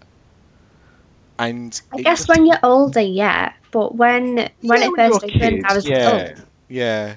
And 1.38 1.80
I 1.94 2.02
guess 2.02 2.20
just- 2.20 2.30
when 2.30 2.46
you're 2.48 2.60
older, 2.64 3.00
yeah. 3.02 3.54
But 3.72 3.96
when 3.96 4.38
when 4.38 4.50
Yeah, 4.62 4.88
it 4.88 4.92
when 4.92 5.12
first 5.12 5.24
opened, 5.24 5.30
kid, 5.42 5.66
I 5.68 5.74
was 5.76 5.86
yeah, 5.88 6.12
old. 6.14 6.46
yeah, 6.68 7.16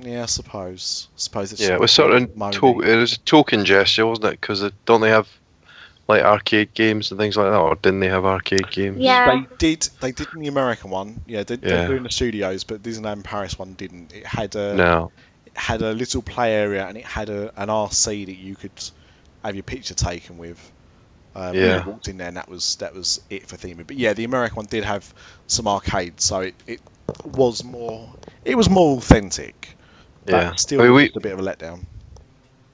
yeah. 0.00 0.22
I 0.22 0.26
suppose. 0.26 1.08
I 1.14 1.18
suppose 1.18 1.52
it's 1.52 1.62
Yeah, 1.62 1.74
it 1.74 1.80
was 1.80 1.92
sort 1.92 2.12
of 2.12 2.30
moany. 2.30 2.52
to- 2.54 2.80
it 2.82 2.96
was 2.96 3.14
a 3.14 3.18
token 3.20 3.64
gesture, 3.64 4.06
wasn't 4.06 4.26
it? 4.26 4.40
Because 4.40 4.70
don't 4.84 5.00
they 5.00 5.10
have 5.10 5.28
like 6.08 6.22
arcade 6.22 6.72
games 6.72 7.10
and 7.10 7.18
things 7.18 7.36
like 7.36 7.50
that, 7.50 7.56
or 7.58 7.74
didn't 7.74 8.00
they 8.00 8.08
have 8.08 8.24
arcade 8.24 8.70
games? 8.70 8.98
Yeah. 8.98 9.40
They 9.40 9.56
did. 9.58 9.88
They 10.00 10.12
did 10.12 10.28
in 10.34 10.40
the 10.40 10.48
American 10.48 10.90
one. 10.90 11.20
Yeah, 11.26 11.42
they 11.42 11.56
did 11.56 11.68
Yeah. 11.70 11.86
do 11.88 11.94
in 11.94 12.04
the 12.04 12.10
studios, 12.10 12.64
but 12.64 12.82
Disneyland 12.82 13.24
Paris 13.24 13.58
one 13.58 13.74
didn't. 13.74 14.12
It 14.14 14.24
had 14.26 14.54
a 14.54 14.74
No. 14.74 15.10
it 15.46 15.52
had 15.56 15.82
a 15.82 15.92
little 15.92 16.22
play 16.22 16.54
area 16.54 16.86
and 16.86 16.96
it 16.96 17.04
had 17.04 17.28
a, 17.28 17.50
an 17.60 17.68
RC 17.68 18.26
that 18.26 18.36
you 18.36 18.54
could 18.54 18.70
have 19.44 19.54
your 19.56 19.62
picture 19.64 19.94
taken 19.94 20.38
with. 20.38 20.58
Um, 21.34 21.52
when 21.52 21.54
Yeah. 21.56 21.84
you 21.84 21.90
walked 21.90 22.08
in 22.08 22.16
there, 22.18 22.28
and 22.28 22.36
that 22.38 22.48
was 22.48 22.76
that 22.76 22.94
was 22.94 23.20
it 23.28 23.46
for 23.48 23.56
theming. 23.56 23.86
But 23.86 23.96
yeah, 23.98 24.12
the 24.14 24.24
American 24.24 24.56
one 24.56 24.66
did 24.66 24.84
have 24.84 25.12
some 25.48 25.66
arcades, 25.68 26.24
so 26.24 26.40
it, 26.40 26.54
it 26.66 26.80
was 27.24 27.62
more 27.64 28.08
it 28.44 28.56
was 28.56 28.70
more 28.70 28.96
authentic. 28.96 29.75
But 30.26 30.32
Yeah. 30.32 30.54
still, 30.56 30.80
I 30.80 30.84
mean, 30.84 30.94
we 30.94 31.10
a 31.14 31.20
bit 31.20 31.32
of 31.32 31.38
a 31.38 31.42
letdown. 31.42 31.84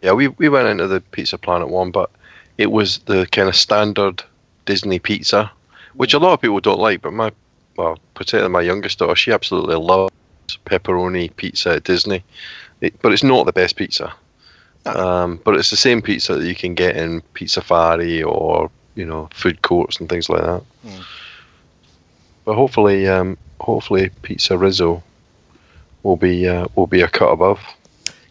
yeah 0.01 0.13
we 0.13 0.29
we 0.29 0.49
went 0.49 0.69
into 0.69 0.87
the 0.87 1.01
Pizza 1.01 1.39
Planet 1.39 1.69
one, 1.69 1.91
but 1.91 2.11
it 2.59 2.71
was 2.71 2.99
the 3.07 3.27
kind 3.31 3.49
of 3.49 3.57
standard 3.57 4.23
Disney 4.65 4.99
pizza, 4.99 5.51
which 5.95 6.15
a 6.15 6.19
lot 6.19 6.33
of 6.33 6.41
people 6.41 6.61
don't 6.61 6.81
like. 6.81 7.03
But 7.03 7.13
my 7.13 7.31
well, 7.77 7.99
particularly 8.15 8.51
my 8.53 8.61
youngest 8.63 8.99
daughter, 8.99 9.17
she 9.17 9.33
absolutely 9.33 9.77
loves 9.77 10.13
pepperoni 10.67 11.35
pizza 11.37 11.75
at 11.75 11.85
Disney. 11.85 12.23
It, 12.81 13.01
but 13.01 13.13
it's 13.13 13.23
not 13.23 13.47
the 13.47 13.53
best 13.53 13.77
pizza. 13.77 14.13
Um, 14.85 15.41
but 15.45 15.55
it's 15.55 15.71
the 15.71 15.77
same 15.77 16.03
pizza 16.03 16.35
that 16.35 16.47
you 16.47 16.57
can 16.57 16.75
get 16.75 16.97
in 16.97 17.23
Pizzafari 17.35 18.27
or 18.27 18.71
you 18.95 19.05
know 19.05 19.29
food 19.33 19.63
courts 19.63 20.01
and 20.01 20.09
things 20.09 20.29
like 20.29 20.43
that. 20.43 20.63
Mm. 20.85 21.05
But 22.45 22.55
hopefully, 22.57 23.07
um, 23.07 23.39
hopefully 23.61 24.11
Pizza 24.23 24.59
Rizzo 24.59 25.03
will 26.03 26.17
be 26.17 26.49
uh, 26.49 26.67
will 26.75 26.87
be 26.87 27.03
a 27.03 27.09
cut 27.09 27.31
above. 27.31 27.61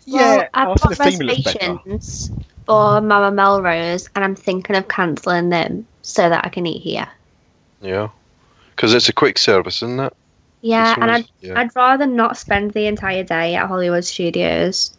Well, 0.07 0.37
yeah, 0.39 0.49
I've 0.53 0.79
got 0.79 0.79
think 0.81 0.97
the 0.97 1.03
theme 1.11 1.19
looks 1.27 1.43
better. 1.43 1.59
reservations 1.59 2.31
for 2.65 3.01
Mama 3.01 3.31
Melrose, 3.31 4.09
and 4.15 4.23
I'm 4.23 4.35
thinking 4.35 4.75
of 4.75 4.87
cancelling 4.87 5.49
them 5.49 5.87
so 6.01 6.27
that 6.29 6.45
I 6.45 6.49
can 6.49 6.65
eat 6.65 6.81
here. 6.81 7.07
Yeah, 7.81 8.09
because 8.75 8.93
it's 8.93 9.09
a 9.09 9.13
quick 9.13 9.37
service, 9.37 9.77
isn't 9.83 9.99
it? 9.99 10.13
Yeah, 10.61 10.95
and 10.99 11.11
I'd, 11.11 11.25
yeah, 11.41 11.59
I'd 11.59 11.75
rather 11.75 12.05
not 12.05 12.37
spend 12.37 12.71
the 12.71 12.85
entire 12.85 13.23
day 13.23 13.55
at 13.55 13.67
Hollywood 13.67 14.05
Studios. 14.05 14.95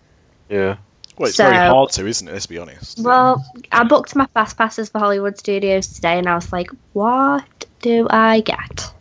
yeah. 0.48 0.76
Well, 1.18 1.28
it's 1.28 1.36
very 1.36 1.56
hard 1.56 1.90
to, 1.90 2.06
isn't 2.06 2.26
it? 2.26 2.32
Let's 2.32 2.46
be 2.46 2.56
honest. 2.58 2.98
Well, 2.98 3.44
I 3.70 3.84
booked 3.84 4.16
my 4.16 4.26
fast 4.32 4.56
passes 4.56 4.88
for 4.88 4.98
Hollywood 4.98 5.38
Studios 5.38 5.86
today, 5.88 6.18
and 6.18 6.26
I 6.26 6.34
was 6.34 6.50
like, 6.52 6.70
"What 6.94 7.44
do 7.82 8.06
I 8.10 8.40
get?" 8.40 8.92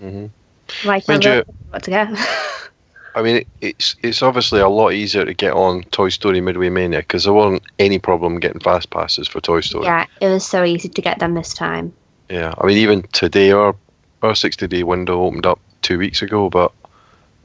hmm 0.00 0.26
Like, 0.84 1.06
Mind 1.06 1.26
I 1.26 1.36
you- 1.36 1.44
what 1.70 1.82
to 1.84 1.90
get? 1.90 2.08
I 3.14 3.22
mean, 3.22 3.36
it, 3.36 3.48
it's 3.60 3.96
it's 4.02 4.22
obviously 4.22 4.60
a 4.60 4.68
lot 4.68 4.92
easier 4.92 5.24
to 5.24 5.34
get 5.34 5.52
on 5.52 5.82
Toy 5.84 6.08
Story 6.08 6.40
Midway 6.40 6.70
Mania 6.70 7.00
because 7.00 7.24
there 7.24 7.32
wasn't 7.32 7.62
any 7.78 7.98
problem 7.98 8.40
getting 8.40 8.60
fast 8.60 8.90
passes 8.90 9.28
for 9.28 9.40
Toy 9.40 9.60
Story. 9.60 9.84
yeah, 9.84 10.06
it 10.20 10.28
was 10.28 10.46
so 10.46 10.64
easy 10.64 10.88
to 10.88 11.02
get 11.02 11.18
them 11.18 11.34
this 11.34 11.52
time. 11.52 11.92
Yeah, 12.28 12.54
I 12.58 12.66
mean, 12.66 12.78
even 12.78 13.02
today, 13.12 13.52
our 13.52 13.74
our 14.22 14.34
sixty 14.34 14.66
day 14.66 14.82
window 14.82 15.22
opened 15.22 15.46
up 15.46 15.60
two 15.82 15.98
weeks 15.98 16.22
ago, 16.22 16.48
but 16.48 16.72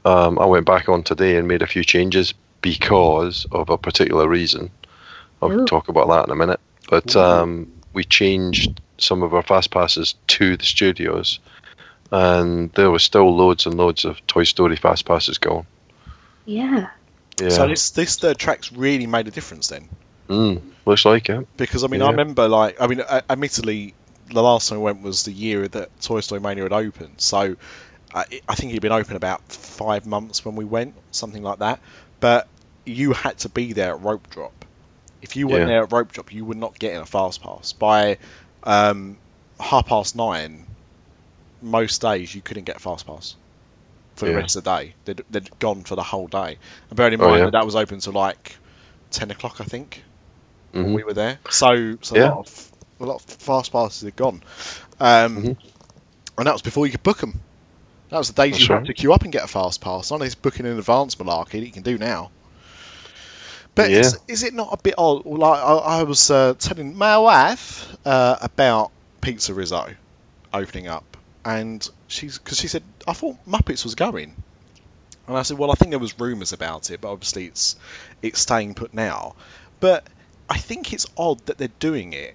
um, 0.04 0.38
I 0.38 0.46
went 0.46 0.66
back 0.66 0.88
on 0.88 1.02
today 1.02 1.36
and 1.36 1.46
made 1.46 1.62
a 1.62 1.66
few 1.66 1.84
changes 1.84 2.32
because 2.62 3.46
of 3.52 3.68
a 3.68 3.78
particular 3.78 4.28
reason. 4.28 4.70
I'll 5.42 5.52
Ooh. 5.52 5.66
talk 5.66 5.88
about 5.88 6.08
that 6.08 6.24
in 6.26 6.30
a 6.32 6.36
minute. 6.36 6.60
But 6.88 7.14
um, 7.14 7.70
we 7.92 8.04
changed 8.04 8.80
some 8.98 9.22
of 9.22 9.34
our 9.34 9.42
fast 9.42 9.70
passes 9.70 10.14
to 10.28 10.56
the 10.56 10.64
studios, 10.64 11.38
and 12.10 12.72
there 12.72 12.90
were 12.90 12.98
still 12.98 13.34
loads 13.36 13.66
and 13.66 13.76
loads 13.76 14.04
of 14.04 14.24
Toy 14.26 14.44
Story 14.44 14.76
fast 14.76 15.04
passes 15.04 15.38
going. 15.38 15.66
Yeah. 16.44 16.88
Yeah, 17.40 17.48
So 17.50 17.68
this 17.68 17.90
this 17.90 18.16
third 18.16 18.38
track's 18.38 18.72
really 18.72 19.06
made 19.06 19.28
a 19.28 19.30
difference 19.30 19.68
then. 19.68 19.88
mm, 20.28 20.60
looks 20.86 21.04
like 21.04 21.28
it. 21.28 21.46
Because 21.56 21.84
I 21.84 21.86
mean, 21.88 22.02
I 22.02 22.10
remember 22.10 22.48
like 22.48 22.80
I 22.80 22.86
mean, 22.86 23.00
uh, 23.00 23.20
admittedly, 23.30 23.94
the 24.32 24.42
last 24.42 24.68
time 24.68 24.78
we 24.78 24.84
went 24.84 25.02
was 25.02 25.24
the 25.24 25.32
year 25.32 25.68
that 25.68 26.00
Toy 26.00 26.20
Story 26.20 26.40
Mania 26.40 26.64
had 26.64 26.72
opened. 26.72 27.20
So 27.20 27.56
uh, 28.14 28.24
it- 28.30 28.42
I 28.48 28.54
think 28.54 28.72
it'd 28.72 28.82
been 28.82 28.92
open 28.92 29.14
about 29.16 29.42
five 29.52 30.04
months 30.06 30.44
when 30.44 30.56
we 30.56 30.64
went, 30.64 30.94
something 31.12 31.42
like 31.42 31.60
that. 31.60 31.80
But 32.20 32.48
you 32.84 33.12
had 33.12 33.38
to 33.38 33.48
be 33.50 33.72
there 33.74 33.94
at 33.94 34.00
rope 34.02 34.28
drop. 34.30 34.64
If 35.20 35.36
you 35.36 35.46
weren't 35.46 35.60
Yeah. 35.60 35.66
there 35.66 35.82
at 35.84 35.92
rope 35.92 36.10
drop, 36.12 36.32
you 36.32 36.44
would 36.44 36.56
not 36.56 36.78
get 36.78 36.94
in 36.94 37.00
a 37.02 37.06
fast 37.06 37.42
pass. 37.42 37.72
By 37.72 38.18
um, 38.64 39.18
half 39.60 39.86
past 39.86 40.16
nine, 40.16 40.66
most 41.62 42.00
days 42.00 42.34
you 42.34 42.40
couldn't 42.42 42.64
get 42.64 42.80
fast 42.80 43.06
pass 43.06 43.34
for 44.16 44.26
the 44.26 44.32
Yeah. 44.32 44.38
rest 44.38 44.56
of 44.56 44.64
the 44.64 44.76
day. 44.78 44.94
They'd, 45.04 45.22
they'd 45.30 45.58
gone 45.58 45.82
for 45.84 45.96
the 45.96 46.02
whole 46.02 46.26
day. 46.26 46.58
And 46.90 46.96
bearing 46.96 47.14
in 47.14 47.20
Oh, 47.20 47.28
mind 47.28 47.38
yeah. 47.38 47.44
that 47.46 47.52
that 47.52 47.64
was 47.64 47.76
open 47.76 48.00
to 48.00 48.10
like 48.10 48.56
ten 49.10 49.30
o'clock, 49.30 49.60
I 49.60 49.64
think 49.64 50.02
when 50.72 50.86
Mhm. 50.86 50.94
we 50.94 51.04
were 51.04 51.14
there. 51.14 51.38
So, 51.50 51.96
so 52.02 52.16
a 52.16 52.18
Yeah. 52.18 52.28
lot 52.30 52.38
of 52.38 52.72
a 53.00 53.04
lot 53.04 53.14
of 53.16 53.22
fast 53.22 53.70
passes 53.72 54.02
had 54.02 54.16
gone, 54.16 54.42
um, 54.98 55.36
Mhm. 55.36 55.56
and 56.38 56.46
that 56.46 56.52
was 56.52 56.62
before 56.62 56.84
you 56.86 56.92
could 56.92 57.02
book 57.04 57.18
them. 57.18 57.40
That 58.10 58.18
was 58.18 58.28
the 58.32 58.42
days 58.42 58.52
That's 58.52 58.68
you 58.68 58.74
right. 58.74 58.78
had 58.80 58.86
to 58.86 58.94
queue 58.94 59.12
up 59.12 59.22
and 59.22 59.30
get 59.32 59.44
a 59.44 59.46
fast 59.46 59.80
pass. 59.80 60.10
None 60.10 60.20
of 60.20 60.26
this 60.26 60.34
booking 60.34 60.66
in 60.66 60.78
advance 60.78 61.14
malarkey 61.16 61.52
that 61.60 61.66
you 61.66 61.70
can 61.72 61.82
do 61.84 61.96
now. 61.98 62.30
But 63.74 63.90
Yeah. 63.90 63.98
is, 64.00 64.18
is 64.26 64.42
it 64.42 64.54
not 64.54 64.70
a 64.72 64.76
bit 64.78 64.94
odd? 64.98 65.26
Like 65.26 65.62
I, 65.62 65.74
I 65.74 66.02
was 66.04 66.30
uh, 66.30 66.54
telling 66.58 66.96
my 66.96 67.18
wife 67.18 67.86
uh, 68.04 68.36
about 68.40 68.90
Pizza 69.20 69.54
Rizzo 69.54 69.94
opening 70.52 70.88
up, 70.88 71.17
and 71.48 71.88
she's 72.08 72.38
because 72.38 72.58
she 72.58 72.68
said 72.68 72.82
I 73.06 73.14
thought 73.14 73.36
Muppets 73.46 73.82
was 73.84 73.94
going, 73.94 74.34
and 75.26 75.36
I 75.36 75.42
said, 75.42 75.56
well, 75.58 75.70
I 75.70 75.74
think 75.74 75.90
there 75.90 75.98
was 75.98 76.18
rumours 76.20 76.52
about 76.52 76.90
it, 76.90 77.00
but 77.00 77.10
obviously 77.10 77.46
it's 77.46 77.76
it's 78.22 78.40
staying 78.40 78.74
put 78.74 78.92
now. 78.92 79.34
But 79.80 80.06
I 80.50 80.58
think 80.58 80.92
it's 80.92 81.06
odd 81.16 81.38
that 81.46 81.56
they're 81.58 81.68
doing 81.80 82.12
it 82.12 82.34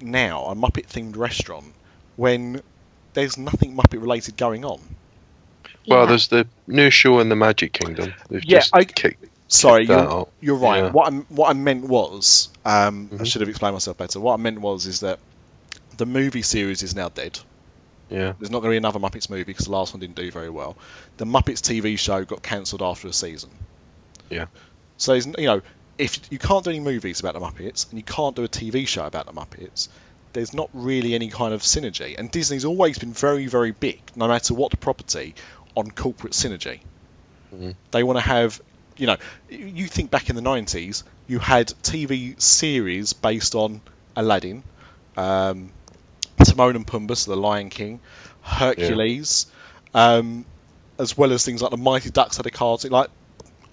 now, 0.00 0.46
a 0.46 0.54
Muppet 0.54 0.86
themed 0.88 1.16
restaurant, 1.16 1.72
when 2.16 2.60
there's 3.14 3.36
nothing 3.38 3.76
Muppet 3.76 4.00
related 4.00 4.36
going 4.36 4.64
on. 4.64 4.80
Well, 5.86 6.00
Yeah. 6.02 6.06
there's 6.06 6.28
the 6.28 6.46
new 6.66 6.90
show 6.90 7.20
in 7.20 7.28
the 7.30 7.36
Magic 7.36 7.72
Kingdom. 7.72 8.12
They've 8.28 8.44
Yeah, 8.44 8.58
just 8.58 8.70
I- 8.74 8.84
kicked. 8.84 9.24
Sorry, 9.48 9.86
that 9.86 10.04
you're, 10.08 10.28
you're 10.40 10.56
right. 10.56 10.84
Yeah. 10.84 10.90
What 10.90 11.12
I 11.12 11.16
what 11.28 11.50
I 11.50 11.54
meant 11.54 11.84
was, 11.88 12.50
um, 12.64 13.08
I 13.12 13.16
Mhm. 13.16 13.26
should 13.26 13.40
have 13.40 13.48
explained 13.48 13.74
myself 13.74 13.96
better. 13.96 14.20
What 14.20 14.34
I 14.34 14.36
meant 14.36 14.60
was 14.60 14.86
is 14.86 15.00
that 15.00 15.18
the 15.96 16.06
movie 16.06 16.42
series 16.42 16.82
is 16.84 16.94
now 16.94 17.08
dead. 17.08 17.40
Yeah. 18.10 18.32
There's 18.38 18.50
not 18.50 18.60
going 18.60 18.70
to 18.70 18.74
be 18.74 18.76
another 18.76 18.98
Muppets 18.98 19.30
movie 19.30 19.44
because 19.44 19.66
the 19.66 19.72
last 19.72 19.94
one 19.94 20.00
didn't 20.00 20.16
do 20.16 20.30
very 20.30 20.50
well. 20.50 20.76
The 21.16 21.26
Muppets 21.26 21.60
TV 21.60 21.98
show 21.98 22.24
got 22.24 22.42
cancelled 22.42 22.82
after 22.82 23.08
a 23.08 23.12
season. 23.12 23.50
Yeah. 24.28 24.46
So 24.96 25.14
you 25.14 25.32
know, 25.38 25.62
if 25.96 26.20
you 26.30 26.38
can't 26.38 26.64
do 26.64 26.70
any 26.70 26.80
movies 26.80 27.20
about 27.20 27.34
the 27.34 27.40
Muppets 27.40 27.88
and 27.90 27.98
you 27.98 28.04
can't 28.04 28.34
do 28.34 28.42
a 28.42 28.48
TV 28.48 28.86
show 28.86 29.06
about 29.06 29.26
the 29.26 29.32
Muppets, 29.32 29.88
there's 30.32 30.54
not 30.54 30.70
really 30.72 31.14
any 31.14 31.28
kind 31.28 31.54
of 31.54 31.62
synergy. 31.62 32.18
And 32.18 32.30
Disney's 32.30 32.64
always 32.64 32.98
been 32.98 33.12
very, 33.12 33.46
very 33.46 33.72
big, 33.72 34.00
no 34.16 34.28
matter 34.28 34.54
what 34.54 34.70
the 34.70 34.76
property, 34.76 35.34
on 35.76 35.90
corporate 35.90 36.32
synergy. 36.32 36.80
Mhm. 37.54 37.74
They 37.90 38.02
want 38.02 38.18
to 38.18 38.24
have, 38.24 38.60
you 38.96 39.06
know, 39.06 39.16
you 39.48 39.86
think 39.86 40.10
back 40.10 40.30
in 40.30 40.36
the 40.36 40.42
90s, 40.42 41.02
you 41.26 41.38
had 41.38 41.68
TV 41.82 42.40
series 42.40 43.12
based 43.12 43.54
on 43.54 43.80
Aladdin, 44.16 44.62
um, 45.16 45.70
Timon 46.44 46.76
and 46.76 46.86
Pumbaa, 46.86 47.16
so 47.16 47.30
the 47.32 47.36
Lion 47.40 47.70
King, 47.70 48.00
Hercules, 48.42 49.46
um, 49.94 50.44
as 50.98 51.16
well 51.16 51.32
as 51.32 51.44
things 51.44 51.62
like 51.62 51.70
the 51.70 51.76
Mighty 51.76 52.10
Ducks 52.10 52.36
had 52.36 52.46
a 52.46 52.50
cartoon, 52.50 52.90
like 52.90 53.08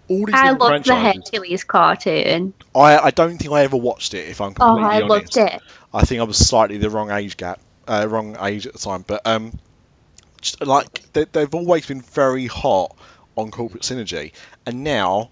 all 0.09 0.26
these 0.26 0.36
I 0.36 0.53
different 0.53 0.59
loved 0.61 0.86
the. 0.86 0.95
Hercules 0.95 1.63
cartoon. 1.63 2.53
I, 2.74 2.97
I 2.97 3.11
don't 3.11 3.38
think 3.38 3.51
I 3.51 3.63
ever 3.63 3.78
watched 3.78 4.13
it. 4.13 4.30
If 4.30 4.39
I'm 4.41 4.53
completely 4.53 4.84
Oh, 4.84 4.88
I 4.88 5.01
honest, 5.01 5.36
loved 5.36 5.53
it. 5.53 5.61
I 5.93 6.05
think 6.05 6.22
I 6.22 6.24
was 6.24 6.38
slightly 6.38 6.78
the 6.78 6.89
wrong 6.89 7.11
age 7.11 7.36
gap, 7.38 7.59
uh, 7.88 8.07
wrong 8.09 8.38
age 8.41 8.68
at 8.68 8.74
the 8.74 8.80
time. 8.80 9.03
But 9.05 9.26
um, 9.28 9.57
just, 10.41 10.65
like 10.65 11.11
they, 11.13 11.26
they've 11.26 11.53
always 11.53 11.86
been 11.86 12.01
very 12.01 12.47
hot 12.47 12.95
on 13.36 13.51
corporate 13.51 13.84
synergy, 13.84 14.32
and 14.65 14.84
now 14.84 15.30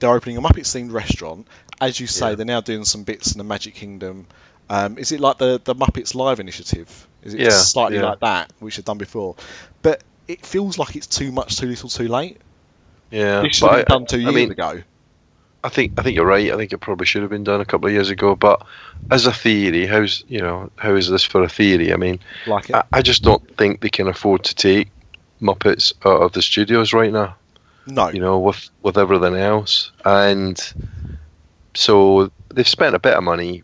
they're 0.00 0.10
opening 0.10 0.36
a 0.36 0.40
Muppets 0.40 0.74
themed 0.74 0.92
restaurant. 0.92 1.46
As 1.80 2.00
you 2.00 2.08
say, 2.08 2.30
Yeah. 2.30 2.34
they're 2.34 2.46
now 2.46 2.60
doing 2.60 2.84
some 2.84 3.04
bits 3.04 3.32
in 3.32 3.38
the 3.38 3.44
Magic 3.44 3.74
Kingdom. 3.74 4.26
Um, 4.70 4.98
is 4.98 5.12
it 5.12 5.20
like 5.20 5.38
the 5.38 5.60
the 5.64 5.74
Muppets 5.74 6.14
Live 6.14 6.40
initiative? 6.40 7.06
Is 7.22 7.34
it 7.34 7.40
Yeah, 7.40 7.50
slightly 7.50 7.98
yeah. 7.98 8.10
like 8.10 8.20
that, 8.20 8.52
which 8.60 8.76
they've 8.76 8.84
done 8.84 8.98
before? 8.98 9.34
But 9.82 10.02
it 10.26 10.44
feels 10.44 10.78
like 10.78 10.94
it's 10.96 11.06
too 11.06 11.32
much, 11.32 11.56
too 11.56 11.66
little, 11.66 11.88
too 11.88 12.08
late. 12.08 12.38
Yeah. 13.10 13.40
This 13.42 13.56
should 13.56 13.70
have 13.70 13.86
been 13.86 13.92
I- 13.94 13.98
done 13.98 14.06
two 14.06 14.16
I 14.18 14.20
years 14.20 14.34
mean, 14.34 14.50
ago. 14.52 14.82
I 15.64 15.70
think 15.70 15.98
I 15.98 16.02
think 16.02 16.14
you're 16.14 16.26
right. 16.26 16.52
I 16.52 16.56
think 16.56 16.72
it 16.72 16.78
probably 16.78 17.06
should 17.06 17.22
have 17.22 17.30
been 17.32 17.42
done 17.44 17.60
a 17.60 17.64
couple 17.64 17.86
of 17.88 17.92
years 17.92 18.10
ago. 18.10 18.36
But 18.36 18.64
as 19.10 19.26
a 19.26 19.32
theory, 19.32 19.86
how's 19.86 20.22
you 20.28 20.40
know 20.40 20.70
how 20.76 20.94
is 20.94 21.08
this 21.10 21.24
for 21.24 21.42
a 21.42 21.48
theory? 21.48 21.92
I 21.92 21.96
mean, 21.96 22.20
Like. 22.46 22.70
I, 22.70 22.84
I 22.92 23.02
just 23.02 23.22
don't 23.24 23.56
think 23.56 23.80
they 23.80 23.88
can 23.88 24.06
afford 24.06 24.44
to 24.44 24.54
take 24.54 24.88
Muppets 25.42 25.92
out 26.06 26.22
of 26.22 26.32
the 26.32 26.42
studios 26.42 26.92
right 26.92 27.12
now. 27.12 27.36
no. 27.86 28.08
You 28.10 28.20
know, 28.20 28.38
with 28.38 28.70
with 28.82 28.96
everything 28.98 29.34
else, 29.34 29.90
and 30.04 30.56
so 31.74 32.30
they've 32.54 32.68
spent 32.68 32.94
a 32.94 32.98
bit 32.98 33.14
of 33.14 33.24
money 33.24 33.62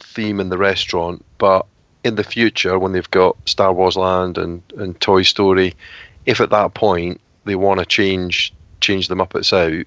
theming 0.00 0.50
the 0.50 0.58
restaurant, 0.58 1.24
but 1.38 1.66
in 2.04 2.14
the 2.14 2.24
future, 2.24 2.78
when 2.78 2.92
they've 2.92 3.10
got 3.10 3.36
Star 3.48 3.72
Wars 3.72 3.96
Land 3.96 4.38
and, 4.38 4.62
and 4.76 5.00
Toy 5.00 5.22
Story, 5.22 5.74
if 6.24 6.40
at 6.40 6.50
that 6.50 6.74
point 6.74 7.20
they 7.44 7.56
want 7.56 7.80
to 7.80 7.86
change 7.86 8.52
change 8.80 9.08
the 9.08 9.14
Muppets 9.14 9.52
out, 9.52 9.86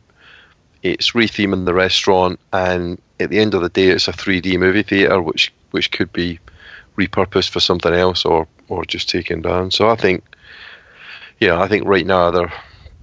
it's 0.84 1.12
retheming 1.12 1.66
the 1.66 1.74
restaurant, 1.74 2.39
and 2.51 3.01
at 3.20 3.30
the 3.30 3.39
end 3.39 3.53
of 3.53 3.62
the 3.62 3.70
day, 3.70 3.88
it's 3.88 4.07
a 4.07 4.12
3D 4.14 4.57
movie 4.60 4.84
theater, 4.84 5.22
which 5.22 5.53
which 5.72 5.91
could 5.91 6.12
be 6.14 6.39
repurposed 6.97 7.49
for 7.49 7.60
something 7.60 7.93
else 7.93 8.26
or 8.26 8.47
or 8.68 8.84
just 8.86 9.10
taken 9.10 9.41
down. 9.41 9.72
So 9.72 9.89
I 9.89 9.95
think, 9.95 10.24
yeah, 11.39 11.62
I 11.62 11.68
think 11.68 11.86
right 11.88 12.05
now 12.05 12.32
they're 12.32 12.53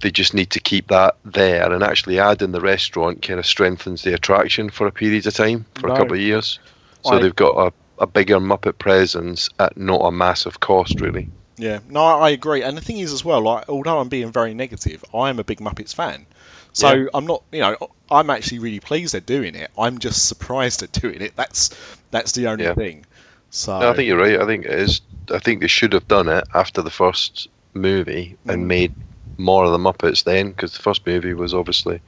they 0.01 0.11
just 0.11 0.33
need 0.33 0.51
to 0.51 0.59
keep 0.59 0.87
that 0.89 1.15
there 1.25 1.71
and 1.71 1.83
actually 1.83 2.19
adding 2.19 2.51
the 2.51 2.61
restaurant 2.61 3.23
kind 3.23 3.39
of 3.39 3.45
strengthens 3.47 4.03
the 4.03 4.13
attraction 4.13 4.69
for 4.69 4.85
a 4.85 4.91
period 4.91 5.25
of 5.25 5.33
time 5.33 5.65
for 5.75 5.87
No. 5.87 5.93
a 5.93 5.97
couple 5.97 6.13
of 6.13 6.21
years. 6.21 6.59
So 7.03 7.11
I- 7.15 7.21
they've 7.21 7.35
got 7.35 7.67
a, 7.67 7.73
a 8.03 8.07
bigger 8.07 8.37
Muppet 8.39 8.77
presence 8.79 9.49
at 9.59 9.77
not 9.77 10.01
a 10.01 10.11
massive 10.11 10.59
cost, 10.59 10.99
really. 11.01 11.29
Yeah, 11.57 11.79
no, 11.89 12.03
I 12.03 12.29
agree. 12.29 12.61
And 12.61 12.77
the 12.77 12.81
thing 12.81 12.99
is, 12.99 13.11
as 13.13 13.25
well, 13.25 13.41
like, 13.41 13.67
although 13.67 13.99
I'm 13.99 14.09
being 14.09 14.31
very 14.31 14.53
negative, 14.53 15.03
I 15.13 15.29
am 15.29 15.39
a 15.39 15.43
big 15.43 15.59
Muppets 15.59 15.95
fan. 15.95 16.27
So 16.73 16.93
Yeah. 16.93 17.05
I'm 17.15 17.25
not, 17.25 17.41
you 17.51 17.61
know, 17.61 17.75
I'm 18.11 18.29
actually 18.29 18.59
really 18.59 18.79
pleased 18.79 19.13
they're 19.13 19.21
doing 19.21 19.55
it. 19.55 19.71
I'm 19.77 19.97
just 19.97 20.27
surprised 20.27 20.81
they're 20.81 21.01
doing 21.01 21.21
it. 21.21 21.35
That's 21.35 21.71
that's 22.11 22.33
the 22.33 22.47
only 22.47 22.65
Yeah. 22.65 22.75
thing. 22.75 23.05
So 23.49 23.79
No, 23.79 23.89
I 23.89 23.93
think 23.95 24.07
you're 24.07 24.19
right. 24.19 24.39
I 24.39 24.45
think 24.45 24.65
it 24.65 24.71
is. 24.71 25.01
I 25.33 25.39
think 25.39 25.61
they 25.61 25.67
should 25.67 25.93
have 25.93 26.07
done 26.07 26.27
it 26.27 26.43
after 26.53 26.83
the 26.83 26.91
first 26.91 27.47
movie 27.73 28.37
and 28.47 28.63
Mm. 28.65 28.67
made 28.67 28.93
more 29.37 29.65
of 29.65 29.71
the 29.71 29.77
Muppets 29.79 30.23
then, 30.23 30.49
because 30.49 30.73
the 30.73 30.83
first 30.83 31.07
movie 31.07 31.33
was 31.33 31.53
obviously 31.55 32.01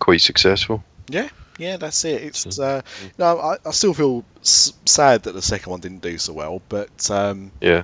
quite 0.00 0.20
successful. 0.20 0.82
yeah, 1.08 1.28
that's 1.58 2.04
it. 2.04 2.22
It's 2.22 2.58
uh, 2.58 2.82
no, 3.18 3.38
I, 3.38 3.56
I 3.64 3.70
still 3.72 3.94
feel 3.94 4.24
s- 4.40 4.72
sad 4.86 5.24
that 5.24 5.32
the 5.32 5.42
second 5.42 5.70
one 5.70 5.80
didn't 5.80 6.02
do 6.02 6.16
so 6.18 6.32
well, 6.32 6.62
but 6.68 7.10
um, 7.10 7.50
Yeah. 7.60 7.82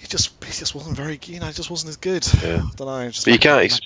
it 0.00 0.08
just 0.10 0.32
it 0.44 0.52
just 0.52 0.74
wasn't 0.74 0.96
very, 0.96 1.18
you 1.24 1.40
know, 1.40 1.48
it 1.48 1.54
just 1.56 1.70
wasn't 1.70 1.90
as 1.90 1.96
good. 1.96 2.26
Yeah. 2.42 2.62
I 2.64 2.70
don't 2.76 2.86
know. 2.86 3.10
Just 3.10 3.24
But 3.26 3.32
you 3.32 3.38
can't 3.38 3.62
ex- 3.62 3.80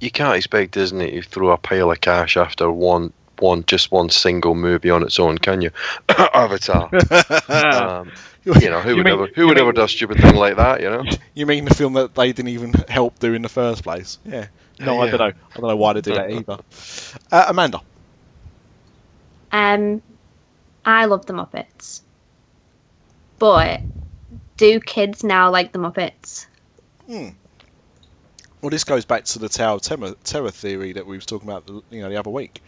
You 0.00 0.10
can't 0.10 0.36
expect 0.36 0.72
Disney 0.72 1.10
to 1.12 1.22
throw 1.22 1.50
a 1.50 1.56
pile 1.56 1.90
of 1.92 2.00
cash 2.00 2.36
after 2.36 2.70
one, 2.70 3.12
one 3.38 3.64
just 3.66 3.92
one 3.92 4.10
single 4.10 4.54
movie 4.56 4.90
on 4.90 5.02
its 5.04 5.20
own, 5.20 5.38
can 5.38 5.60
you? 5.62 5.70
Avatar. 6.08 6.90
um, 7.48 8.10
you 8.44 8.70
know, 8.70 8.80
who 8.80 8.90
You 8.90 8.96
would 8.96 9.04
mean- 9.04 9.14
ever 9.14 9.28
who 9.34 9.46
would 9.46 9.56
mean- 9.56 9.62
ever 9.62 9.72
do 9.72 9.82
a 9.82 9.88
stupid 9.88 10.18
thing 10.20 10.34
like 10.34 10.56
that? 10.56 10.80
You 10.80 10.90
know. 10.90 11.04
You 11.34 11.46
mean 11.46 11.64
the 11.66 11.74
film 11.74 11.92
that 11.92 12.16
they 12.16 12.32
didn't 12.32 12.48
even 12.48 12.72
help 12.88 13.20
do 13.20 13.32
in 13.34 13.42
the 13.42 13.48
first 13.48 13.84
place? 13.84 14.18
Yeah. 14.24 14.46
No, 14.80 15.00
I 15.00 15.08
don't 15.10 15.18
know. 15.20 15.26
I 15.26 15.32
don't 15.60 15.68
know 15.68 15.76
why 15.76 15.92
they 15.92 16.00
do 16.00 16.14
that 16.14 16.30
either. 16.32 16.58
Uh, 17.30 17.44
Amanda. 17.48 17.80
Um, 19.52 20.02
I 20.84 21.06
love 21.06 21.26
the 21.26 21.32
Muppets, 21.32 22.00
but 23.38 23.82
do 24.56 24.80
kids 24.80 25.24
now 25.24 25.50
like 25.50 25.72
the 25.72 25.78
Muppets? 25.78 26.46
Hmm. 27.06 27.28
Well, 28.60 28.70
this 28.70 28.84
goes 28.84 29.04
back 29.04 29.24
to 29.26 29.38
the 29.38 29.48
Tower 29.48 29.76
of 29.76 29.82
Terror, 29.82 30.14
terror 30.24 30.50
theory 30.50 30.92
that 30.92 31.06
we 31.06 31.16
was 31.16 31.26
talking 31.26 31.48
about, 31.48 31.66
the- 31.66 31.82
you 31.90 32.02
know, 32.02 32.08
the 32.08 32.16
other 32.16 32.30
week. 32.30 32.60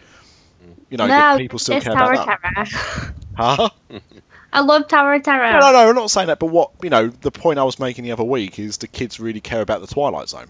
You 0.91 0.99
know, 0.99 1.07
no, 1.07 1.37
people 1.39 1.59
still 1.59 1.81
care 1.81 1.95
Tower 1.95 2.13
about 2.13 2.27
that. 2.27 2.67
Terror. 2.67 3.15
Huh? 3.37 3.71
I 4.53 4.61
love 4.61 4.89
Tower 4.89 5.15
of 5.15 5.23
Terror. 5.23 5.53
No, 5.53 5.59
no, 5.61 5.73
no, 5.73 5.89
I'm 5.89 5.95
not 5.95 6.11
saying 6.11 6.27
that. 6.27 6.39
But 6.39 6.47
what 6.47 6.71
you 6.83 6.91
know, 6.91 7.09
the 7.09 7.31
point 7.31 7.59
I 7.59 7.65
was 7.65 7.79
making 7.79 8.05
the 8.05 8.13
other 8.13 8.25
week 8.25 8.59
is 8.59 8.79
the 8.79 8.87
kids 8.89 9.19
really 9.19 9.41
care 9.41 9.63
about 9.63 9.81
the 9.81 9.87
Twilight 9.87 10.29
Zone. 10.29 10.49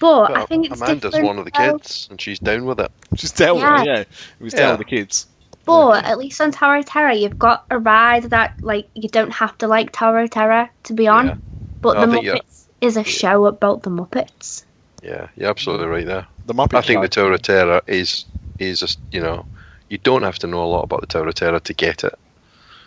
But 0.00 0.36
I 0.36 0.44
think 0.46 0.66
it's 0.70 0.80
Amanda's 0.80 1.12
different. 1.12 1.26
one 1.26 1.38
of 1.38 1.44
the 1.44 1.50
though. 1.56 1.72
kids, 1.78 2.08
and 2.10 2.20
she's 2.20 2.38
down 2.38 2.64
with 2.64 2.80
it. 2.80 2.90
She's 3.16 3.32
down 3.32 3.58
Yeah. 3.58 3.80
it. 3.82 3.86
yeah. 3.86 3.98
It 4.00 4.08
was 4.40 4.52
down 4.54 4.70
with 4.70 4.78
the 4.78 4.84
kids. 4.96 5.26
But 5.64 6.04
at 6.04 6.18
least 6.18 6.40
on 6.40 6.50
Tower 6.50 6.76
of 6.76 6.84
Terror, 6.86 7.12
you've 7.12 7.38
got 7.38 7.64
a 7.70 7.78
ride 7.78 8.24
that 8.24 8.54
like 8.60 8.88
you 8.94 9.08
don't 9.08 9.32
have 9.32 9.56
to 9.58 9.66
like 9.68 9.92
Tower 9.92 10.20
of 10.20 10.30
Terror 10.30 10.68
to 10.84 10.92
be 10.92 11.08
on. 11.08 11.26
Yeah. 11.26 11.34
But 11.80 11.94
No, 11.94 12.06
the 12.06 12.12
think 12.12 12.24
you're- 12.26 12.38
Muppets 12.40 12.64
is 12.80 12.96
a 12.98 13.04
show 13.04 13.46
about 13.46 13.82
the 13.82 13.90
Muppets. 13.90 14.64
Yeah, 15.02 15.28
you're 15.36 15.48
absolutely 15.50 15.86
right 15.86 16.04
there. 16.06 16.26
The 16.46 16.54
Muppet 16.54 16.74
I 16.78 16.80
think 16.82 16.98
Show. 16.98 17.02
the 17.02 17.08
Tower 17.08 17.32
of 17.32 17.42
Terror 17.42 17.82
is 17.86 18.24
is 18.58 18.82
a, 18.82 18.86
s- 18.86 18.98
you 19.10 19.20
know 19.20 19.46
you 19.88 19.98
don't 19.98 20.22
have 20.22 20.38
to 20.40 20.46
know 20.46 20.64
a 20.64 20.66
lot 20.66 20.82
about 20.84 21.00
the 21.00 21.06
Tower 21.06 21.28
of 21.28 21.34
Terror 21.34 21.60
to 21.60 21.72
get 21.74 22.04
it. 22.04 22.18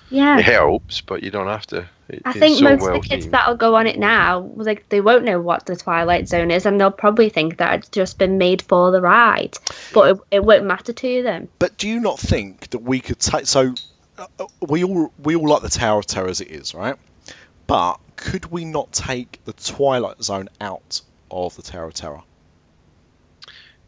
Yeah. 0.09 0.39
It 0.39 0.45
helps, 0.45 1.01
but 1.01 1.23
you 1.23 1.31
don't 1.31 1.47
have 1.47 1.67
to. 1.67 1.87
It, 2.09 2.21
I 2.23 2.31
think 2.31 2.57
so 2.59 2.63
most 2.63 2.81
well 2.81 2.95
of 2.95 3.01
the 3.03 3.09
kids 3.09 3.27
themed. 3.27 3.31
that'll 3.31 3.55
go 3.55 3.75
on 3.75 3.87
it 3.87 3.99
now, 3.99 4.39
like 4.55 4.87
they 4.87 5.01
won't 5.01 5.25
know 5.25 5.41
what 5.41 5.65
the 5.65 5.75
Twilight 5.75 6.29
Zone 6.29 6.51
is, 6.51 6.65
and 6.65 6.79
they'll 6.79 6.89
probably 6.91 7.29
think 7.29 7.57
that 7.57 7.79
it's 7.79 7.89
just 7.89 8.17
been 8.17 8.37
made 8.37 8.61
for 8.61 8.91
the 8.91 9.01
ride, 9.01 9.57
but 9.93 10.15
it, 10.15 10.21
it 10.31 10.43
won't 10.45 10.65
matter 10.65 10.93
to 10.93 11.23
them. 11.23 11.49
But 11.59 11.77
do 11.77 11.89
you 11.89 11.99
not 11.99 12.17
think 12.17 12.69
that 12.69 12.79
we 12.79 13.01
could 13.01 13.19
take? 13.19 13.45
So 13.47 13.73
uh, 14.17 14.27
uh, 14.39 14.45
we 14.65 14.85
all 14.85 15.11
we 15.21 15.35
all 15.35 15.49
like 15.49 15.61
the 15.61 15.69
Tower 15.69 15.99
of 15.99 16.05
Terror 16.05 16.29
as 16.29 16.39
it 16.39 16.49
is, 16.49 16.73
right? 16.73 16.95
But 17.65 17.99
could 18.15 18.45
we 18.49 18.63
not 18.63 18.93
take 18.93 19.43
the 19.43 19.51
Twilight 19.51 20.23
Zone 20.23 20.47
out 20.61 21.01
of 21.29 21.57
the 21.57 21.61
Tower 21.61 21.85
of 21.85 21.93
Terror? 21.93 22.21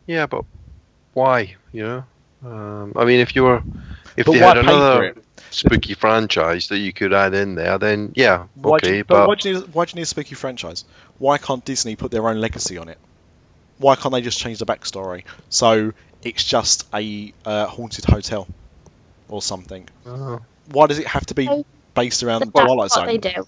Yeah, 0.06 0.26
but 0.26 0.44
why? 1.14 1.56
You 1.72 1.84
know, 1.84 2.04
um, 2.44 2.94
I 2.96 3.06
mean, 3.06 3.22
if 3.22 3.36
you 3.36 3.44
were, 3.44 3.64
if 4.18 4.26
But 4.26 4.34
they 4.34 4.42
why 4.42 4.48
had 4.48 4.56
pay 4.56 4.62
for 4.64 4.70
another 4.72 5.04
it? 5.06 5.24
Spooky 5.50 5.94
franchise 5.94 6.68
that 6.68 6.78
you 6.78 6.94
could 6.94 7.14
add 7.14 7.34
in 7.34 7.56
there, 7.56 7.78
then 7.78 8.12
yeah, 8.16 8.46
Why 8.56 8.80
do 8.80 8.88
okay. 8.88 8.98
you, 8.98 9.04
but 9.04 9.28
why 9.28 9.36
do 9.36 9.50
you 9.50 9.56
need, 9.56 9.74
why 9.74 9.86
do 9.86 9.92
you 9.92 9.96
need 9.96 10.02
a 10.04 10.06
spooky 10.06 10.36
franchise? 10.36 10.86
Why 11.18 11.38
can't 11.38 11.64
Disney 11.64 11.96
put 11.96 12.12
their 12.12 12.28
own 12.28 12.40
legacy 12.40 12.78
on 12.78 12.90
it? 12.90 12.98
Why 13.78 13.96
can't 13.96 14.14
they 14.14 14.22
just 14.22 14.40
change 14.40 14.60
the 14.60 14.66
backstory 14.66 15.24
so 15.50 15.94
it's 16.22 16.44
just 16.44 16.88
a 16.94 17.34
uh, 17.46 17.66
haunted 17.68 18.06
hotel 18.06 18.48
or 19.30 19.42
something? 19.42 19.88
Oh. 20.06 20.42
Why 20.72 20.88
does 20.88 21.00
it 21.00 21.08
have 21.08 21.26
to 21.28 21.34
be 21.34 21.50
based 21.96 22.24
around 22.24 22.42
the 22.42 22.46
But 22.48 22.60
that's 22.62 22.66
Twilight 22.66 22.78
what 22.78 22.92
Zone? 22.92 23.08
they 23.08 23.18
do. 23.18 23.48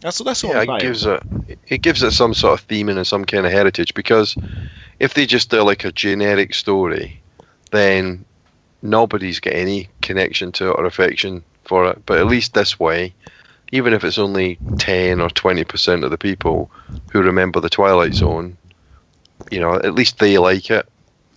That's 0.00 0.18
that's 0.18 0.44
all 0.44 0.52
yeah, 0.52 0.60
I'm 0.60 0.70
it 0.70 0.80
gives 0.80 1.04
it 1.04 1.22
it 1.68 1.82
gives 1.82 2.02
it 2.02 2.12
some 2.12 2.32
sort 2.32 2.58
of 2.58 2.66
theming 2.66 2.96
and 2.96 3.06
some 3.06 3.24
kind 3.26 3.44
of 3.44 3.52
heritage 3.52 3.92
because 3.92 4.34
if 4.98 5.12
they 5.12 5.26
just 5.26 5.50
do 5.50 5.62
like 5.62 5.84
a 5.84 5.92
generic 5.92 6.54
story, 6.54 7.20
then 7.70 8.24
nobody's 8.82 9.40
got 9.40 9.54
any 9.54 9.88
connection 10.02 10.52
to 10.52 10.70
it 10.70 10.78
or 10.78 10.86
affection 10.86 11.44
for 11.64 11.90
it. 11.90 12.04
But 12.06 12.18
at 12.18 12.26
least 12.26 12.54
this 12.54 12.78
way, 12.80 13.14
even 13.72 13.92
if 13.92 14.04
it's 14.04 14.18
only 14.18 14.58
ten 14.78 15.20
or 15.20 15.30
twenty 15.30 15.64
percent 15.64 16.04
of 16.04 16.10
the 16.10 16.18
people 16.18 16.70
who 17.10 17.22
remember 17.22 17.60
the 17.60 17.70
Twilight 17.70 18.14
Zone, 18.14 18.56
you 19.50 19.60
know, 19.60 19.74
at 19.74 19.94
least 19.94 20.18
they 20.18 20.38
like 20.38 20.70
it. 20.70 20.86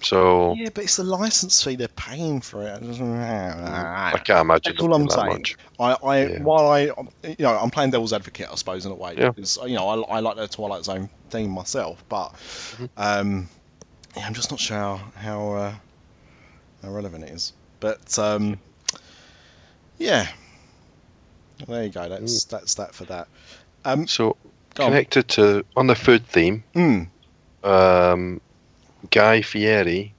So 0.01 0.53
Yeah, 0.55 0.69
but 0.73 0.83
it's 0.83 0.97
the 0.97 1.03
license 1.03 1.63
fee 1.63 1.75
they're 1.75 1.87
paying 1.87 2.41
for 2.41 2.63
it. 2.63 2.81
I 2.83 4.19
can't 4.23 4.41
imagine 4.41 4.73
That's 4.75 4.83
all 4.83 4.93
I'm 4.93 5.09
saying. 5.09 5.27
much. 5.27 5.55
I, 5.79 5.97
I 6.03 6.19
Yeah. 6.27 6.39
while 6.43 6.67
I, 6.69 6.79
you 7.23 7.35
know, 7.39 7.57
I'm 7.57 7.71
playing 7.71 7.91
devil's 7.91 8.13
advocate, 8.13 8.47
I 8.51 8.55
suppose, 8.55 8.85
in 8.85 8.91
a 8.91 8.95
way, 8.95 9.15
Yeah. 9.17 9.29
because 9.29 9.57
you 9.65 9.75
know, 9.75 9.87
I, 9.87 10.17
I 10.17 10.19
like 10.19 10.35
the 10.35 10.47
Twilight 10.47 10.83
Zone 10.83 11.09
theme 11.29 11.51
myself, 11.51 12.03
but 12.09 12.33
Mm-hmm. 12.33 12.85
um, 12.97 13.47
yeah, 14.17 14.25
I'm 14.27 14.33
just 14.33 14.51
not 14.51 14.59
sure 14.59 14.77
how 14.77 14.97
how, 15.15 15.53
uh, 15.53 15.73
how 16.83 16.91
relevant 16.91 17.23
it 17.23 17.31
is. 17.31 17.53
But 17.79 18.17
um, 18.19 18.59
yeah, 19.97 20.27
there 21.67 21.83
you 21.83 21.89
go. 21.89 22.07
That's 22.09 22.43
that's 22.45 22.75
that 22.75 22.93
for 22.93 23.05
that. 23.05 23.27
Um, 23.85 24.07
So 24.07 24.37
go 24.75 24.83
on. 24.85 24.89
connected 24.91 25.27
to 25.29 25.65
on 25.75 25.87
the 25.87 25.95
food 25.95 26.25
theme, 26.27 26.63
Mm, 26.75 27.07
um, 27.63 28.41
Guy 29.09 29.41
Fieri, 29.41 30.13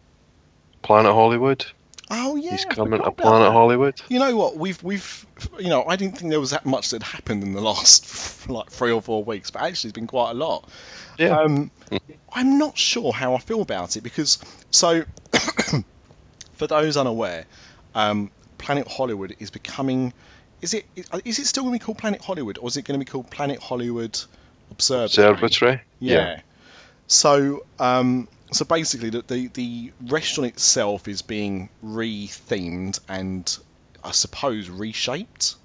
Planet 0.82 1.12
Hollywood. 1.12 1.64
oh 2.10 2.36
yeah, 2.36 2.50
He's 2.52 2.66
I 2.66 2.74
coming 2.74 3.00
to 3.02 3.10
Planet 3.12 3.48
that. 3.48 3.52
Hollywood. 3.52 4.00
You 4.08 4.18
know 4.18 4.36
what? 4.36 4.56
We've 4.56 4.82
we've 4.82 5.26
you 5.58 5.68
know 5.70 5.84
I 5.84 5.96
didn't 5.96 6.18
think 6.18 6.30
there 6.30 6.40
was 6.40 6.50
that 6.50 6.66
much 6.66 6.90
that 6.90 7.02
happened 7.02 7.42
in 7.42 7.52
the 7.54 7.62
last 7.62 8.48
like 8.50 8.70
three 8.70 8.92
or 8.92 9.00
four 9.00 9.24
weeks, 9.24 9.50
but 9.50 9.62
actually 9.62 9.88
it's 9.88 9.94
been 9.94 10.06
quite 10.06 10.32
a 10.32 10.34
lot. 10.34 10.68
Yeah. 11.18 11.38
Um, 11.40 11.70
I'm 12.32 12.58
not 12.58 12.76
sure 12.76 13.12
how 13.12 13.34
I 13.34 13.38
feel 13.38 13.62
about 13.62 13.96
it 13.96 14.02
because 14.02 14.38
so 14.70 15.04
for 16.54 16.66
those 16.66 16.96
unaware, 16.96 17.44
um, 17.94 18.30
Planet 18.58 18.88
Hollywood 18.88 19.36
is 19.38 19.50
becoming. 19.50 20.12
Is 20.62 20.72
it 20.74 20.86
is 21.24 21.38
it 21.38 21.46
still 21.46 21.64
going 21.64 21.74
to 21.74 21.78
be 21.80 21.84
called 21.84 21.98
Planet 21.98 22.22
Hollywood 22.22 22.58
or 22.58 22.68
is 22.68 22.76
it 22.76 22.82
going 22.84 22.98
to 22.98 23.04
be 23.04 23.10
called 23.10 23.30
Planet 23.30 23.60
Hollywood 23.60 24.18
Observatory? 24.70 25.28
Observatory. 25.28 25.80
Yeah. 25.98 26.40
So, 27.06 27.66
um, 27.78 28.28
so 28.50 28.64
basically, 28.64 29.10
the, 29.10 29.22
the 29.22 29.48
the 29.48 29.92
restaurant 30.06 30.52
itself 30.54 31.06
is 31.06 31.20
being 31.20 31.68
re-themed 31.82 32.98
and 33.08 33.58
I 34.02 34.12
suppose 34.12 34.70
reshaped. 34.70 35.56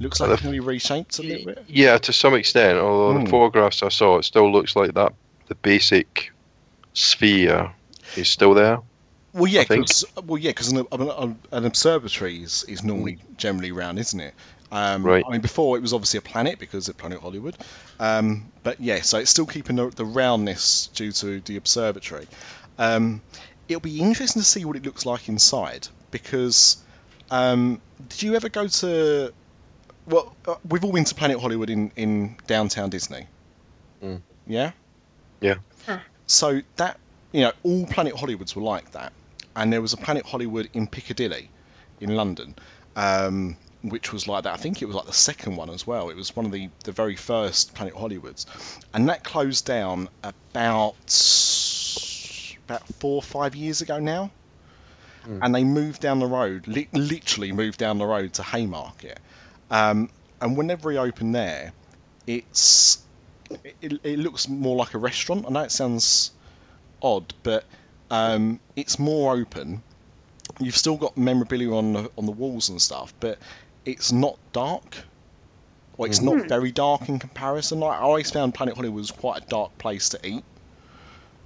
Looks 0.00 0.18
like 0.18 0.30
Uh, 0.30 0.32
it's 0.32 0.42
going 0.42 0.54
to 0.56 0.60
be 0.60 0.66
reshaped 0.66 1.20
a 1.20 1.22
little 1.22 1.46
bit. 1.46 1.64
Yeah, 1.68 1.98
to 1.98 2.12
some 2.12 2.34
extent. 2.34 2.78
Although 2.78 3.18
Hmm. 3.18 3.24
the 3.26 3.30
photographs 3.30 3.80
I 3.84 3.90
saw, 3.90 4.18
it 4.18 4.24
still 4.24 4.50
looks 4.50 4.74
like 4.74 4.94
that. 4.94 5.12
The 5.46 5.54
basic 5.54 6.32
sphere 6.94 7.70
is 8.16 8.28
still 8.28 8.54
there. 8.54 8.78
Well, 9.34 9.46
yeah, 9.46 9.60
I 9.62 9.64
think. 9.64 9.88
'cause- 9.88 10.04
well, 10.24 10.38
yeah, 10.38 10.50
because 10.50 10.68
an, 10.72 10.86
an, 10.92 11.38
an 11.52 11.64
observatory 11.66 12.42
is, 12.42 12.64
is 12.68 12.82
normally 12.84 13.18
generally 13.36 13.72
round, 13.72 13.98
isn't 13.98 14.20
it? 14.20 14.34
Um. 14.72 15.04
Right. 15.04 15.24
I 15.26 15.30
mean, 15.32 15.40
before 15.40 15.76
it 15.76 15.80
was 15.80 15.92
obviously 15.92 16.18
a 16.18 16.22
planet 16.22 16.58
because 16.58 16.88
of 16.88 16.96
Planet 16.96 17.20
Hollywood, 17.20 17.56
um, 18.00 18.50
but 18.62 18.80
yeah, 18.80 19.02
so 19.02 19.18
it's 19.18 19.30
still 19.30 19.46
keeping 19.46 19.76
the, 19.76 19.90
the 19.90 20.04
roundness 20.04 20.88
due 20.94 21.12
to 21.12 21.40
the 21.40 21.56
observatory. 21.56 22.26
Um, 22.78 23.20
it'll 23.68 23.80
be 23.80 24.00
interesting 24.00 24.40
to 24.42 24.46
see 24.48 24.64
what 24.64 24.76
it 24.76 24.84
looks 24.84 25.04
like 25.06 25.28
inside 25.28 25.86
because 26.10 26.76
um, 27.30 27.80
did 28.08 28.22
you 28.22 28.34
ever 28.36 28.48
go 28.48 28.66
to? 28.66 29.32
Well, 30.06 30.34
uh, 30.46 30.56
we've 30.68 30.84
all 30.84 30.92
been 30.92 31.04
to 31.04 31.14
Planet 31.14 31.40
Hollywood 31.40 31.70
in 31.70 31.92
in 31.96 32.36
downtown 32.46 32.90
Disney. 32.90 33.26
Mm. 34.02 34.22
Yeah. 34.46 34.72
Yeah. 35.40 35.56
Huh. 35.86 35.98
So 36.26 36.62
that 36.76 36.98
you 37.32 37.42
know, 37.42 37.52
all 37.62 37.86
Planet 37.86 38.14
Hollywoods 38.14 38.56
were 38.56 38.62
like 38.62 38.90
that, 38.92 39.12
and 39.56 39.72
there 39.72 39.80
was 39.80 39.92
a 39.92 39.96
Planet 39.96 40.26
Hollywood 40.26 40.68
in 40.72 40.86
Piccadilly, 40.86 41.50
in 42.00 42.14
London, 42.14 42.54
um, 42.96 43.56
which 43.82 44.12
was 44.12 44.26
like 44.26 44.44
that. 44.44 44.54
I 44.54 44.56
think 44.56 44.82
it 44.82 44.86
was 44.86 44.96
like 44.96 45.06
the 45.06 45.12
second 45.12 45.56
one 45.56 45.70
as 45.70 45.86
well. 45.86 46.10
It 46.10 46.16
was 46.16 46.34
one 46.34 46.46
of 46.46 46.52
the 46.52 46.68
the 46.84 46.92
very 46.92 47.16
first 47.16 47.74
Planet 47.74 47.94
Hollywoods, 47.94 48.46
and 48.92 49.08
that 49.08 49.24
closed 49.24 49.66
down 49.66 50.08
about 50.22 50.96
about 52.66 52.88
four 52.98 53.16
or 53.16 53.22
five 53.22 53.54
years 53.54 53.80
ago 53.80 53.98
now. 53.98 54.30
Hmm. 55.24 55.38
And 55.42 55.54
they 55.54 55.64
moved 55.64 56.02
down 56.02 56.18
the 56.18 56.26
road, 56.26 56.66
li- 56.66 56.88
literally 56.92 57.52
moved 57.52 57.78
down 57.78 57.96
the 57.98 58.06
road 58.06 58.34
to 58.34 58.42
Haymarket. 58.42 59.18
Um, 59.70 60.10
and 60.40 60.56
when 60.56 60.66
they've 60.66 60.84
reopened 60.84 61.34
there, 61.34 61.72
it's 62.26 63.02
it, 63.80 64.00
it 64.02 64.18
looks 64.18 64.48
more 64.48 64.76
like 64.76 64.94
a 64.94 64.98
restaurant. 64.98 65.46
I 65.46 65.50
know 65.50 65.60
it 65.60 65.72
sounds 65.72 66.30
odd, 67.00 67.32
but 67.42 67.64
um, 68.14 68.60
it's 68.76 68.98
more 68.98 69.34
open. 69.34 69.82
You've 70.60 70.76
still 70.76 70.96
got 70.96 71.16
memorabilia 71.16 71.74
on 71.74 71.92
the, 71.94 72.10
on 72.16 72.26
the 72.26 72.32
walls 72.32 72.68
and 72.68 72.80
stuff, 72.80 73.12
but 73.18 73.38
it's 73.84 74.12
not 74.12 74.38
dark. 74.52 74.96
Well, 75.96 76.08
it's 76.08 76.20
not 76.20 76.48
very 76.48 76.72
dark 76.72 77.08
in 77.08 77.18
comparison. 77.18 77.80
Like 77.80 77.98
I 77.98 78.02
always 78.02 78.30
found 78.30 78.54
Planet 78.54 78.74
Hollywood 78.74 78.96
was 78.96 79.10
quite 79.10 79.42
a 79.42 79.46
dark 79.46 79.78
place 79.78 80.10
to 80.10 80.26
eat, 80.26 80.44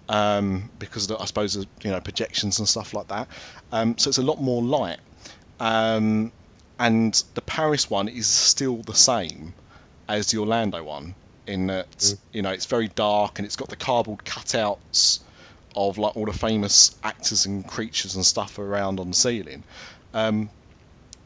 um, 0.09 0.71
because 0.79 1.11
of 1.11 1.17
the, 1.17 1.23
I 1.23 1.27
suppose 1.27 1.57
of, 1.57 1.67
you 1.83 1.91
know 1.91 2.01
projections 2.01 2.59
and 2.59 2.69
stuff 2.69 2.95
like 2.95 3.09
that. 3.09 3.29
Um, 3.73 3.99
so 3.99 4.09
it's 4.09 4.19
a 4.19 4.23
lot 4.23 4.41
more 4.41 4.63
light. 4.63 5.01
Um, 5.61 6.33
and 6.79 7.13
the 7.35 7.43
Paris 7.43 7.91
one 7.91 8.09
is 8.09 8.27
still 8.27 8.79
the 8.79 8.95
same 8.95 9.55
as 10.09 10.31
the 10.31 10.39
Orlando 10.39 10.83
one 10.83 11.15
in 11.47 11.67
that 11.69 12.15
you 12.33 12.43
know 12.43 12.51
it's 12.51 12.67
very 12.67 12.89
dark 12.89 13.39
and 13.39 13.47
it's 13.47 13.57
got 13.57 13.69
the 13.69 13.77
cardboard 13.77 14.21
cutouts 14.25 15.21
of 15.79 15.99
like 15.99 16.17
all 16.17 16.27
the 16.27 16.33
famous 16.33 16.97
actors 17.03 17.47
and 17.47 17.67
creatures 17.67 18.17
and 18.17 18.25
stuff 18.27 18.59
around 18.59 19.01
on 19.01 19.09
the 19.11 19.15
ceiling. 19.17 19.63
Um, 20.13 20.51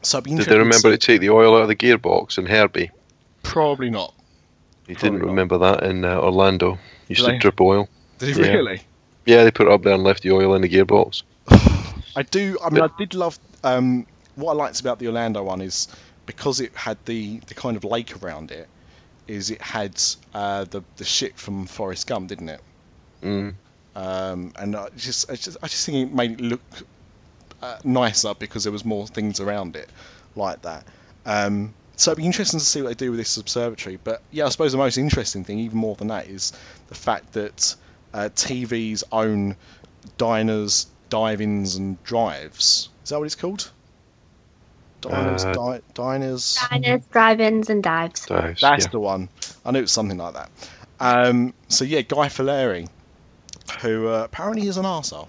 so 0.01 0.19
Did 0.21 0.37
they 0.39 0.57
remember 0.57 0.91
to 0.91 0.97
take 0.97 1.21
the 1.21 1.29
oil 1.29 1.55
out 1.55 1.63
of 1.63 1.67
the 1.69 1.75
gearbox 1.75 2.37
in 2.37 2.45
Herbie? 2.45 2.91
Probably 3.41 3.89
not. 3.89 4.13
He 4.87 4.93
Probably 4.95 5.09
didn't 5.09 5.19
not. 5.25 5.27
remember 5.31 5.57
that 5.59 5.83
in 5.83 6.03
uh, 6.05 6.19
Orlando. 6.19 6.77
Used 7.07 7.25
Did 7.25 7.31
to 7.33 7.39
drip 7.39 7.61
oil. 7.61 7.87
Did 8.19 8.35
he 8.35 8.41
Yeah. 8.41 8.51
really? 8.53 8.81
Yeah, 9.25 9.43
they 9.45 9.51
put 9.51 9.67
it 9.67 9.71
up 9.73 9.83
there 9.83 9.93
and 9.93 10.03
left 10.03 10.23
the 10.23 10.31
oil 10.31 10.53
in 10.55 10.61
the 10.61 10.69
gearbox. 10.69 11.23
I 12.15 12.23
do. 12.23 12.57
I 12.63 12.69
mean, 12.69 12.83
I 12.83 12.89
did 12.97 13.13
love. 13.13 13.39
Um, 13.63 14.05
what 14.35 14.51
I 14.53 14.55
liked 14.55 14.81
about 14.81 14.99
the 14.99 15.07
Orlando 15.07 15.41
one 15.43 15.61
is 15.61 15.87
because 16.25 16.59
it 16.59 16.75
had 16.75 16.97
the, 17.05 17.37
the 17.47 17.53
kind 17.53 17.77
of 17.77 17.83
lake 17.85 18.21
around 18.21 18.51
it. 18.51 18.67
Is 19.27 19.49
it 19.51 19.61
had 19.61 20.01
uh, 20.33 20.65
the 20.65 20.81
the 20.97 21.05
ship 21.05 21.37
from 21.37 21.65
Forrest 21.65 22.07
Gump, 22.07 22.27
didn't 22.27 22.49
it? 22.49 22.61
Mm. 23.21 23.53
Um, 23.95 24.53
and 24.57 24.75
I 24.75 24.89
just, 24.97 25.29
I 25.31 25.35
just, 25.35 25.57
I 25.61 25.67
just 25.67 25.85
think 25.85 26.09
it 26.09 26.13
made 26.15 26.31
it 26.31 26.41
look 26.41 26.61
uh, 27.61 27.77
nicer 27.83 28.33
because 28.33 28.63
there 28.63 28.73
was 28.73 28.83
more 28.85 29.05
things 29.07 29.39
around 29.39 29.75
it 29.75 29.89
like 30.35 30.61
that. 30.63 30.83
Um, 31.25 31.73
so 31.95 32.11
it'd 32.11 32.21
be 32.21 32.25
interesting 32.25 32.59
to 32.59 32.65
see 32.65 32.81
what 32.81 32.89
they 32.89 33.05
do 33.05 33.11
with 33.11 33.19
this 33.19 33.37
observatory. 33.37 33.99
But 34.03 34.21
yeah, 34.31 34.45
I 34.45 34.49
suppose 34.49 34.71
the 34.71 34.79
most 34.79 34.97
interesting 34.97 35.43
thing, 35.43 35.59
even 35.59 35.77
more 35.77 35.95
than 35.95 36.07
that, 36.07 36.27
is 36.27 36.53
the 36.89 36.95
fact 36.95 37.33
that 37.33 37.75
uh, 38.13 38.29
TV's 38.35 39.03
own 39.11 39.55
diners, 40.17 40.87
dive-ins, 41.09 41.75
and 41.75 42.03
drives. 42.03 42.89
Is 43.03 43.09
that 43.11 43.19
what 43.19 43.25
it's 43.25 43.35
called? 43.35 43.69
Diners, 45.01 45.43
Uh, 45.45 45.53
di- 45.53 45.81
diners. 45.93 46.57
Diners, 46.69 47.05
drive-ins, 47.11 47.69
and 47.69 47.83
dives. 47.83 48.25
Dives, 48.25 48.61
That's 48.61 48.85
yeah. 48.85 48.91
the 48.91 48.99
one. 48.99 49.29
I 49.65 49.71
knew 49.71 49.79
it 49.79 49.83
was 49.83 49.91
something 49.91 50.17
like 50.17 50.33
that. 50.33 50.49
Um, 50.99 51.53
so 51.67 51.83
yeah, 51.85 52.01
Guy 52.01 52.29
Fieri, 52.29 52.87
who 53.81 54.07
uh, 54.07 54.23
apparently 54.25 54.67
is 54.67 54.77
an 54.77 54.85
arsehole. 54.85 55.27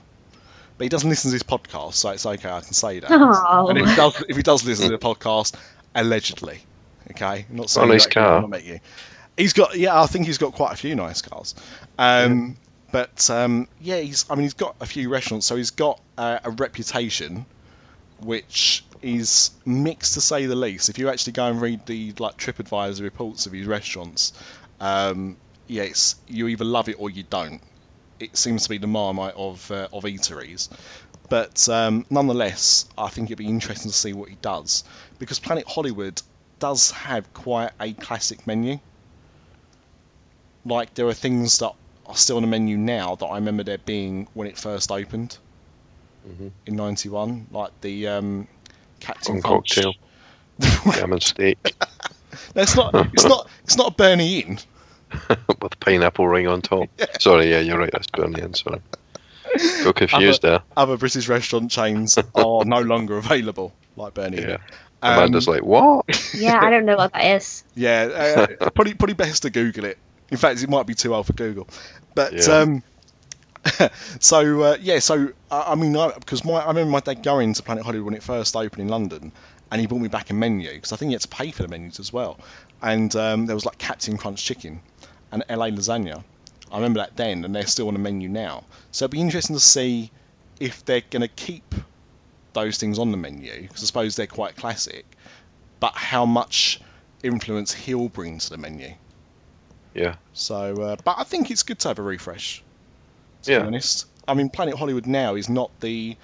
But 0.76 0.84
he 0.86 0.88
doesn't 0.88 1.08
listen 1.08 1.30
to 1.30 1.34
his 1.34 1.42
podcast, 1.44 1.94
so 1.94 2.10
it's 2.10 2.26
okay. 2.26 2.50
I 2.50 2.60
can 2.60 2.72
say 2.72 2.98
that. 2.98 3.10
Oh. 3.10 3.68
And 3.68 3.78
if 3.78 3.88
he 3.88 3.94
does, 3.94 4.24
if 4.28 4.36
he 4.36 4.42
does 4.42 4.64
listen 4.64 4.90
to 4.90 4.96
the 4.96 4.98
podcast, 4.98 5.54
allegedly, 5.94 6.58
okay, 7.12 7.46
I'm 7.48 7.56
not 7.56 7.70
saying 7.70 7.88
nice 7.88 8.04
that 8.04 8.14
'cause 8.14 8.14
car. 8.24 8.34
I've 8.36 8.40
not 8.42 8.50
met 8.50 8.64
you. 8.64 8.80
He's 9.36 9.52
got, 9.52 9.76
yeah, 9.76 10.00
I 10.00 10.06
think 10.06 10.26
he's 10.26 10.38
got 10.38 10.52
quite 10.52 10.72
a 10.72 10.76
few 10.76 10.94
nice 10.96 11.22
cars. 11.22 11.54
Um, 11.98 12.56
But 12.92 13.28
um, 13.30 13.66
yeah, 13.80 13.98
he's, 13.98 14.24
I 14.30 14.34
mean, 14.36 14.42
he's 14.44 14.54
got 14.54 14.76
a 14.80 14.86
few 14.86 15.08
restaurants, 15.08 15.46
so 15.46 15.56
he's 15.56 15.70
got 15.72 16.00
uh, 16.16 16.38
a 16.44 16.50
reputation 16.50 17.44
which 18.20 18.84
is 19.02 19.50
mixed 19.66 20.14
to 20.14 20.20
say 20.20 20.46
the 20.46 20.54
least. 20.54 20.88
If 20.88 20.98
you 20.98 21.08
actually 21.08 21.32
go 21.34 21.46
and 21.46 21.60
read 21.60 21.84
the 21.86 22.14
like 22.18 22.36
TripAdvisor 22.38 23.02
reports 23.02 23.46
of 23.46 23.52
his 23.52 23.66
restaurants, 23.66 24.32
um, 24.80 25.36
yeah, 25.66 25.82
it's, 25.82 26.14
you 26.28 26.46
either 26.48 26.64
love 26.64 26.88
it 26.88 26.96
or 27.00 27.10
you 27.10 27.24
don't. 27.28 27.60
It 28.20 28.36
seems 28.36 28.64
to 28.64 28.68
be 28.68 28.78
the 28.78 28.86
marmite 28.86 29.34
of 29.36 29.70
uh, 29.70 29.88
of 29.92 30.04
eateries. 30.04 30.68
But 31.28 31.68
um, 31.68 32.04
nonetheless, 32.10 32.86
I 32.96 33.08
think 33.08 33.28
it'd 33.28 33.38
be 33.38 33.46
interesting 33.46 33.90
to 33.90 33.96
see 33.96 34.12
what 34.12 34.28
he 34.28 34.36
does 34.36 34.84
because 35.18 35.38
Planet 35.38 35.64
Hollywood 35.66 36.20
does 36.60 36.90
have 36.92 37.32
quite 37.34 37.70
a 37.80 37.92
classic 37.92 38.46
menu. 38.46 38.78
Like 40.64 40.94
there 40.94 41.06
are 41.06 41.14
things 41.14 41.58
that 41.58 41.72
are 42.06 42.16
still 42.16 42.36
on 42.36 42.42
the 42.42 42.48
menu 42.48 42.76
now 42.76 43.14
that 43.16 43.26
I 43.26 43.36
remember 43.36 43.62
there 43.64 43.78
being 43.78 44.28
when 44.34 44.46
it 44.48 44.56
first 44.58 44.90
opened 44.92 45.36
Mhm. 46.26 46.52
in 46.66 46.76
'91, 46.76 47.48
like 47.50 47.78
the 47.82 48.08
um, 48.08 48.48
Captain 49.00 49.42
Crunch. 49.42 49.74
cocktail. 49.76 49.94
Gammon 50.94 51.20
steak 51.20 51.58
No, 52.54 52.62
it's 52.62 52.76
not. 52.76 52.94
It's 53.12 53.24
not. 53.24 53.48
It's 53.64 53.76
not 53.76 53.92
a 53.92 53.94
Berni 53.94 54.40
Inn. 54.40 54.58
with 55.62 55.78
pineapple 55.80 56.26
ring 56.28 56.46
on 56.46 56.62
top. 56.62 56.88
Sorry, 57.20 57.50
yeah, 57.50 57.60
you're 57.60 57.78
right. 57.78 57.90
That's 57.92 58.06
Berni 58.08 58.40
Inn. 58.40 58.54
Sorry. 58.54 58.80
Got 59.84 59.94
confused 59.96 60.42
there. 60.42 60.62
other 60.76 60.96
British 60.96 61.28
restaurant 61.28 61.70
chains 61.70 62.18
are 62.18 62.64
no 62.64 62.80
longer 62.80 63.16
available, 63.18 63.72
like 63.96 64.14
Bernie. 64.14 64.40
Yeah. 64.40 64.56
Um, 65.00 65.18
Amanda's 65.18 65.46
like, 65.46 65.62
what? 65.62 66.06
Yeah, 66.34 66.58
I 66.60 66.70
don't 66.70 66.86
know 66.86 66.96
what 66.96 67.12
that 67.12 67.36
is. 67.36 67.62
Yeah, 67.76 68.46
uh, 68.60 68.70
probably 68.70 68.94
probably 68.94 69.14
best 69.14 69.42
to 69.42 69.50
Google 69.50 69.84
it. 69.84 69.98
In 70.30 70.38
fact, 70.38 70.62
it 70.62 70.68
might 70.68 70.86
be 70.86 70.94
too 70.94 71.14
old 71.14 71.26
for 71.26 71.34
Google. 71.34 71.68
But 72.14 72.32
Yeah. 72.32 72.58
um, 72.60 72.82
so 74.20 74.62
uh, 74.62 74.76
yeah, 74.80 74.98
so 74.98 75.28
I, 75.50 75.72
I 75.72 75.74
mean, 75.74 75.92
because 76.18 76.44
my 76.44 76.54
I 76.54 76.68
remember 76.68 76.90
my 76.90 77.00
dad 77.00 77.22
going 77.22 77.54
to 77.54 77.62
Planet 77.62 77.84
Hollywood 77.84 78.06
when 78.06 78.14
it 78.14 78.22
first 78.22 78.56
opened 78.56 78.82
in 78.82 78.88
London, 78.88 79.32
and 79.70 79.80
he 79.80 79.86
brought 79.86 80.00
me 80.00 80.08
back 80.08 80.30
a 80.30 80.34
menu 80.34 80.72
because 80.72 80.92
I 80.92 80.96
think 80.96 81.10
he 81.10 81.14
had 81.14 81.22
to 81.22 81.28
pay 81.28 81.50
for 81.50 81.62
the 81.62 81.68
menus 81.68 82.00
as 82.00 82.12
well. 82.12 82.38
And 82.84 83.16
um, 83.16 83.46
there 83.46 83.56
was 83.56 83.64
like 83.64 83.78
Captain 83.78 84.18
Crunch 84.18 84.44
chicken 84.44 84.82
and 85.32 85.42
LA 85.48 85.68
lasagna. 85.70 86.22
I 86.70 86.76
remember 86.76 87.00
that 87.00 87.16
then, 87.16 87.42
and 87.46 87.54
they're 87.54 87.66
still 87.66 87.88
on 87.88 87.94
the 87.94 88.00
menu 88.00 88.28
now. 88.28 88.64
So 88.92 89.06
it'd 89.06 89.10
be 89.12 89.22
interesting 89.22 89.56
to 89.56 89.60
see 89.60 90.10
if 90.60 90.84
they're 90.84 91.02
going 91.10 91.22
to 91.22 91.28
keep 91.28 91.74
those 92.52 92.76
things 92.76 92.98
on 92.98 93.10
the 93.10 93.16
menu 93.16 93.62
because 93.62 93.82
I 93.82 93.86
suppose 93.86 94.16
they're 94.16 94.26
quite 94.26 94.56
classic, 94.56 95.06
but 95.80 95.94
how 95.94 96.26
much 96.26 96.78
influence 97.22 97.72
he'll 97.72 98.10
bring 98.10 98.38
to 98.38 98.50
the 98.50 98.58
menu. 98.58 98.90
Yeah. 99.94 100.16
So, 100.34 100.82
uh, 100.82 100.96
but 101.04 101.16
I 101.18 101.24
think 101.24 101.50
it's 101.50 101.62
good 101.62 101.78
to 101.80 101.88
have 101.88 101.98
a 101.98 102.02
refresh. 102.02 102.62
To 103.44 103.52
Yeah. 103.52 103.60
be 103.60 103.66
honest, 103.68 104.04
I 104.28 104.34
mean, 104.34 104.50
Planet 104.50 104.74
Hollywood 104.74 105.06
now 105.06 105.36
is 105.36 105.48
not 105.48 105.70
the. 105.80 106.16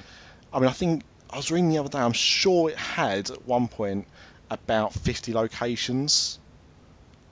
I 0.53 0.59
mean, 0.59 0.69
I 0.69 0.73
think 0.73 1.05
I 1.31 1.39
was 1.39 1.51
reading 1.51 1.71
the 1.71 1.79
other 1.79 1.89
day. 1.89 2.01
I'm 2.01 2.13
sure 2.13 2.69
it 2.69 2.77
had 2.77 3.31
at 3.31 3.47
one 3.47 3.69
point 3.69 4.07
about 4.51 4.93
50 4.93 5.33
locations 5.33 6.39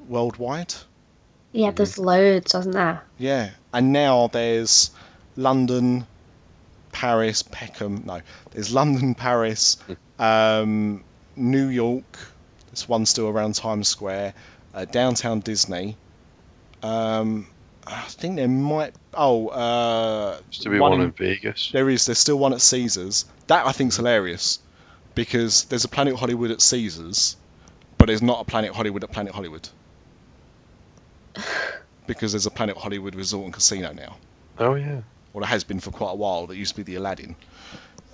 worldwide. 0.09 0.75
Yeah, 1.53 1.71
there's 1.71 1.99
loads, 1.99 2.55
wasn't 2.55 2.75
there? 2.75 3.03
Yeah, 3.19 3.51
and 3.73 3.93
now 3.93 4.27
there's 4.29 4.91
London, 5.37 6.07
Paris, 6.93 7.43
Peckham. 7.43 8.03
No, 8.05 8.21
there's 8.51 8.73
London, 8.73 9.15
Paris, 9.15 9.79
um, 10.19 11.03
New 11.37 11.69
York. 11.69 12.19
There's 12.67 12.89
one 12.89 13.07
still 13.07 13.29
around 13.29 13.55
Times 13.55 13.89
Square, 13.89 14.35
uh, 14.75 14.85
downtown 14.85 15.41
Disney. 15.41 15.97
Um, 16.83 17.47
I 17.87 18.03
think 18.03 18.37
there 18.37 18.47
might. 18.49 18.95
Oh, 19.15 19.49
uh, 19.49 20.39
Used 20.51 20.63
to 20.63 20.71
be 20.71 20.79
one, 20.79 21.01
in 21.01 21.13
Vegas. 21.13 21.71
there 21.73 21.89
is. 21.89 22.07
There's 22.07 22.19
still 22.19 22.39
one 22.39 22.53
at 22.53 22.61
Caesars. 22.61 23.25
That 23.47 23.67
I 23.67 23.73
think's 23.73 23.97
hilarious 23.97 24.61
because 25.15 25.65
there's 25.65 25.85
a 25.85 25.89
Planet 25.89 26.15
Hollywood 26.17 26.51
at 26.51 26.61
Caesars, 26.61 27.37
but 27.97 28.07
there's 28.07 28.23
not 28.23 28.43
a 28.43 28.45
Planet 28.45 28.73
Hollywood 28.75 29.03
at 29.03 29.11
Planet 29.11 29.35
Hollywood 29.35 29.69
because 32.07 32.33
there's 32.33 32.47
a 32.47 32.51
Planet 32.51 32.77
Hollywood 32.77 33.15
resort 33.15 33.45
and 33.45 33.55
casino 33.55 33.93
now. 33.93 34.17
Oh, 34.59 34.75
yeah. 34.75 35.03
Well, 35.33 35.45
it 35.45 35.49
has 35.49 35.65
been 35.65 35.81
for 35.81 35.91
quite 35.91 36.13
a 36.13 36.17
while. 36.17 36.47
That 36.47 36.57
used 36.57 36.75
to 36.75 36.77
be 36.77 36.83
the 36.83 36.97
Aladdin. 36.97 37.37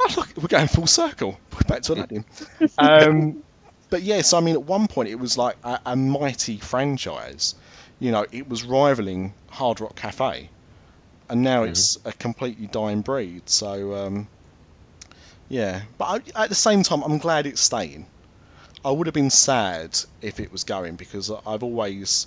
Oh, 0.00 0.12
look, 0.16 0.28
we're 0.36 0.48
going 0.48 0.68
full 0.68 0.86
circle. 0.86 1.38
We're 1.52 1.68
back 1.68 1.82
to 1.82 1.94
Aladdin. 1.94 2.24
um, 2.78 3.42
but 3.90 4.02
yes, 4.02 4.32
I 4.32 4.40
mean, 4.40 4.54
at 4.54 4.62
one 4.64 4.88
point 4.88 5.08
it 5.08 5.14
was 5.14 5.38
like 5.38 5.56
a, 5.62 5.80
a 5.86 5.96
mighty 5.96 6.58
franchise. 6.58 7.54
You 8.00 8.10
know, 8.10 8.26
it 8.32 8.48
was 8.48 8.64
rivaling 8.64 9.32
Hard 9.50 9.80
Rock 9.80 9.94
Cafe, 9.94 10.50
and 11.30 11.42
now 11.42 11.62
it's 11.62 11.98
a 12.04 12.12
completely 12.12 12.66
dying 12.66 13.02
breed. 13.02 13.48
So, 13.48 13.94
um, 13.94 14.28
yeah. 15.48 15.82
But 15.96 16.04
I, 16.34 16.42
at 16.42 16.48
the 16.48 16.56
same 16.56 16.82
time, 16.82 17.02
I'm 17.02 17.18
glad 17.18 17.46
it's 17.46 17.60
staying. 17.60 18.06
I 18.84 18.90
would 18.90 19.06
have 19.06 19.14
been 19.14 19.30
sad 19.30 19.98
if 20.20 20.40
it 20.40 20.52
was 20.52 20.64
going 20.64 20.96
because 20.96 21.30
I've 21.46 21.62
always 21.62 22.26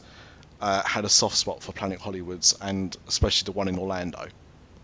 uh, 0.62 0.84
had 0.84 1.05
a 1.05 1.10
soft 1.10 1.36
spot 1.36 1.62
for 1.62 1.72
Planet 1.72 1.99
Hollywoods 1.99 2.55
and 2.62 2.95
especially 3.08 3.45
the 3.45 3.51
one 3.51 3.68
in 3.68 3.78
Orlando, 3.78 4.28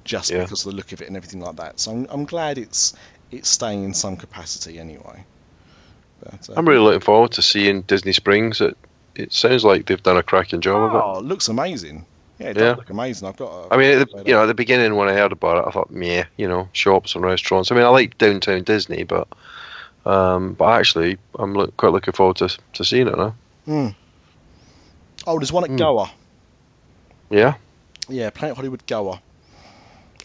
just 0.04 0.30
Yeah. 0.32 0.42
because 0.44 0.66
of 0.66 0.72
the 0.72 0.76
look 0.78 0.92
of 0.92 1.02
it 1.02 1.08
and 1.08 1.18
everything 1.18 1.40
like 1.42 1.56
that. 1.58 1.80
So 1.80 1.92
I'm, 1.92 2.08
I'm 2.10 2.26
glad 2.26 2.58
it's 2.58 2.94
it's 3.32 3.50
staying 3.50 3.84
in 3.84 3.94
some 3.94 4.16
capacity 4.18 4.78
anyway. 4.80 5.26
But, 6.24 6.50
uh, 6.50 6.54
I'm 6.56 6.68
really 6.68 6.82
looking 6.84 7.00
forward 7.02 7.32
to 7.34 7.42
seeing 7.42 7.82
Disney 7.82 8.14
Springs. 8.14 8.62
It, 8.62 8.78
it 9.16 9.34
sounds 9.34 9.64
like 9.66 9.86
they've 9.88 10.02
done 10.02 10.18
a 10.18 10.24
cracking 10.24 10.62
job 10.62 10.84
of 10.84 10.96
it. 10.96 11.04
oh, 11.04 11.20
it 11.20 11.26
looks 11.26 11.48
amazing. 11.48 12.06
Yeah, 12.40 12.48
it 12.50 12.58
Yeah. 12.58 12.76
look 12.76 12.90
amazing. 12.90 13.28
I've 13.28 13.38
got. 13.38 13.72
A, 13.72 13.74
I 13.74 13.78
mean, 13.78 14.00
the, 14.00 14.24
you 14.26 14.34
know, 14.34 14.44
at 14.44 14.46
the 14.48 14.54
beginning 14.54 14.96
when 14.96 15.08
I 15.10 15.14
heard 15.14 15.32
about 15.32 15.58
it, 15.60 15.68
I 15.68 15.72
thought, 15.72 15.92
meh, 15.92 16.26
you 16.38 16.48
know, 16.48 16.70
shops 16.74 17.16
and 17.16 17.24
restaurants. 17.24 17.72
I 17.72 17.76
mean, 17.76 17.84
I 17.84 17.90
like 17.90 18.18
downtown 18.18 18.64
Disney, 18.64 19.04
but 19.04 19.28
um, 20.06 20.54
but 20.54 20.66
actually, 20.80 21.18
I'm 21.38 21.54
look, 21.54 21.76
quite 21.78 21.92
looking 21.92 22.14
forward 22.14 22.38
to 22.38 22.56
to 22.74 22.84
seeing 22.84 23.08
it 23.08 23.18
now. 23.18 23.36
Oh, 25.28 25.40
there's 25.40 25.52
one 25.52 25.64
at 25.64 25.70
Hmm. 25.72 25.76
Goa. 25.78 26.12
Yeah, 27.30 27.56
Yeah, 28.10 28.30
Planet 28.30 28.56
Hollywood 28.58 28.86
Goa. 28.86 29.22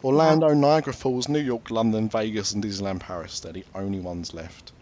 Orlando, 0.05 0.49
Niagara 0.55 0.93
Falls, 0.93 1.29
New 1.29 1.41
York, 1.41 1.71
London, 1.71 2.09
Vegas, 2.09 2.53
and 2.53 2.63
Disneyland 2.63 3.01
Paris. 3.01 3.41
They're 3.41 3.53
the 3.53 3.65
only 3.75 3.99
ones 4.01 4.33
left. 4.35 4.73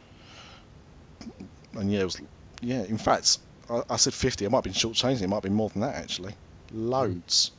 And 1.74 1.90
yeah, 1.92 2.00
it 2.00 2.04
was. 2.04 2.20
Yeah, 2.60 2.82
in 2.82 2.98
fact, 2.98 3.38
I, 3.70 3.82
I 3.90 3.96
said 3.96 4.14
50. 4.14 4.44
I 4.44 4.48
might 4.48 4.58
have 4.58 4.64
been 4.64 4.72
shortchanging. 4.72 5.22
It 5.22 5.28
might 5.28 5.36
have 5.36 5.42
been 5.42 5.54
more 5.54 5.68
than 5.70 5.82
that, 5.82 5.94
actually. 5.94 6.34
Loads. 6.72 7.52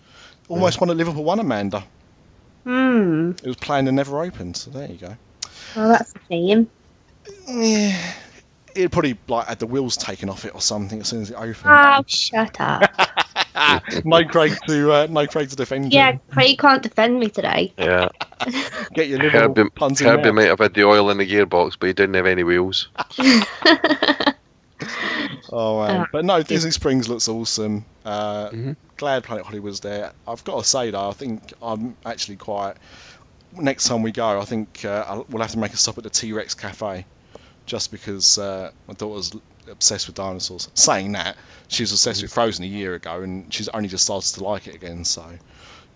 Almost 0.49 0.80
one 0.82 0.89
at 0.89 0.97
Liverpool 0.97 1.24
one, 1.24 1.39
Amanda. 1.39 1.84
Hmm. 2.64 3.32
It 3.32 3.47
was 3.47 3.55
planned 3.55 3.88
and 3.88 3.95
never 3.95 4.22
opened. 4.22 4.58
So 4.58 4.72
there 4.72 4.89
you 4.89 4.97
go. 4.97 5.16
Oh, 5.76 5.88
that's 5.88 6.14
a 6.16 6.20
shame. 6.30 6.70
Yeah. 7.47 8.14
It 8.78 8.92
probably 8.92 9.18
like 9.28 9.48
had 9.48 9.60
the 9.60 9.68
wheels 9.68 9.98
taken 9.98 10.30
off 10.30 10.46
it 10.46 10.54
or 10.56 10.62
something 10.62 11.02
as 11.02 11.08
soon 11.08 11.22
as 11.24 11.32
it 11.32 11.36
opened. 11.36 11.56
Oh, 11.66 12.04
shut 12.08 12.56
up. 12.62 12.92
no 14.06 14.24
Craig 14.26 14.54
to 14.68 14.92
uh, 14.94 15.08
no 15.10 15.26
Craig 15.28 15.50
to 15.50 15.56
defend 15.56 15.92
yeah, 15.92 16.12
you. 16.14 16.20
Craig 16.32 16.60
can't 16.60 16.84
defend 16.84 17.20
me 17.20 17.30
today. 17.30 17.74
yeah. 17.78 18.10
Get 18.94 19.08
your 19.08 19.20
Liverpool 19.20 19.56
Herbie, 19.64 19.70
puns 19.72 20.00
in 20.00 20.08
Herbie 20.08 20.24
there. 20.24 20.34
might 20.34 20.48
have 20.48 20.60
had 20.60 20.74
the 20.76 20.84
oil 20.84 21.10
in 21.10 21.18
the 21.18 21.26
gearbox, 21.30 21.76
but 21.80 21.88
he 21.88 21.94
didn't 21.94 22.14
have 22.16 22.28
any 22.28 22.44
wheels. 22.44 22.88
Oh 25.50 25.82
man, 25.86 26.02
Uh, 26.02 26.06
but 26.12 26.26
no, 26.26 26.44
Disney 26.44 26.72
Springs 26.72 27.08
looks 27.10 27.28
awesome. 27.28 27.86
Uh, 28.06 28.50
Mhm. 28.50 28.76
Glad 28.98 29.24
Planet 29.24 29.46
Hollywood's 29.46 29.80
there. 29.80 30.12
I've 30.28 30.44
got 30.44 30.62
to 30.62 30.68
say 30.68 30.92
though, 30.92 31.10
I 31.10 31.14
think 31.14 31.54
I'm 31.62 31.96
actually 32.06 32.36
quite. 32.36 32.76
Next 33.54 33.88
time 33.88 34.04
we 34.04 34.12
go, 34.12 34.40
I 34.40 34.46
think 34.46 34.84
uh, 34.86 35.24
we'll 35.30 35.42
have 35.42 35.52
to 35.52 35.58
make 35.58 35.74
a 35.74 35.78
stop 35.78 35.98
at 35.98 36.04
the 36.04 36.10
T 36.10 36.34
Rex 36.34 36.54
Cafe, 36.54 37.06
just 37.68 37.91
because 37.91 38.39
uh, 38.39 38.72
my 38.88 38.95
daughter's 38.95 39.32
obsessed 39.70 40.07
with 40.07 40.15
dinosaurs. 40.15 40.70
Saying 40.74 41.11
that, 41.11 41.38
she 41.68 41.84
was 41.84 41.91
obsessed 41.91 42.24
with 42.24 42.34
Frozen 42.34 42.65
a 42.65 42.68
year 42.68 42.95
ago, 42.95 43.22
and 43.22 43.53
she's 43.53 43.68
only 43.70 43.89
just 43.89 44.05
started 44.05 44.34
to 44.36 44.43
like 44.43 44.68
it 44.68 44.74
again. 44.74 45.05
So, 45.05 45.24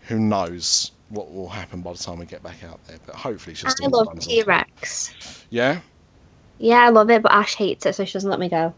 who 0.08 0.20
knows 0.20 0.92
what 1.10 1.34
will 1.34 1.50
happen 1.50 1.82
by 1.82 1.94
the 1.94 1.98
time 1.98 2.20
we 2.20 2.26
get 2.28 2.44
back 2.44 2.64
out 2.64 2.80
there? 2.88 2.98
But 3.08 3.16
hopefully, 3.16 3.56
she'll 3.56 3.72
still 3.72 3.88
I 3.88 4.04
love. 4.04 4.20
T 4.20 4.44
Rex. 4.44 5.16
Yeah. 5.50 5.80
Yeah, 6.60 6.78
I 6.80 6.90
love 6.90 7.10
it, 7.10 7.24
but 7.24 7.32
Ash 7.32 7.56
hates 7.56 7.88
it, 7.88 7.96
so 7.96 8.06
she 8.06 8.14
doesn't 8.14 8.30
let 8.30 8.40
me 8.40 8.50
go. 8.50 8.76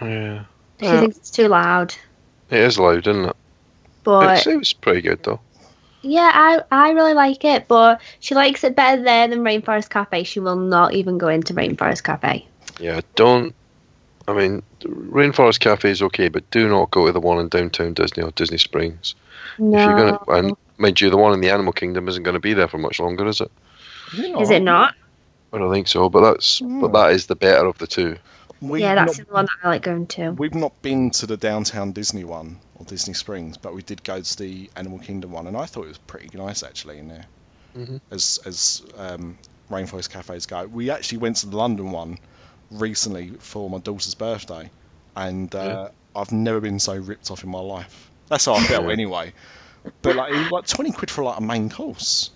Yeah. 0.00 0.44
She 0.80 0.86
Yeah. 0.86 1.00
thinks 1.00 1.18
it's 1.18 1.30
too 1.30 1.48
loud. 1.48 1.94
It 2.48 2.60
is 2.60 2.78
loud, 2.78 3.06
isn't 3.06 3.26
it? 3.26 3.36
But 4.04 4.38
It's, 4.38 4.46
it 4.46 4.56
was 4.56 4.72
pretty 4.72 5.02
good 5.02 5.22
though. 5.22 5.40
Yeah, 6.02 6.30
I 6.34 6.62
I 6.70 6.90
really 6.90 7.14
like 7.14 7.44
it, 7.44 7.68
but 7.68 8.00
she 8.20 8.34
likes 8.34 8.64
it 8.64 8.76
better 8.76 9.02
there 9.02 9.28
than 9.28 9.40
Rainforest 9.40 9.88
Cafe. 9.90 10.24
She 10.24 10.40
will 10.40 10.56
not 10.56 10.94
even 10.94 11.18
go 11.18 11.28
into 11.28 11.54
Rainforest 11.54 12.02
Cafe. 12.02 12.46
Yeah, 12.78 13.00
don't. 13.14 13.54
I 14.28 14.34
mean, 14.34 14.62
Rainforest 14.80 15.60
Cafe 15.60 15.90
is 15.90 16.02
okay, 16.02 16.28
but 16.28 16.48
do 16.50 16.68
not 16.68 16.90
go 16.90 17.06
to 17.06 17.12
the 17.12 17.20
one 17.20 17.38
in 17.38 17.48
downtown 17.48 17.94
Disney 17.94 18.22
or 18.22 18.30
Disney 18.32 18.58
Springs. 18.58 19.14
No. 19.58 19.78
If 19.78 19.84
you're 19.84 19.98
gonna, 19.98 20.38
and 20.38 20.56
mind 20.78 21.00
you, 21.00 21.10
the 21.10 21.16
one 21.16 21.32
in 21.32 21.40
the 21.40 21.50
Animal 21.50 21.72
Kingdom 21.72 22.08
isn't 22.08 22.22
going 22.22 22.34
to 22.34 22.40
be 22.40 22.54
there 22.54 22.68
for 22.68 22.78
much 22.78 23.00
longer, 23.00 23.26
is 23.26 23.40
it? 23.40 23.50
Is 24.14 24.50
it 24.50 24.62
not? 24.62 24.94
I 25.52 25.58
don't 25.58 25.72
think 25.72 25.88
so. 25.88 26.08
But 26.08 26.32
that's 26.32 26.60
but 26.60 26.68
hmm. 26.68 26.92
that 26.92 27.12
is 27.12 27.26
the 27.26 27.36
better 27.36 27.66
of 27.66 27.78
the 27.78 27.86
two. 27.86 28.16
We've 28.62 28.80
yeah, 28.80 28.94
that's 28.94 29.18
not 29.18 29.26
the 29.26 29.34
one 29.34 29.44
that 29.46 29.66
I 29.66 29.68
like 29.70 29.82
going 29.82 30.06
to. 30.08 30.30
We've 30.30 30.54
not 30.54 30.80
been 30.82 31.10
to 31.10 31.26
the 31.26 31.36
downtown 31.36 31.92
Disney 31.92 32.22
one 32.24 32.58
or 32.76 32.86
Disney 32.86 33.14
Springs, 33.14 33.56
but 33.58 33.74
we 33.74 33.82
did 33.82 34.04
go 34.04 34.20
to 34.20 34.38
the 34.38 34.70
Animal 34.76 35.00
Kingdom 35.00 35.32
one, 35.32 35.46
and 35.48 35.56
I 35.56 35.66
thought 35.66 35.84
it 35.84 35.88
was 35.88 35.98
pretty 35.98 36.36
nice 36.38 36.62
actually 36.62 36.98
in 36.98 37.08
there. 37.08 37.26
Mhm. 37.76 38.00
As 38.10 38.38
as 38.46 38.82
um, 38.96 39.36
rainforest 39.70 40.10
cafes 40.10 40.46
go, 40.46 40.64
we 40.66 40.90
actually 40.90 41.18
went 41.18 41.36
to 41.38 41.46
the 41.48 41.56
London 41.56 41.90
one 41.90 42.18
recently 42.70 43.30
for 43.40 43.68
my 43.68 43.78
daughter's 43.78 44.14
birthday, 44.14 44.70
and 45.16 45.52
uh, 45.54 45.88
I've 46.14 46.30
never 46.32 46.60
been 46.60 46.78
so 46.78 46.94
ripped 46.94 47.30
off 47.30 47.42
in 47.44 47.50
my 47.50 47.60
life. 47.60 48.10
That's 48.28 48.44
how 48.44 48.54
I 48.54 48.62
felt 48.62 48.84
Yeah. 48.86 48.92
anyway. 48.92 49.32
But 50.02 50.14
like 50.16 50.32
it 50.32 50.36
was 50.36 50.50
like 50.52 50.66
twenty 50.68 50.92
quid 50.92 51.10
for 51.10 51.24
like 51.24 51.38
a 51.38 51.42
main 51.42 51.68
course. 51.68 52.30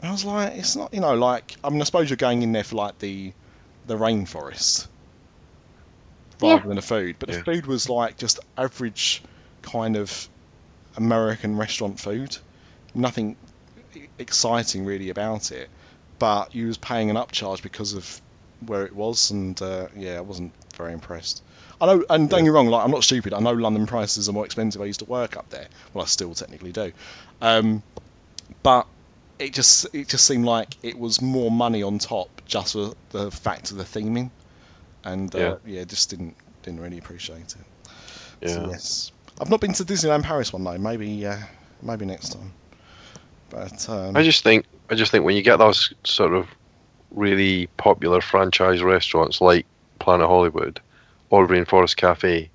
And 0.00 0.08
I 0.08 0.12
was 0.12 0.24
like, 0.24 0.54
it's 0.56 0.76
not, 0.76 0.94
you 0.94 1.00
know, 1.00 1.14
like 1.14 1.56
I 1.62 1.68
mean, 1.70 1.80
I 1.80 1.84
suppose 1.84 2.08
you're 2.08 2.16
going 2.16 2.42
in 2.42 2.52
there 2.52 2.64
for 2.64 2.76
like 2.76 2.98
the 3.00 3.32
the 3.88 3.96
rainforest 3.96 4.86
rather 6.40 6.54
Yeah. 6.62 6.66
than 6.66 6.76
the 6.76 6.82
food. 6.82 7.16
But 7.18 7.30
the 7.30 7.42
food 7.42 7.66
was 7.66 7.88
like 7.88 8.16
just 8.16 8.38
average 8.56 9.22
kind 9.62 9.96
of 9.96 10.28
American 10.96 11.56
restaurant 11.56 11.98
food. 11.98 12.36
Nothing 12.94 13.36
e- 13.94 14.06
exciting 14.18 14.84
really 14.84 15.10
about 15.10 15.50
it. 15.50 15.68
But 16.18 16.54
you 16.54 16.66
was 16.68 16.78
paying 16.78 17.10
an 17.10 17.16
upcharge 17.16 17.62
because 17.62 17.94
of 17.94 18.20
where 18.66 18.84
it 18.86 18.94
was, 18.94 19.30
and 19.30 19.60
uh, 19.62 19.88
yeah, 19.96 20.16
I 20.18 20.20
wasn't 20.20 20.52
very 20.76 20.92
impressed. 20.92 21.42
I 21.80 21.86
know, 21.86 22.04
and 22.10 22.28
don't 22.28 22.40
get 22.40 22.44
me 22.44 22.50
wrong, 22.50 22.66
like 22.66 22.84
I'm 22.84 22.90
not 22.90 23.04
stupid. 23.04 23.32
I 23.32 23.38
know 23.38 23.52
London 23.52 23.86
prices 23.86 24.28
are 24.28 24.32
more 24.32 24.44
expensive. 24.44 24.82
I 24.82 24.86
used 24.86 24.98
to 25.00 25.04
work 25.06 25.36
up 25.36 25.48
there. 25.50 25.68
Well, 25.94 26.02
I 26.02 26.08
still 26.08 26.34
technically 26.34 26.72
do. 26.72 26.92
Um, 27.40 27.82
but 28.64 28.86
it 29.38 29.52
just 29.52 29.86
it 29.94 30.08
just 30.08 30.26
seemed 30.26 30.44
like 30.44 30.76
it 30.82 30.98
was 30.98 31.20
more 31.22 31.50
money 31.50 31.82
on 31.82 31.98
top 31.98 32.42
just 32.46 32.72
for 32.72 32.94
the 33.10 33.30
fact 33.30 33.70
of 33.70 33.76
the 33.76 33.84
theming, 33.84 34.30
and 35.04 35.34
uh, 35.34 35.56
yeah. 35.64 35.84
just 35.84 36.10
didn't 36.10 36.36
didn't 36.62 36.80
really 36.80 36.98
appreciate 36.98 37.54
it. 37.54 37.90
Yeah. 38.40 38.48
So, 38.48 38.66
yes, 38.70 39.12
I've 39.40 39.50
not 39.50 39.60
been 39.60 39.72
to 39.74 39.84
Disneyland 39.84 40.24
Paris 40.24 40.52
one 40.52 40.64
though. 40.64 40.78
Maybe 40.78 41.26
uh, 41.26 41.38
maybe 41.82 42.04
next 42.04 42.30
time. 42.30 42.52
But 43.50 43.88
um, 43.88 44.16
I 44.16 44.22
just 44.22 44.42
think 44.42 44.66
I 44.90 44.94
just 44.94 45.10
think 45.10 45.24
when 45.24 45.36
you 45.36 45.42
get 45.42 45.56
those 45.56 45.92
sort 46.04 46.34
of 46.34 46.48
really 47.10 47.68
popular 47.76 48.20
franchise 48.20 48.82
restaurants 48.82 49.40
like 49.40 49.66
Planet 49.98 50.26
Hollywood 50.26 50.80
or 51.30 51.46
Rainforest 51.46 51.96
Cafe, 51.96 52.50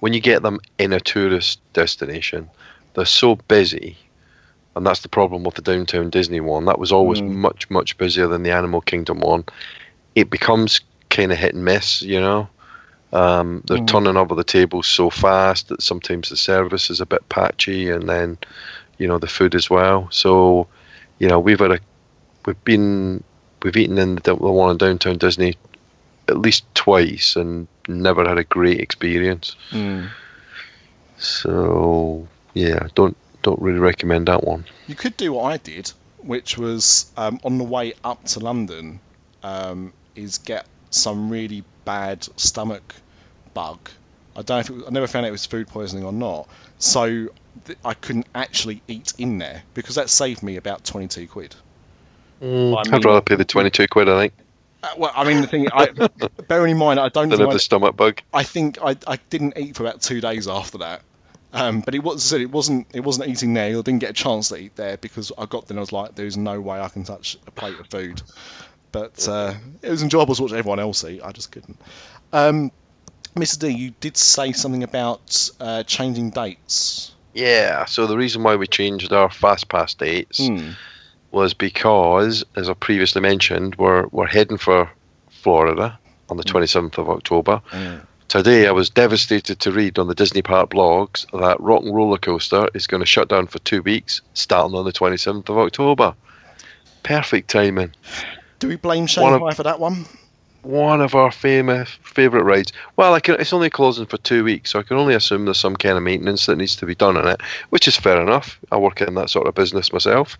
when 0.00 0.12
you 0.12 0.20
get 0.20 0.42
them 0.42 0.60
in 0.78 0.92
a 0.92 1.00
tourist 1.00 1.60
destination, 1.72 2.48
they're 2.94 3.04
so 3.04 3.36
busy, 3.36 3.96
and 4.78 4.86
that's 4.86 5.00
the 5.00 5.08
problem 5.08 5.42
with 5.42 5.56
the 5.56 5.62
Downtown 5.62 6.08
Disney 6.08 6.38
one. 6.40 6.64
That 6.64 6.78
was 6.78 6.92
always 6.92 7.20
Mm. 7.20 7.34
much 7.34 7.68
much 7.68 7.98
busier 7.98 8.28
than 8.28 8.44
the 8.44 8.52
Animal 8.52 8.80
Kingdom 8.80 9.18
one. 9.20 9.44
It 10.14 10.30
becomes 10.30 10.80
kind 11.10 11.32
of 11.32 11.38
hit 11.38 11.54
and 11.54 11.64
miss, 11.64 12.00
you 12.00 12.20
know. 12.20 12.48
Um, 13.12 13.62
they're 13.66 13.78
Mm. 13.78 13.86
turning 13.88 14.16
over 14.16 14.34
the 14.36 14.44
tables 14.44 14.86
so 14.86 15.10
fast 15.10 15.68
that 15.68 15.82
sometimes 15.82 16.28
the 16.28 16.36
service 16.36 16.90
is 16.90 17.00
a 17.00 17.06
bit 17.06 17.28
patchy, 17.28 17.90
and 17.90 18.08
then 18.08 18.38
you 18.98 19.08
know 19.08 19.18
the 19.18 19.26
food 19.26 19.54
as 19.56 19.68
well. 19.68 20.06
So, 20.12 20.68
you 21.18 21.28
know, 21.28 21.40
we've 21.40 21.58
had 21.58 21.72
a 21.72 21.80
we've 22.46 22.64
been 22.64 23.22
we've 23.62 23.76
eaten 23.76 23.98
in 23.98 24.14
the, 24.14 24.20
the 24.22 24.34
one 24.36 24.70
in 24.70 24.76
downtown 24.78 25.18
Disney 25.18 25.56
at 26.28 26.38
least 26.38 26.62
twice 26.74 27.34
and 27.34 27.66
never 27.88 28.24
had 28.28 28.38
a 28.38 28.44
great 28.44 28.78
experience. 28.80 29.56
mm. 29.72 30.06
So 31.18 32.28
yeah, 32.54 32.86
don't 32.94 33.16
don't 33.42 33.60
really 33.60 33.78
recommend 33.78 34.28
that 34.28 34.44
one. 34.44 34.64
You 34.86 34.94
could 34.94 35.16
do 35.16 35.32
what 35.32 35.44
I 35.52 35.56
did, 35.56 35.92
which 36.18 36.58
was 36.58 37.10
um, 37.16 37.40
on 37.44 37.58
the 37.58 37.64
way 37.64 37.94
up 38.04 38.24
to 38.26 38.40
London, 38.40 39.00
um, 39.42 39.92
is 40.16 40.38
get 40.38 40.66
some 40.90 41.30
really 41.30 41.64
bad 41.84 42.26
stomach 42.38 42.94
bug. 43.54 43.78
I 44.36 44.42
don't 44.42 44.48
know 44.56 44.58
if 44.60 44.70
it 44.70 44.76
was, 44.76 44.84
I 44.86 44.90
never 44.90 45.06
found 45.06 45.26
out 45.26 45.28
it 45.28 45.32
was 45.32 45.46
food 45.46 45.68
poisoning 45.68 46.04
or 46.04 46.12
not. 46.12 46.48
So 46.78 47.28
th- 47.66 47.78
I 47.84 47.94
couldn't 47.94 48.26
actually 48.34 48.82
eat 48.88 49.12
in 49.18 49.38
there 49.38 49.62
because 49.74 49.96
that 49.96 50.10
saved 50.10 50.42
me 50.42 50.56
about 50.56 50.84
22 50.84 51.26
quid. 51.28 51.54
I 52.40 52.44
mean- 52.44 52.82
I'd 52.92 53.04
rather 53.04 53.20
pay 53.20 53.34
the 53.34 53.44
twenty 53.44 53.70
two 53.70 53.88
quid, 53.88 54.08
I 54.08 54.18
think, 54.20 54.32
Uh, 54.82 54.88
well, 54.96 55.12
I 55.14 55.24
mean 55.24 55.40
the 55.40 55.46
thing, 55.48 55.68
I, 55.72 55.88
bearing 56.48 56.72
in 56.72 56.76
mind 56.78 57.00
I 57.00 57.08
don't 57.08 57.28
than 57.30 57.38
think 57.38 57.48
have 57.48 57.52
the 57.52 57.58
stomach 57.58 57.96
bug. 57.96 58.20
I 58.32 58.44
think 58.44 58.78
I, 58.80 58.96
I 59.08 59.18
didn't 59.30 59.58
eat 59.58 59.74
for 59.76 59.82
about 59.84 60.02
two 60.02 60.20
days 60.20 60.46
after 60.46 60.78
that. 60.78 61.02
Um, 61.52 61.80
but 61.80 61.94
it 61.94 62.02
was 62.02 62.22
said 62.22 62.40
it 62.40 62.50
wasn't 62.50 62.88
it 62.92 63.00
wasn't 63.00 63.28
eating 63.28 63.54
there. 63.54 63.68
I 63.68 63.72
didn't 63.72 63.98
get 63.98 64.10
a 64.10 64.14
chance 64.14 64.50
to 64.50 64.56
eat 64.56 64.76
there 64.76 64.96
because 64.98 65.32
I 65.36 65.46
got 65.46 65.66
there 65.66 65.74
and 65.74 65.78
I 65.78 65.80
was 65.80 65.92
like, 65.92 66.14
there's 66.14 66.36
no 66.36 66.60
way 66.60 66.78
I 66.80 66.88
can 66.88 67.04
touch 67.04 67.38
a 67.46 67.50
plate 67.50 67.78
of 67.80 67.86
food. 67.86 68.20
But 68.92 69.26
uh, 69.28 69.54
it 69.82 69.90
was 69.90 70.02
enjoyable 70.02 70.34
to 70.34 70.42
watch 70.42 70.52
everyone 70.52 70.78
else 70.80 71.04
eat. 71.04 71.22
I 71.22 71.32
just 71.32 71.50
couldn't. 71.52 71.78
Um, 72.32 72.70
Mr. 73.34 73.60
D, 73.60 73.68
you 73.68 73.90
did 74.00 74.16
say 74.16 74.52
something 74.52 74.82
about 74.82 75.50
uh, 75.60 75.82
changing 75.84 76.30
dates. 76.30 77.14
Yeah. 77.34 77.84
So 77.84 78.06
the 78.06 78.16
reason 78.16 78.42
why 78.42 78.56
we 78.56 78.66
changed 78.66 79.12
our 79.12 79.30
fast 79.30 79.68
pass 79.68 79.94
dates 79.94 80.46
Hmm. 80.46 80.70
was 81.30 81.54
because, 81.54 82.44
as 82.56 82.68
I 82.68 82.74
previously 82.74 83.20
mentioned, 83.22 83.76
we're 83.76 84.06
we're 84.08 84.26
heading 84.26 84.58
for 84.58 84.90
Florida 85.30 85.98
on 86.28 86.36
the 86.36 86.44
twenty 86.44 86.66
seventh 86.66 86.98
of 86.98 87.08
October. 87.08 87.62
Mm. 87.70 88.06
Today, 88.28 88.66
I 88.66 88.72
was 88.72 88.90
devastated 88.90 89.58
to 89.60 89.72
read 89.72 89.98
on 89.98 90.06
the 90.06 90.14
Disney 90.14 90.42
Park 90.42 90.68
blogs 90.68 91.24
that 91.40 91.58
Rock 91.60 91.82
'n' 91.82 91.94
Roller 91.94 92.18
Coaster 92.18 92.68
is 92.74 92.86
going 92.86 93.00
to 93.00 93.06
shut 93.06 93.30
down 93.30 93.46
for 93.46 93.58
two 93.60 93.80
weeks, 93.80 94.20
starting 94.34 94.76
on 94.76 94.84
the 94.84 94.92
27th 94.92 95.48
of 95.48 95.56
October. 95.56 96.14
Perfect 97.04 97.48
timing. 97.48 97.94
Do 98.58 98.68
we 98.68 98.76
blame 98.76 99.06
Shanghai 99.06 99.54
for 99.54 99.62
that 99.62 99.80
one? 99.80 100.04
One 100.60 101.00
of 101.00 101.14
our 101.14 101.32
famous 101.32 101.88
favourite 102.02 102.42
rides. 102.42 102.70
Well, 102.96 103.14
I 103.14 103.20
can, 103.20 103.36
it's 103.40 103.54
only 103.54 103.70
closing 103.70 104.04
for 104.04 104.18
two 104.18 104.44
weeks, 104.44 104.72
so 104.72 104.78
I 104.78 104.82
can 104.82 104.98
only 104.98 105.14
assume 105.14 105.46
there's 105.46 105.58
some 105.58 105.76
kind 105.76 105.96
of 105.96 106.02
maintenance 106.02 106.44
that 106.46 106.56
needs 106.56 106.76
to 106.76 106.84
be 106.84 106.94
done 106.94 107.16
on 107.16 107.26
it, 107.26 107.40
which 107.70 107.88
is 107.88 107.96
fair 107.96 108.20
enough. 108.20 108.58
I 108.70 108.76
work 108.76 109.00
in 109.00 109.14
that 109.14 109.30
sort 109.30 109.46
of 109.46 109.54
business 109.54 109.90
myself, 109.90 110.36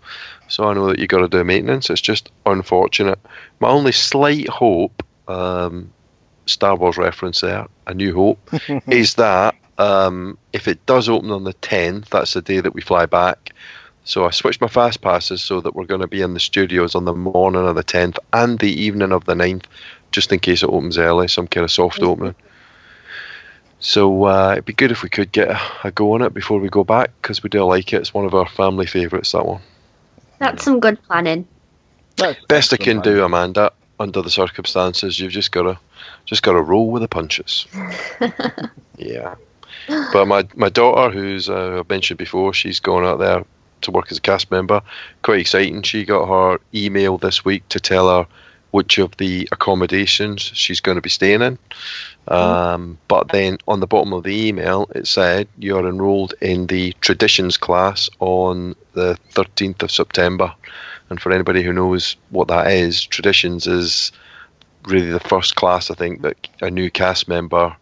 so 0.47 0.65
I 0.65 0.75
know 0.75 0.85
that 0.85 0.99
you've 0.99 1.09
got 1.09 1.21
to 1.21 1.27
do 1.27 1.43
maintenance. 1.43 1.89
It's 1.89 2.01
just 2.01 2.29
unfortunate. 2.45 3.17
My 3.59 3.69
only 3.69 3.93
slight 3.93 4.47
hope, 4.47 5.01
um, 5.27 5.91
Star 6.49 6.75
Wars 6.75 6.97
reference 6.97 7.41
there, 7.41 7.67
A 7.87 7.93
New 7.93 8.13
Hope, 8.13 8.49
is 8.87 9.15
that 9.15 9.55
um, 9.77 10.37
if 10.53 10.67
it 10.67 10.85
does 10.85 11.07
open 11.07 11.31
on 11.31 11.45
the 11.45 11.53
10th, 11.55 12.09
that's 12.09 12.33
the 12.33 12.41
day 12.41 12.59
that 12.59 12.73
we 12.73 12.81
fly 12.81 13.05
back. 13.05 13.51
So 14.03 14.25
I 14.25 14.31
switched 14.31 14.61
my 14.61 14.67
fast 14.67 15.01
passes 15.01 15.41
so 15.41 15.61
that 15.61 15.75
we're 15.75 15.85
going 15.85 16.01
to 16.01 16.07
be 16.07 16.21
in 16.21 16.33
the 16.33 16.39
studios 16.39 16.95
on 16.95 17.05
the 17.05 17.13
morning 17.13 17.65
of 17.65 17.75
the 17.75 17.83
10th 17.83 18.17
and 18.33 18.59
the 18.59 18.71
evening 18.71 19.11
of 19.11 19.25
the 19.25 19.35
9th, 19.35 19.65
just 20.11 20.31
in 20.33 20.39
case 20.39 20.63
it 20.63 20.69
opens 20.69 20.97
early, 20.97 21.27
some 21.27 21.47
kind 21.47 21.63
of 21.63 21.71
soft 21.71 22.01
opening. 22.01 22.35
So 23.79 24.25
uh, 24.25 24.53
it'd 24.53 24.65
be 24.65 24.73
good 24.73 24.91
if 24.91 25.03
we 25.03 25.09
could 25.09 25.31
get 25.31 25.49
a, 25.49 25.61
a 25.85 25.91
go 25.91 26.13
on 26.13 26.21
it 26.21 26.33
before 26.33 26.59
we 26.59 26.69
go 26.69 26.83
back 26.83 27.11
because 27.21 27.41
we 27.41 27.49
do 27.49 27.63
like 27.63 27.93
it. 27.93 27.97
It's 27.97 28.13
one 28.13 28.25
of 28.25 28.35
our 28.35 28.47
family 28.47 28.85
favourites, 28.85 29.31
that 29.31 29.45
one. 29.45 29.61
That's 30.39 30.63
some 30.63 30.79
good 30.79 31.01
planning. 31.03 31.47
That's 32.17 32.43
Best 32.45 32.73
I 32.73 32.77
can 32.77 32.97
excellent, 32.97 33.03
do, 33.03 33.23
Amanda. 33.23 33.71
Under 33.99 34.21
the 34.21 34.29
circumstances, 34.29 35.19
you've 35.19 35.31
just 35.31 35.51
got 35.51 35.63
to 35.63 35.79
just 36.29 36.43
got 36.43 36.53
to 36.53 36.61
roll 36.61 36.91
with 36.91 37.01
the 37.01 37.07
punches. 37.07 37.65
yeah. 38.97 39.33
But 40.13 40.27
my 40.27 40.47
my 40.55 40.69
daughter, 40.69 41.09
who's 41.09 41.49
uh, 41.49 41.79
I've 41.79 41.89
mentioned 41.89 42.19
before, 42.19 42.53
she's 42.53 42.79
going 42.79 43.03
out 43.03 43.17
there 43.17 43.43
to 43.81 43.91
work 43.91 44.11
as 44.11 44.19
a 44.19 44.21
cast 44.21 44.51
member. 44.51 44.81
Quite 45.23 45.39
exciting. 45.39 45.81
She 45.81 46.05
got 46.05 46.27
her 46.27 46.59
email 46.75 47.17
this 47.17 47.43
week 47.43 47.67
to 47.69 47.79
tell 47.79 48.07
her 48.09 48.27
which 48.69 48.99
of 48.99 49.17
the 49.17 49.49
accommodations 49.51 50.43
she's 50.43 50.79
going 50.79 50.97
to 50.97 51.01
be 51.01 51.09
staying 51.09 51.41
in. 51.41 51.57
Um, 52.27 52.99
but 53.07 53.29
then 53.29 53.57
on 53.67 53.79
the 53.79 53.87
bottom 53.87 54.13
of 54.13 54.23
the 54.23 54.47
email, 54.47 54.87
it 54.93 55.07
said 55.07 55.47
you're 55.57 55.89
enrolled 55.89 56.35
in 56.41 56.67
the 56.67 56.93
traditions 57.01 57.57
class 57.57 58.07
on 58.19 58.75
the 58.93 59.17
13th 59.31 59.81
of 59.81 59.89
September. 59.89 60.53
And 61.09 61.19
for 61.19 61.31
anybody 61.31 61.63
who 61.63 61.73
knows 61.73 62.15
what 62.29 62.47
that 62.49 62.67
is, 62.67 63.03
traditions 63.03 63.65
is 63.65 64.11
really 64.89 65.11
the 65.11 65.19
first 65.19 65.55
class 65.55 65.91
I 65.91 65.95
think 65.95 66.21
that 66.23 66.35
a 66.61 66.69
new 66.69 66.89
cast 66.91 67.27
member 67.27 67.75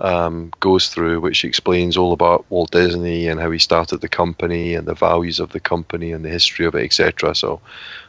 um, 0.00 0.50
goes 0.60 0.88
through, 0.88 1.20
which 1.20 1.44
explains 1.44 1.96
all 1.96 2.12
about 2.12 2.46
Walt 2.50 2.70
Disney 2.70 3.28
and 3.28 3.38
how 3.40 3.50
he 3.50 3.58
started 3.58 4.00
the 4.00 4.08
company 4.08 4.74
and 4.74 4.86
the 4.86 4.94
values 4.94 5.40
of 5.40 5.50
the 5.52 5.60
company 5.60 6.12
and 6.12 6.24
the 6.24 6.30
history 6.30 6.64
of 6.66 6.74
it, 6.74 6.84
etc. 6.84 7.34
So 7.34 7.60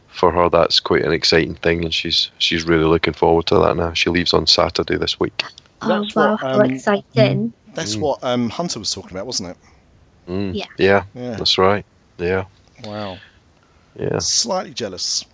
for 0.08 0.32
her, 0.32 0.49
that's 0.49 0.80
quite 0.80 1.04
an 1.04 1.12
exciting 1.14 1.56
thing, 1.56 1.84
and 1.84 1.93
she's 1.93 2.32
she's 2.38 2.64
really 2.64 2.86
looking 2.86 3.14
forward 3.14 3.45
to 3.47 3.60
that 3.60 3.76
now. 3.76 3.93
She 3.93 4.10
leaves 4.10 4.34
on 4.34 4.47
Saturday 4.47 4.97
this 4.97 5.20
week. 5.20 5.43
Oh 5.82 6.02
That's 6.04 6.16
wow, 6.16 6.32
what, 6.32 6.41
how 6.41 6.60
um, 6.60 6.66
exciting! 6.66 7.54
That's 7.74 7.95
Mm. 7.95 8.02
what 8.02 8.20
um, 8.24 8.49
Hunter 8.49 8.80
was 8.80 8.91
talking 8.91 9.12
about, 9.12 9.26
wasn't 9.26 9.49
it? 9.49 9.58
Mm, 10.30 10.56
Yeah. 10.56 10.66
yeah, 10.78 11.04
Yeah. 11.14 11.36
that's 11.38 11.58
right. 11.58 11.86
Yeah, 12.18 12.45
Wow. 12.84 13.18
yeah. 13.99 14.20
Slightly 14.20 14.74
jealous. 14.74 15.26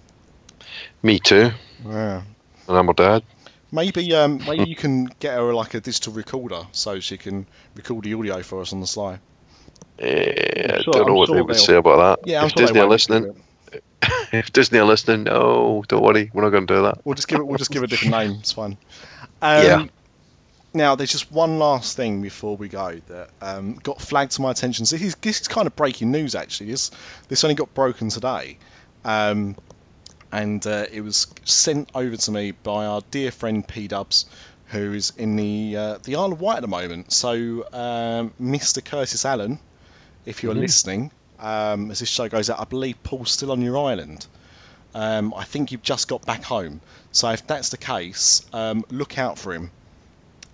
Me 1.04 1.20
too. 1.20 1.52
Yeah. 1.86 2.22
And 2.68 2.78
I'm 2.78 2.88
her 2.88 2.94
dad. 2.94 3.24
Maybe 3.72 4.14
um, 4.14 4.40
maybe 4.48 4.70
you 4.70 4.76
can 4.76 5.06
get 5.20 5.34
her 5.36 5.54
like 5.54 5.74
a 5.74 5.82
digital 5.82 6.14
recorder 6.14 6.62
so 6.72 7.00
she 7.00 7.18
can 7.18 7.46
record 7.76 8.04
the 8.06 8.14
audio 8.14 8.42
for 8.42 8.62
us 8.62 8.72
on 8.74 8.80
the 8.80 8.88
sly. 8.88 9.20
Eh, 10.00 10.78
I 10.78 10.82
sure- 10.82 10.94
don't 10.94 11.08
know 11.08 11.14
I'm 11.14 11.16
what 11.16 11.28
sure 11.28 11.36
they 11.36 11.42
would 11.42 11.56
they'll- 11.56 11.64
say 11.64 11.76
about 11.76 12.20
that. 12.22 12.30
Yeah, 12.30 12.40
I'm 12.42 12.46
if 12.48 12.54
sure 12.54 12.66
Disney 12.68 12.80
are 12.80 12.88
listening, 12.88 13.42
if 14.32 14.54
Disney 14.54 14.80
are 14.80 14.86
listening, 14.86 15.24
no, 15.24 15.84
don't 15.88 16.02
worry, 16.04 16.30
we're 16.34 16.44
not 16.44 16.52
going 16.52 16.66
to 16.68 16.76
do 16.76 16.82
that. 16.84 17.00
We'll 17.04 17.16
just 17.16 17.28
give 17.28 17.40
it. 17.40 17.44
We'll 17.48 17.58
just 17.58 17.72
give 17.72 17.84
it 17.84 17.88
a 17.88 17.90
different 17.90 18.12
name. 18.16 18.32
It's 18.40 18.52
fine. 18.54 18.78
Um, 19.42 19.64
Yeah. 19.66 19.86
Now, 20.74 20.96
there's 20.96 21.12
just 21.12 21.32
one 21.32 21.58
last 21.60 21.98
thing 21.98 22.22
before 22.22 22.56
we 22.56 22.68
go 22.68 23.02
that 23.08 23.30
um, 23.42 23.76
got 23.82 24.00
flagged 24.00 24.34
to 24.34 24.42
my 24.44 24.52
attention. 24.52 24.86
So 24.86 24.96
this 24.98 25.08
is, 25.08 25.16
this 25.16 25.42
is 25.42 25.48
kind 25.48 25.66
of 25.66 25.76
breaking 25.76 26.12
news, 26.12 26.36
actually. 26.36 26.70
This 26.72 26.92
this 27.30 27.44
only 27.44 27.56
got 27.56 27.74
broken 27.74 28.10
today, 28.10 28.60
um, 29.04 29.56
and 30.32 30.66
uh, 30.68 30.86
it 30.92 31.02
was 31.02 31.28
sent 31.46 31.90
over 31.96 32.18
to 32.18 32.32
me 32.32 32.52
by 32.52 32.86
our 32.86 33.02
dear 33.12 33.32
friend 33.32 33.68
P 33.68 33.88
Dubs, 33.88 34.26
who 34.68 34.94
is 34.94 35.14
in 35.18 35.36
the 35.36 35.76
uh, 35.78 35.98
the 36.04 36.16
Isle 36.16 36.34
of 36.34 36.42
Wight 36.42 36.58
at 36.58 36.62
the 36.62 36.68
moment. 36.68 37.12
So, 37.14 37.66
um, 37.74 38.34
Mr. 38.42 38.84
Curtis 38.84 39.24
Allen, 39.26 39.60
if 40.26 40.44
you're 40.44 40.54
Mhm. 40.56 40.60
listening, 40.60 41.12
um, 41.40 41.92
as 41.92 42.00
this 42.00 42.10
show 42.10 42.28
goes 42.28 42.50
out, 42.50 42.60
I 42.60 42.66
believe 42.66 43.02
Paul's 43.04 43.32
still 43.32 43.52
on 43.52 43.62
your 43.62 43.78
island. 43.78 44.26
Um, 44.94 45.34
I 45.36 45.44
think 45.44 45.72
you've 45.72 45.84
just 45.84 46.08
got 46.08 46.26
back 46.26 46.44
home. 46.44 46.82
So 47.12 47.30
if 47.30 47.46
that's 47.46 47.70
the 47.70 47.78
case, 47.78 48.46
um, 48.54 48.84
look 48.90 49.18
out 49.18 49.38
for 49.38 49.54
him. 49.54 49.70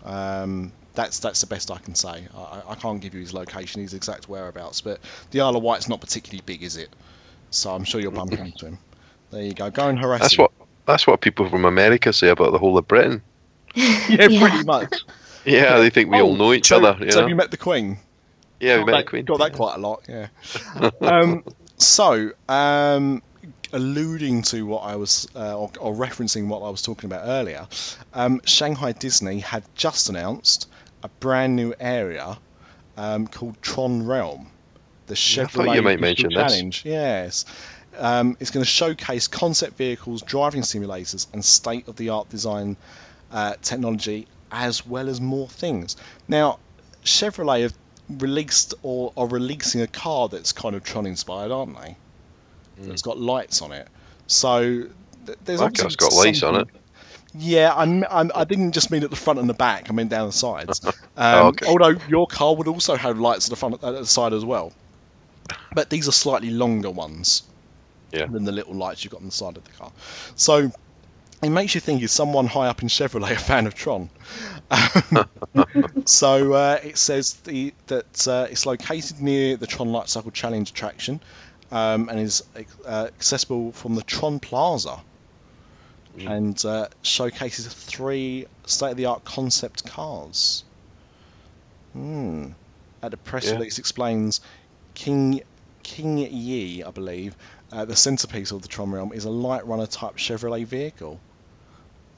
Um, 0.04 0.72
that's 0.96 1.20
that's 1.20 1.42
the 1.42 1.48
best 1.48 1.72
I 1.72 1.78
can 1.78 1.96
say. 1.96 2.28
I, 2.36 2.40
I- 2.40 2.64
I 2.72 2.76
can't 2.76 3.02
give 3.02 3.14
you 3.16 3.22
his 3.22 3.34
location, 3.34 3.82
his 3.82 3.94
exact 3.94 4.28
whereabouts, 4.30 4.82
but 4.82 5.00
the 5.32 5.42
Isle 5.42 5.56
of 5.56 5.64
Wight's 5.64 5.88
not 5.88 6.02
particularly 6.02 6.44
big, 6.46 6.62
is 6.64 6.78
it? 6.78 6.90
So 7.52 7.74
I'm 7.74 7.84
sure 7.84 8.02
you'll 8.02 8.12
bump 8.12 8.32
into 8.34 8.66
him. 8.68 8.80
There 9.34 9.44
you 9.44 9.54
go. 9.54 9.70
Go 9.72 9.88
and 9.90 9.98
harass 10.00 10.22
That's 10.22 10.34
him. 10.36 10.44
what 10.44 10.52
that's 10.86 11.08
what 11.08 11.22
people 11.22 11.50
from 11.50 11.66
America 11.66 12.12
say 12.14 12.30
about 12.30 12.52
the 12.52 12.60
whole 12.60 12.78
of 12.78 12.88
Britain. 12.88 13.22
yeah, 13.76 14.08
Yeah. 14.30 14.40
pretty 14.50 14.64
much. 14.66 14.94
Yeah, 15.46 15.80
they 15.80 15.90
think 15.90 16.10
we 16.12 16.20
all 16.22 16.32
Oh, 16.32 16.36
know 16.36 16.54
each 16.54 16.68
so, 16.68 16.84
other. 16.84 17.04
You 17.06 17.12
so 17.12 17.18
know? 17.18 17.22
have 17.24 17.30
you 17.30 17.36
met 17.36 17.52
the 17.52 17.58
Queen? 17.58 17.98
yeah, 18.60 18.78
we 18.78 18.80
got 18.82 18.86
met 18.86 18.92
that, 18.92 19.06
the 19.06 19.10
Queen. 19.10 19.26
Got 19.26 19.40
that 19.40 19.54
quite 19.54 19.76
a 19.76 19.80
lot, 19.80 20.04
yeah. 20.08 20.28
um, 21.02 21.44
So, 21.78 22.32
um, 22.48 23.22
alluding 23.74 24.44
to 24.44 24.66
what 24.66 24.84
I 24.84 24.96
was, 24.98 25.28
uh, 25.36 25.58
or, 25.58 25.72
or 25.80 25.94
referencing 25.94 26.48
what 26.48 26.60
I 26.62 26.70
was 26.70 26.82
talking 26.82 27.10
about 27.10 27.24
earlier, 27.28 27.68
um, 28.14 28.42
Shanghai 28.46 28.92
Disney 28.94 29.40
had 29.40 29.64
just 29.76 30.10
announced 30.10 30.70
a 31.02 31.10
brand 31.10 31.56
new 31.56 31.74
area 31.80 32.38
um, 32.98 33.28
called 33.28 33.62
Tron 33.62 34.06
Realm. 34.06 34.48
The 35.08 35.16
Yeah, 35.36 35.44
I 35.44 35.48
thought 35.48 35.76
you 35.76 35.82
might 35.82 36.00
Digital 36.00 36.32
mention 36.32 36.68
this. 36.70 36.86
Yes. 36.86 37.46
Um, 37.98 38.38
it's 38.40 38.52
going 38.52 38.64
to 38.64 38.70
showcase 38.70 39.28
concept 39.28 39.78
vehicles, 39.78 40.22
driving 40.22 40.62
simulators, 40.62 41.28
and 41.34 41.44
state-of-the-art 41.44 42.30
design 42.30 42.78
uh, 43.32 43.56
technology, 43.62 44.28
as 44.52 44.86
well 44.86 45.10
as 45.10 45.22
more 45.22 45.48
things. 45.48 45.96
Now, 46.28 46.60
Chevrolet 47.04 47.64
have 47.64 47.74
released 48.10 48.74
or 48.84 49.14
are 49.18 49.28
releasing 49.28 49.82
a 49.82 49.88
car 49.88 50.30
that's 50.30 50.52
kind 50.52 50.76
of 50.76 50.84
Tron 50.84 51.06
inspired, 51.06 51.52
aren't 51.52 51.80
they? 51.80 51.96
It's 52.82 53.02
got 53.02 53.20
lights 53.20 53.62
on 53.62 53.72
it. 53.72 53.88
So 54.28 54.62
th- 55.26 55.38
there's 55.46 55.60
That 55.60 55.78
car's 55.78 55.96
got 55.96 56.14
lights 56.14 56.44
on 56.44 56.62
it. 56.62 56.68
Yeah, 57.36 57.74
I'm, 57.76 58.04
I'm, 58.10 58.32
I 58.36 58.44
didn't 58.44 58.74
just 58.74 58.92
mean 58.92 59.04
at 59.04 59.10
the 59.10 59.16
front 59.16 59.40
and 59.40 59.50
the 59.50 59.54
back. 59.56 59.90
I 59.90 59.94
mean 59.94 60.08
down 60.08 60.28
the 60.28 60.34
sides. 60.34 60.82
Um, 61.16 61.36
Oh, 61.36 61.48
okay. 61.50 61.68
Although 61.68 62.00
your 62.10 62.26
car 62.26 62.56
would 62.56 62.68
also 62.68 62.96
have 62.96 63.20
lights 63.20 63.46
at 63.46 63.52
the 63.52 63.56
front, 63.56 63.76
at 63.76 63.92
the 63.92 64.06
side 64.08 64.34
as 64.34 64.44
well. 64.44 64.74
But 65.76 65.92
these 65.92 66.08
are 66.08 66.12
slightly 66.12 66.50
longer 66.50 66.90
ones 66.90 67.44
Yeah. 68.14 68.28
than 68.28 68.44
the 68.46 68.52
little 68.52 68.74
lights 68.76 69.04
you've 69.04 69.12
got 69.12 69.22
on 69.22 69.26
the 69.26 69.32
side 69.32 69.58
of 69.58 69.64
the 69.64 69.72
car. 69.72 69.92
So 70.36 70.72
it 71.42 71.50
makes 71.50 71.76
you 71.76 71.82
think 71.82 72.02
is 72.04 72.12
someone 72.12 72.46
high 72.48 72.68
up 72.68 72.82
in 72.82 72.88
Chevrolet 72.88 73.32
a 73.32 73.36
fan 73.36 73.68
of 73.68 73.74
Tron? 73.76 74.10
Um, 74.72 75.26
so 76.06 76.54
uh, 76.54 76.80
it 76.84 76.98
says 76.98 77.34
the, 77.46 77.74
that 77.88 78.28
uh, 78.28 78.48
it's 78.50 78.66
located 78.66 79.20
near 79.20 79.58
the 79.58 79.68
Tron 79.68 79.92
Light 79.92 80.08
Cycle 80.10 80.32
Challenge 80.32 80.70
attraction 80.70 81.20
um, 81.72 82.08
and 82.10 82.20
is 82.20 82.44
uh, 82.86 83.06
accessible 83.08 83.72
from 83.72 83.96
the 83.96 84.04
Tron 84.04 84.40
Plaza 84.40 85.00
and 86.20 86.64
uh, 86.64 86.88
showcases 87.02 87.66
three 87.68 88.46
state-of-the-art 88.68 89.26
concept 89.26 89.84
cars. 89.86 90.64
Hmm. 91.94 92.50
At 93.02 93.12
the 93.12 93.18
press 93.18 93.48
Yeah. 93.48 93.54
release 93.54 93.80
explains 93.80 94.40
King 94.94 95.42
King 95.82 96.20
Yi, 96.20 96.84
I 96.84 96.92
believe, 96.92 97.36
uh, 97.74 97.86
the 97.86 97.96
centerpiece 97.96 98.52
of 98.52 98.62
the 98.62 98.68
Tron 98.68 98.92
Realm 98.92 99.12
is 99.14 99.26
a 99.26 99.30
light 99.30 99.66
runner 99.66 99.88
type 99.88 100.18
Chevrolet 100.18 100.66
vehicle. 100.66 101.20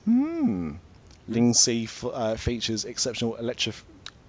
Hmm. 0.03 0.73
Ling 1.27 1.53
C 1.53 1.87
uh, 2.03 2.35
features 2.35 2.85
exceptional 2.85 3.35
electrif- 3.41 3.83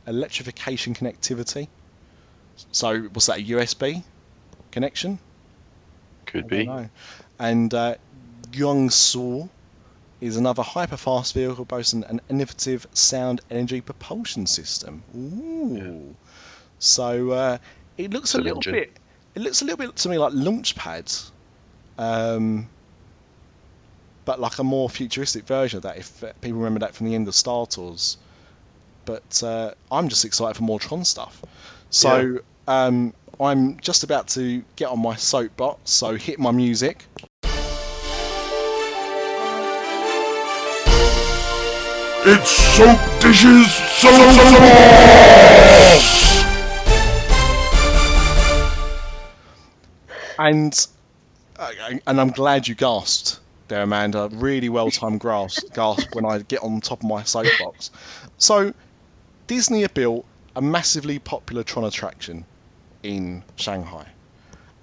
electrification 0.07 0.95
connectivity. 0.95 1.68
So, 2.72 3.03
what's 3.12 3.27
that? 3.27 3.39
A 3.39 3.43
USB 3.43 4.03
connection? 4.72 5.18
Could 6.27 6.49
be. 6.49 6.64
know. 6.64 6.89
And 7.39 7.72
uh, 7.74 7.97
Gyeongsu 8.51 9.49
is 10.20 10.37
another 10.39 10.62
hyper-fast 10.62 11.35
vehicle 11.35 11.66
boasting 11.66 12.05
an 12.05 12.20
innovative 12.31 12.87
sound 12.95 13.43
energy 13.51 13.83
propulsion 13.83 14.47
system. 14.47 15.03
Ooh. 15.14 16.16
So 16.79 17.31
uh, 17.31 17.59
it 17.99 18.11
looks 18.12 18.35
a 18.35 18.39
It's 18.39 18.41
an 18.41 18.43
little 18.45 18.59
engine. 18.59 18.72
bit. 18.72 18.97
It 19.37 19.43
looks 19.43 19.61
a 19.61 19.66
little 19.66 19.76
bit 19.76 19.95
to 19.95 20.09
me 20.09 20.16
like 20.16 20.32
Launchpad, 20.32 21.30
um, 21.99 22.70
but 24.24 24.41
like 24.41 24.59
a 24.59 24.64
more 24.64 24.89
futuristic 24.89 25.45
version 25.45 25.76
of 25.76 25.82
that. 25.82 25.99
If 25.99 26.24
people 26.41 26.61
remember 26.61 26.80
that 26.80 26.95
from 26.95 27.07
the 27.07 27.14
end 27.14 27.28
of 27.28 27.34
Star 27.34 27.66
Tours. 27.66 28.16
But 29.05 29.43
uh, 29.45 29.72
I'm 29.93 30.09
just 30.09 30.24
excited 30.24 30.57
for 30.57 30.62
more 30.62 30.80
Tron 30.80 31.05
stuff. 31.05 31.43
So 31.91 32.39
um, 32.66 33.12
I'm 33.39 33.78
just 33.78 34.05
about 34.05 34.28
to 34.28 34.64
get 34.74 34.89
on 34.89 35.01
my 35.01 35.16
soapbox. 35.16 35.91
So 35.91 36.14
hit 36.14 36.39
my 36.39 36.51
music. 36.51 37.05
It's 42.24 42.51
soap 42.51 42.99
dishes 43.20 43.70
so 44.01 44.09
And 50.47 50.87
uh, 51.59 51.73
and 52.07 52.21
I'm 52.21 52.31
glad 52.31 52.69
you 52.69 52.77
gasped 52.77 53.41
there, 53.67 53.83
Amanda. 53.83 54.29
Really 54.33 54.69
well 54.69 54.91
timed 55.01 55.21
gasp, 55.21 55.75
gasp 55.75 56.15
when 56.15 56.25
I 56.25 56.39
get 56.39 56.63
on 56.63 56.81
top 56.81 57.01
of 57.01 57.09
my 57.09 57.25
soapbox. 57.25 57.91
So 58.39 58.73
Disney 59.49 59.83
have 59.83 59.93
built 59.93 60.25
a 60.55 60.63
massively 60.63 61.19
popular 61.19 61.65
Tron 61.65 61.85
attraction 61.85 62.45
in 63.03 63.43
Shanghai, 63.57 64.07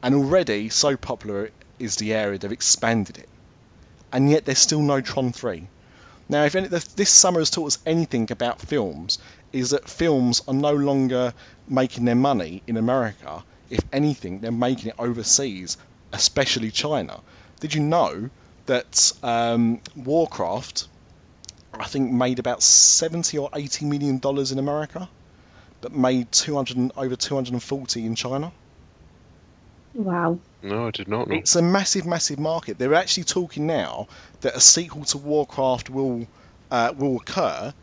and 0.02 0.14
already 0.16 0.68
so 0.68 0.98
popular 0.98 1.50
is 1.80 1.96
the 1.96 2.14
area 2.14 2.38
they've 2.38 2.52
expanded 2.52 3.18
it, 3.18 3.30
and 4.12 4.30
yet 4.30 4.44
there's 4.44 4.60
still 4.60 4.82
no 4.82 5.00
Tron 5.00 5.32
3. 5.32 5.66
Now, 6.28 6.44
if 6.44 6.56
any, 6.56 6.68
this 6.68 7.10
summer 7.10 7.40
has 7.40 7.50
taught 7.50 7.68
us 7.68 7.80
anything 7.86 8.30
about 8.34 8.60
films, 8.60 9.18
is 9.54 9.70
that 9.70 9.90
films 9.90 10.42
are 10.46 10.54
no 10.54 10.74
longer 10.74 11.34
making 11.70 12.04
their 12.04 12.16
money 12.16 12.64
in 12.68 12.76
America. 12.76 13.46
If 13.74 13.80
anything, 13.92 14.40
they're 14.40 14.52
making 14.52 14.90
it 14.90 14.96
overseas, 15.00 15.78
especially 16.12 16.70
China. 16.70 17.20
Did 17.60 17.74
you 17.74 17.82
know 17.82 18.30
that 18.68 19.12
um, 19.24 19.82
Warcraft, 19.96 20.88
I 21.74 21.86
think, 21.86 22.12
made 22.12 22.38
about 22.38 22.62
70 22.62 23.38
or 23.40 23.50
80 23.54 23.86
million 23.86 24.20
dollars 24.20 24.52
in 24.52 24.60
America, 24.60 25.10
but 25.82 25.92
made 25.92 26.32
200 26.32 26.92
over 26.96 27.16
240 27.16 28.06
in 28.06 28.14
China? 28.16 28.52
Wow. 29.96 30.40
No, 30.62 30.88
I 30.88 30.92
did 30.92 31.08
not 31.08 31.28
know. 31.28 31.36
It's 31.36 31.56
a 31.56 31.62
massive, 31.64 32.06
massive 32.06 32.38
market. 32.40 32.78
They're 32.78 32.94
actually 32.94 33.24
talking 33.26 33.66
now 33.66 34.08
that 34.42 34.56
a 34.56 34.60
sequel 34.60 35.04
to 35.06 35.18
Warcraft 35.18 35.90
will 35.90 36.28
uh, 36.70 36.94
will 36.96 37.18
occur, 37.18 37.74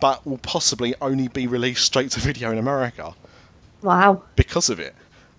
but 0.00 0.26
will 0.26 0.38
possibly 0.38 0.94
only 1.00 1.28
be 1.28 1.46
released 1.46 1.84
straight 1.84 2.10
to 2.12 2.20
video 2.20 2.50
in 2.52 2.58
America 2.58 3.14
Wow. 3.82 4.22
because 4.36 4.68
of 4.70 4.80
it. 4.80 4.94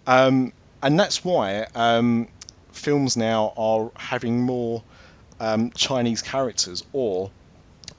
Um, 0.08 0.54
and 0.82 1.00
that's 1.00 1.24
why 1.24 1.68
um, 1.76 2.28
films 2.72 3.18
now 3.18 3.54
are 3.56 3.92
having 3.96 4.42
more 4.42 4.84
um, 5.40 5.72
Chinese 5.72 6.22
characters, 6.22 6.84
or 6.94 7.32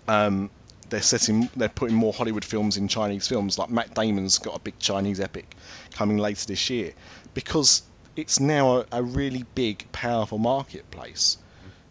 um, 0.08 0.50
they're 0.90 1.02
setting, 1.02 1.48
they're 1.56 1.68
putting 1.68 1.96
more 1.96 2.12
Hollywood 2.12 2.44
films 2.44 2.76
in 2.76 2.88
Chinese 2.88 3.28
films. 3.28 3.58
Like 3.58 3.70
Matt 3.70 3.94
Damon's 3.94 4.38
got 4.38 4.56
a 4.56 4.60
big 4.60 4.78
Chinese 4.78 5.20
epic 5.20 5.54
coming 5.94 6.18
later 6.18 6.46
this 6.46 6.70
year, 6.70 6.92
because 7.34 7.82
it's 8.16 8.40
now 8.40 8.78
a, 8.78 8.86
a 8.92 9.02
really 9.02 9.44
big, 9.54 9.90
powerful 9.92 10.38
marketplace. 10.38 11.38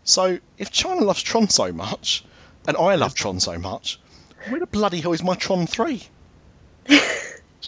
So 0.03 0.39
if 0.57 0.71
China 0.71 1.01
loves 1.01 1.21
Tron 1.21 1.49
so 1.49 1.71
much, 1.71 2.23
and 2.67 2.75
I 2.77 2.95
love 2.95 3.13
Tron 3.13 3.39
so 3.39 3.57
much, 3.57 3.99
where 4.49 4.59
the 4.59 4.67
bloody 4.67 4.99
hell 5.01 5.13
is 5.13 5.23
my 5.23 5.35
Tron 5.35 5.67
three? 5.67 6.03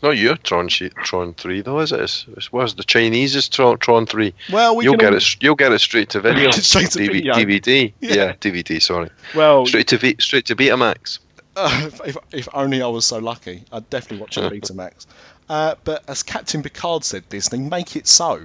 Not 0.03 0.17
your 0.17 0.35
Tron 0.35 0.67
Tron 0.67 1.33
three 1.33 1.61
though, 1.61 1.79
is 1.79 1.93
it? 1.93 2.01
It's, 2.01 2.25
it's 2.35 2.51
where's 2.51 2.75
the 2.75 2.83
Chinese 2.83 3.35
is 3.37 3.47
Tron, 3.47 3.77
Tron 3.79 4.05
three. 4.05 4.33
Well, 4.51 4.75
we 4.75 4.83
you'll 4.83 4.97
get 4.97 5.11
all- 5.13 5.17
it. 5.17 5.41
You'll 5.41 5.55
get 5.55 5.71
it 5.71 5.79
straight 5.79 6.09
to 6.09 6.19
video. 6.19 6.51
Straight 6.51 6.91
to 6.91 6.99
DV-. 6.99 7.23
DVD. 7.33 7.93
Yeah. 8.01 8.13
Yeah. 8.13 8.33
DVD. 8.33 8.81
Sorry. 8.81 9.09
Well, 9.33 9.65
Straight 9.65 9.87
to 9.87 9.97
v- 9.97 10.17
straight 10.19 10.45
to 10.47 10.55
Betamax. 10.57 11.19
Uh, 11.55 11.89
if, 12.05 12.17
if 12.33 12.49
only 12.53 12.81
I 12.81 12.87
was 12.87 13.05
so 13.05 13.19
lucky, 13.19 13.63
I'd 13.71 13.89
definitely 13.89 14.17
watch 14.19 14.37
it 14.37 14.43
on 14.43 14.51
Betamax. 14.51 15.05
Uh, 15.47 15.75
but 15.85 16.03
as 16.09 16.21
Captain 16.23 16.61
Picard 16.63 17.03
said, 17.05 17.27
Disney, 17.29 17.59
make 17.59 17.95
it 17.95 18.05
so. 18.07 18.41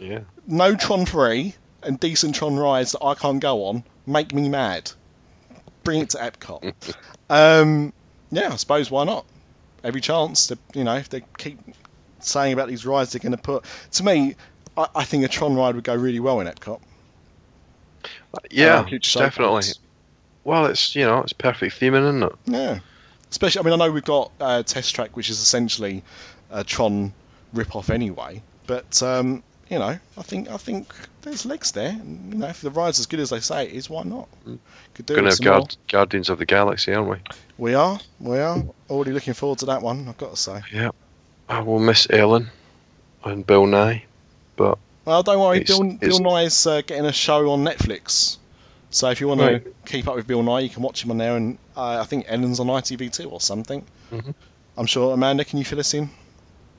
Yeah. 0.00 0.20
No 0.48 0.74
Tron 0.74 1.06
3 1.06 1.54
and 1.84 2.00
decent 2.00 2.34
Tron 2.34 2.56
rides 2.56 2.92
that 2.92 3.04
I 3.04 3.14
can't 3.14 3.40
go 3.40 3.66
on 3.66 3.84
make 4.06 4.34
me 4.34 4.48
mad. 4.48 4.90
Bring 5.84 6.00
it 6.00 6.10
to 6.10 6.18
Epcot. 6.18 6.94
um, 7.30 7.92
yeah, 8.32 8.52
I 8.52 8.56
suppose 8.56 8.90
why 8.90 9.04
not? 9.04 9.24
Every 9.84 10.00
chance 10.00 10.48
to, 10.48 10.58
you 10.74 10.82
know, 10.82 10.96
if 10.96 11.10
they 11.10 11.22
keep 11.38 11.58
saying 12.20 12.54
about 12.54 12.68
these 12.68 12.86
rides 12.86 13.12
they're 13.12 13.20
going 13.20 13.32
to 13.32 13.38
put. 13.38 13.64
To 13.92 14.02
me, 14.02 14.34
I, 14.76 14.88
I 14.96 15.04
think 15.04 15.24
a 15.24 15.28
Tron 15.28 15.54
ride 15.54 15.74
would 15.74 15.84
go 15.84 15.94
really 15.94 16.20
well 16.20 16.40
in 16.40 16.46
Epcot. 16.46 16.80
Yeah, 18.50 18.84
definitely. 19.14 19.64
Well, 20.42 20.66
it's 20.66 20.94
you 20.94 21.04
know 21.04 21.20
it's 21.20 21.32
perfect 21.32 21.80
theming, 21.80 22.02
isn't 22.08 22.22
it? 22.22 22.32
Yeah. 22.46 22.78
Especially, 23.30 23.60
I 23.60 23.62
mean, 23.64 23.72
I 23.74 23.86
know 23.86 23.92
we've 23.92 24.04
got 24.04 24.30
uh, 24.40 24.62
Test 24.62 24.94
Track, 24.94 25.16
which 25.16 25.30
is 25.30 25.40
essentially 25.40 26.02
a 26.50 26.62
Tron 26.62 27.12
rip-off 27.52 27.90
anyway. 27.90 28.42
But 28.66 29.02
um, 29.02 29.42
you 29.74 29.78
know, 29.80 29.98
I 30.16 30.22
think 30.22 30.48
I 30.50 30.56
think 30.56 30.92
there's 31.22 31.44
legs 31.44 31.72
there. 31.72 31.90
And, 31.90 32.32
you 32.32 32.38
know, 32.38 32.46
if 32.48 32.60
the 32.60 32.70
ride's 32.70 32.98
as 32.98 33.06
good 33.06 33.20
as 33.20 33.30
they 33.30 33.40
say 33.40 33.66
it 33.66 33.72
is, 33.72 33.90
why 33.90 34.02
not? 34.04 34.28
Could 34.94 35.06
do 35.06 35.14
Going 35.16 35.26
to 35.26 35.32
some 35.32 35.44
have 35.46 35.52
more. 35.52 35.60
Guard- 35.60 35.76
Guardians 35.88 36.28
of 36.30 36.38
the 36.38 36.46
Galaxy, 36.46 36.94
aren't 36.94 37.10
we? 37.10 37.16
We 37.58 37.74
are, 37.74 37.98
we 38.20 38.38
are 38.38 38.62
already 38.88 39.12
looking 39.12 39.34
forward 39.34 39.58
to 39.60 39.66
that 39.66 39.82
one. 39.82 40.08
I've 40.08 40.16
got 40.18 40.30
to 40.30 40.36
say. 40.36 40.60
Yeah. 40.72 40.90
I 41.48 41.60
will 41.60 41.78
miss 41.80 42.06
Ellen 42.08 42.50
and 43.24 43.46
Bill 43.46 43.66
Nye, 43.66 44.04
but 44.56 44.78
Well, 45.04 45.22
don't 45.22 45.40
worry, 45.40 45.58
It's- 45.60 45.76
Bill, 45.78 45.86
it's- 45.90 46.00
Bill 46.18 46.20
Nye's 46.20 46.66
uh, 46.66 46.80
getting 46.82 47.04
a 47.06 47.12
show 47.12 47.50
on 47.50 47.64
Netflix. 47.64 48.38
So 48.90 49.10
if 49.10 49.20
you 49.20 49.26
want 49.28 49.40
to 49.40 49.62
keep 49.86 50.06
up 50.08 50.14
with 50.14 50.26
Bill 50.26 50.42
Nye, 50.42 50.60
you 50.60 50.70
can 50.70 50.82
watch 50.82 51.04
him 51.04 51.10
on 51.10 51.18
there. 51.18 51.36
And 51.36 51.58
uh, 51.76 51.98
I 52.00 52.04
think 52.04 52.26
Ellen's 52.28 52.60
on 52.60 52.68
ITV2 52.68 53.30
or 53.32 53.40
something. 53.40 53.84
Mhm. 54.12 54.34
I'm 54.76 54.86
sure 54.86 55.12
Amanda, 55.12 55.44
can 55.44 55.58
you 55.58 55.64
fill 55.64 55.80
us 55.80 55.92
in 55.94 56.10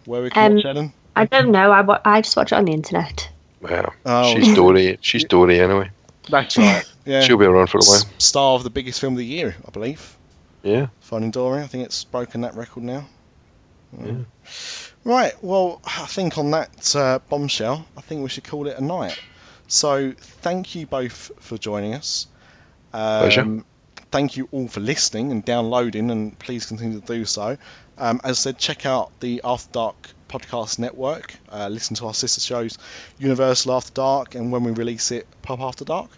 where 0.06 0.22
we 0.24 0.30
can 0.30 0.52
Um, 0.52 0.56
watch 0.56 0.66
Ellen? 0.66 0.94
I 1.16 1.26
don't 1.26 1.52
know. 1.52 1.72
I, 1.72 1.82
wa- 1.82 2.02
I 2.06 2.22
just 2.22 2.36
watch 2.36 2.52
it 2.52 2.56
on 2.56 2.66
the 2.66 2.74
internet. 2.74 3.30
Well, 3.62 3.94
Oh. 4.06 4.34
she's 4.34 4.54
Dory. 4.56 4.98
She's 5.02 5.24
Dory 5.30 5.60
anyway. 5.60 5.92
That's 6.30 6.58
right. 6.58 6.84
Yeah. 7.06 7.22
She'll 7.22 7.38
be 7.38 7.46
around 7.46 7.68
for 7.68 7.78
a 7.78 7.82
while. 7.86 7.98
S- 7.98 8.06
Star 8.18 8.56
of 8.56 8.64
the 8.64 8.72
biggest 8.72 9.00
film 9.00 9.14
of 9.14 9.20
the 9.20 9.26
year, 9.26 9.56
I 9.68 9.70
believe. 9.70 10.18
Yeah. 10.64 10.88
Finding 11.02 11.30
Dory. 11.30 11.62
I 11.62 11.68
think 11.68 11.86
it's 11.86 12.04
broken 12.04 12.42
that 12.42 12.56
record 12.56 12.82
now. 12.82 13.06
Yeah. 14.04 14.16
Right. 15.04 15.34
Well, 15.44 15.82
I 15.86 16.08
think 16.08 16.40
on 16.40 16.50
that 16.52 16.96
uh, 16.96 17.20
bombshell, 17.30 17.86
I 17.96 18.02
think 18.02 18.24
we 18.24 18.30
should 18.30 18.44
call 18.44 18.66
it 18.68 18.76
a 18.76 18.84
night. 18.84 19.20
So 19.68 20.14
thank 20.18 20.74
you 20.74 20.88
both 20.88 21.30
for 21.42 21.60
joining 21.60 21.94
us. 21.94 22.26
Um, 22.92 23.20
Pleasure. 23.22 23.64
Thank 24.12 24.36
you 24.38 24.48
all 24.52 24.68
for 24.68 24.80
listening 24.80 25.32
and 25.32 25.46
downloading, 25.46 26.10
and 26.10 26.38
please 26.40 26.66
continue 26.66 27.00
to 27.02 27.06
do 27.06 27.26
so. 27.26 27.58
Um, 27.98 28.20
as 28.24 28.32
I 28.40 28.42
said, 28.52 28.58
check 28.58 28.86
out 28.86 29.12
the 29.20 29.42
After 29.44 29.72
Dark 29.72 29.96
podcast 30.30 30.80
network. 30.80 31.34
Uh, 31.52 31.70
listen 31.70 31.96
to 31.98 32.08
our 32.08 32.14
sister 32.14 32.42
shows, 32.42 32.78
Universal 33.18 33.74
After 33.74 33.94
Dark, 33.94 34.36
and 34.36 34.52
when 34.52 34.64
we 34.64 34.72
release 34.72 35.12
it, 35.12 35.28
Pop 35.42 35.60
After 35.62 35.86
Dark. 35.86 36.10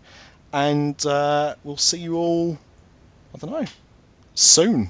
And 0.54 1.04
uh, 1.06 1.56
we'll 1.64 1.78
see 1.78 2.00
you 2.00 2.16
all. 2.16 2.58
I 3.36 3.38
don't 3.38 3.52
know. 3.52 3.66
Soon. 4.34 4.90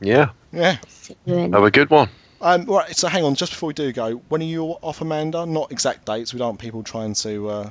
Yeah. 0.00 0.30
Yeah. 0.52 0.78
See 0.88 1.16
you 1.24 1.34
in- 1.36 1.52
Have 1.52 1.64
a 1.64 1.70
good 1.70 1.90
one. 1.90 2.08
Um, 2.40 2.66
right, 2.66 2.94
so 2.94 3.08
hang 3.08 3.24
on, 3.24 3.34
just 3.36 3.52
before 3.52 3.68
we 3.68 3.72
do 3.74 3.90
go, 3.92 4.16
when 4.28 4.42
are 4.42 4.44
you 4.44 4.64
off, 4.82 5.00
Amanda? 5.00 5.46
Not 5.46 5.72
exact 5.72 6.04
dates. 6.04 6.34
We 6.34 6.38
don't 6.38 6.48
want 6.48 6.60
people 6.60 6.82
trying 6.82 7.14
to 7.14 7.48
uh, 7.48 7.70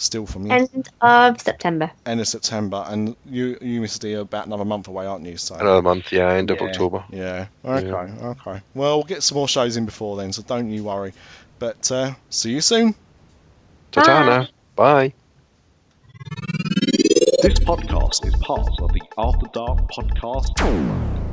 steal 0.00 0.26
from 0.26 0.46
you. 0.46 0.52
End 0.52 0.88
of 1.00 1.40
September. 1.40 1.90
End 2.06 2.20
of 2.20 2.26
September, 2.26 2.84
and 2.88 3.14
you, 3.26 3.58
you, 3.60 3.80
Mr. 3.80 4.00
D, 4.00 4.14
about 4.14 4.46
another 4.46 4.64
month 4.64 4.88
away, 4.88 5.06
aren't 5.06 5.26
you? 5.26 5.36
So 5.36 5.54
Another 5.54 5.82
month, 5.82 6.10
yeah, 6.12 6.32
end 6.32 6.50
of 6.50 6.58
Yeah, 6.60 6.66
October. 6.66 7.04
Yeah. 7.10 7.46
Okay. 7.64 7.86
Yeah. 7.88 8.34
Okay. 8.40 8.60
Well, 8.74 8.96
we'll 8.98 9.04
get 9.04 9.22
some 9.22 9.36
more 9.36 9.48
shows 9.48 9.76
in 9.76 9.84
before 9.84 10.16
then, 10.16 10.32
so 10.32 10.42
don't 10.42 10.70
you 10.70 10.84
worry. 10.84 11.12
But 11.58 11.90
uh, 11.92 12.14
see 12.30 12.52
you 12.52 12.60
soon. 12.60 12.94
Ta-ta 13.92 14.20
Bye. 14.22 14.26
now. 14.26 14.46
Bye. 14.76 15.14
This 17.42 17.58
podcast 17.60 18.26
is 18.26 18.34
part 18.36 18.68
of 18.80 18.92
the 18.92 19.00
After 19.18 19.46
Dark 19.52 19.90
Podcast 19.90 20.58
Network. 20.62 21.29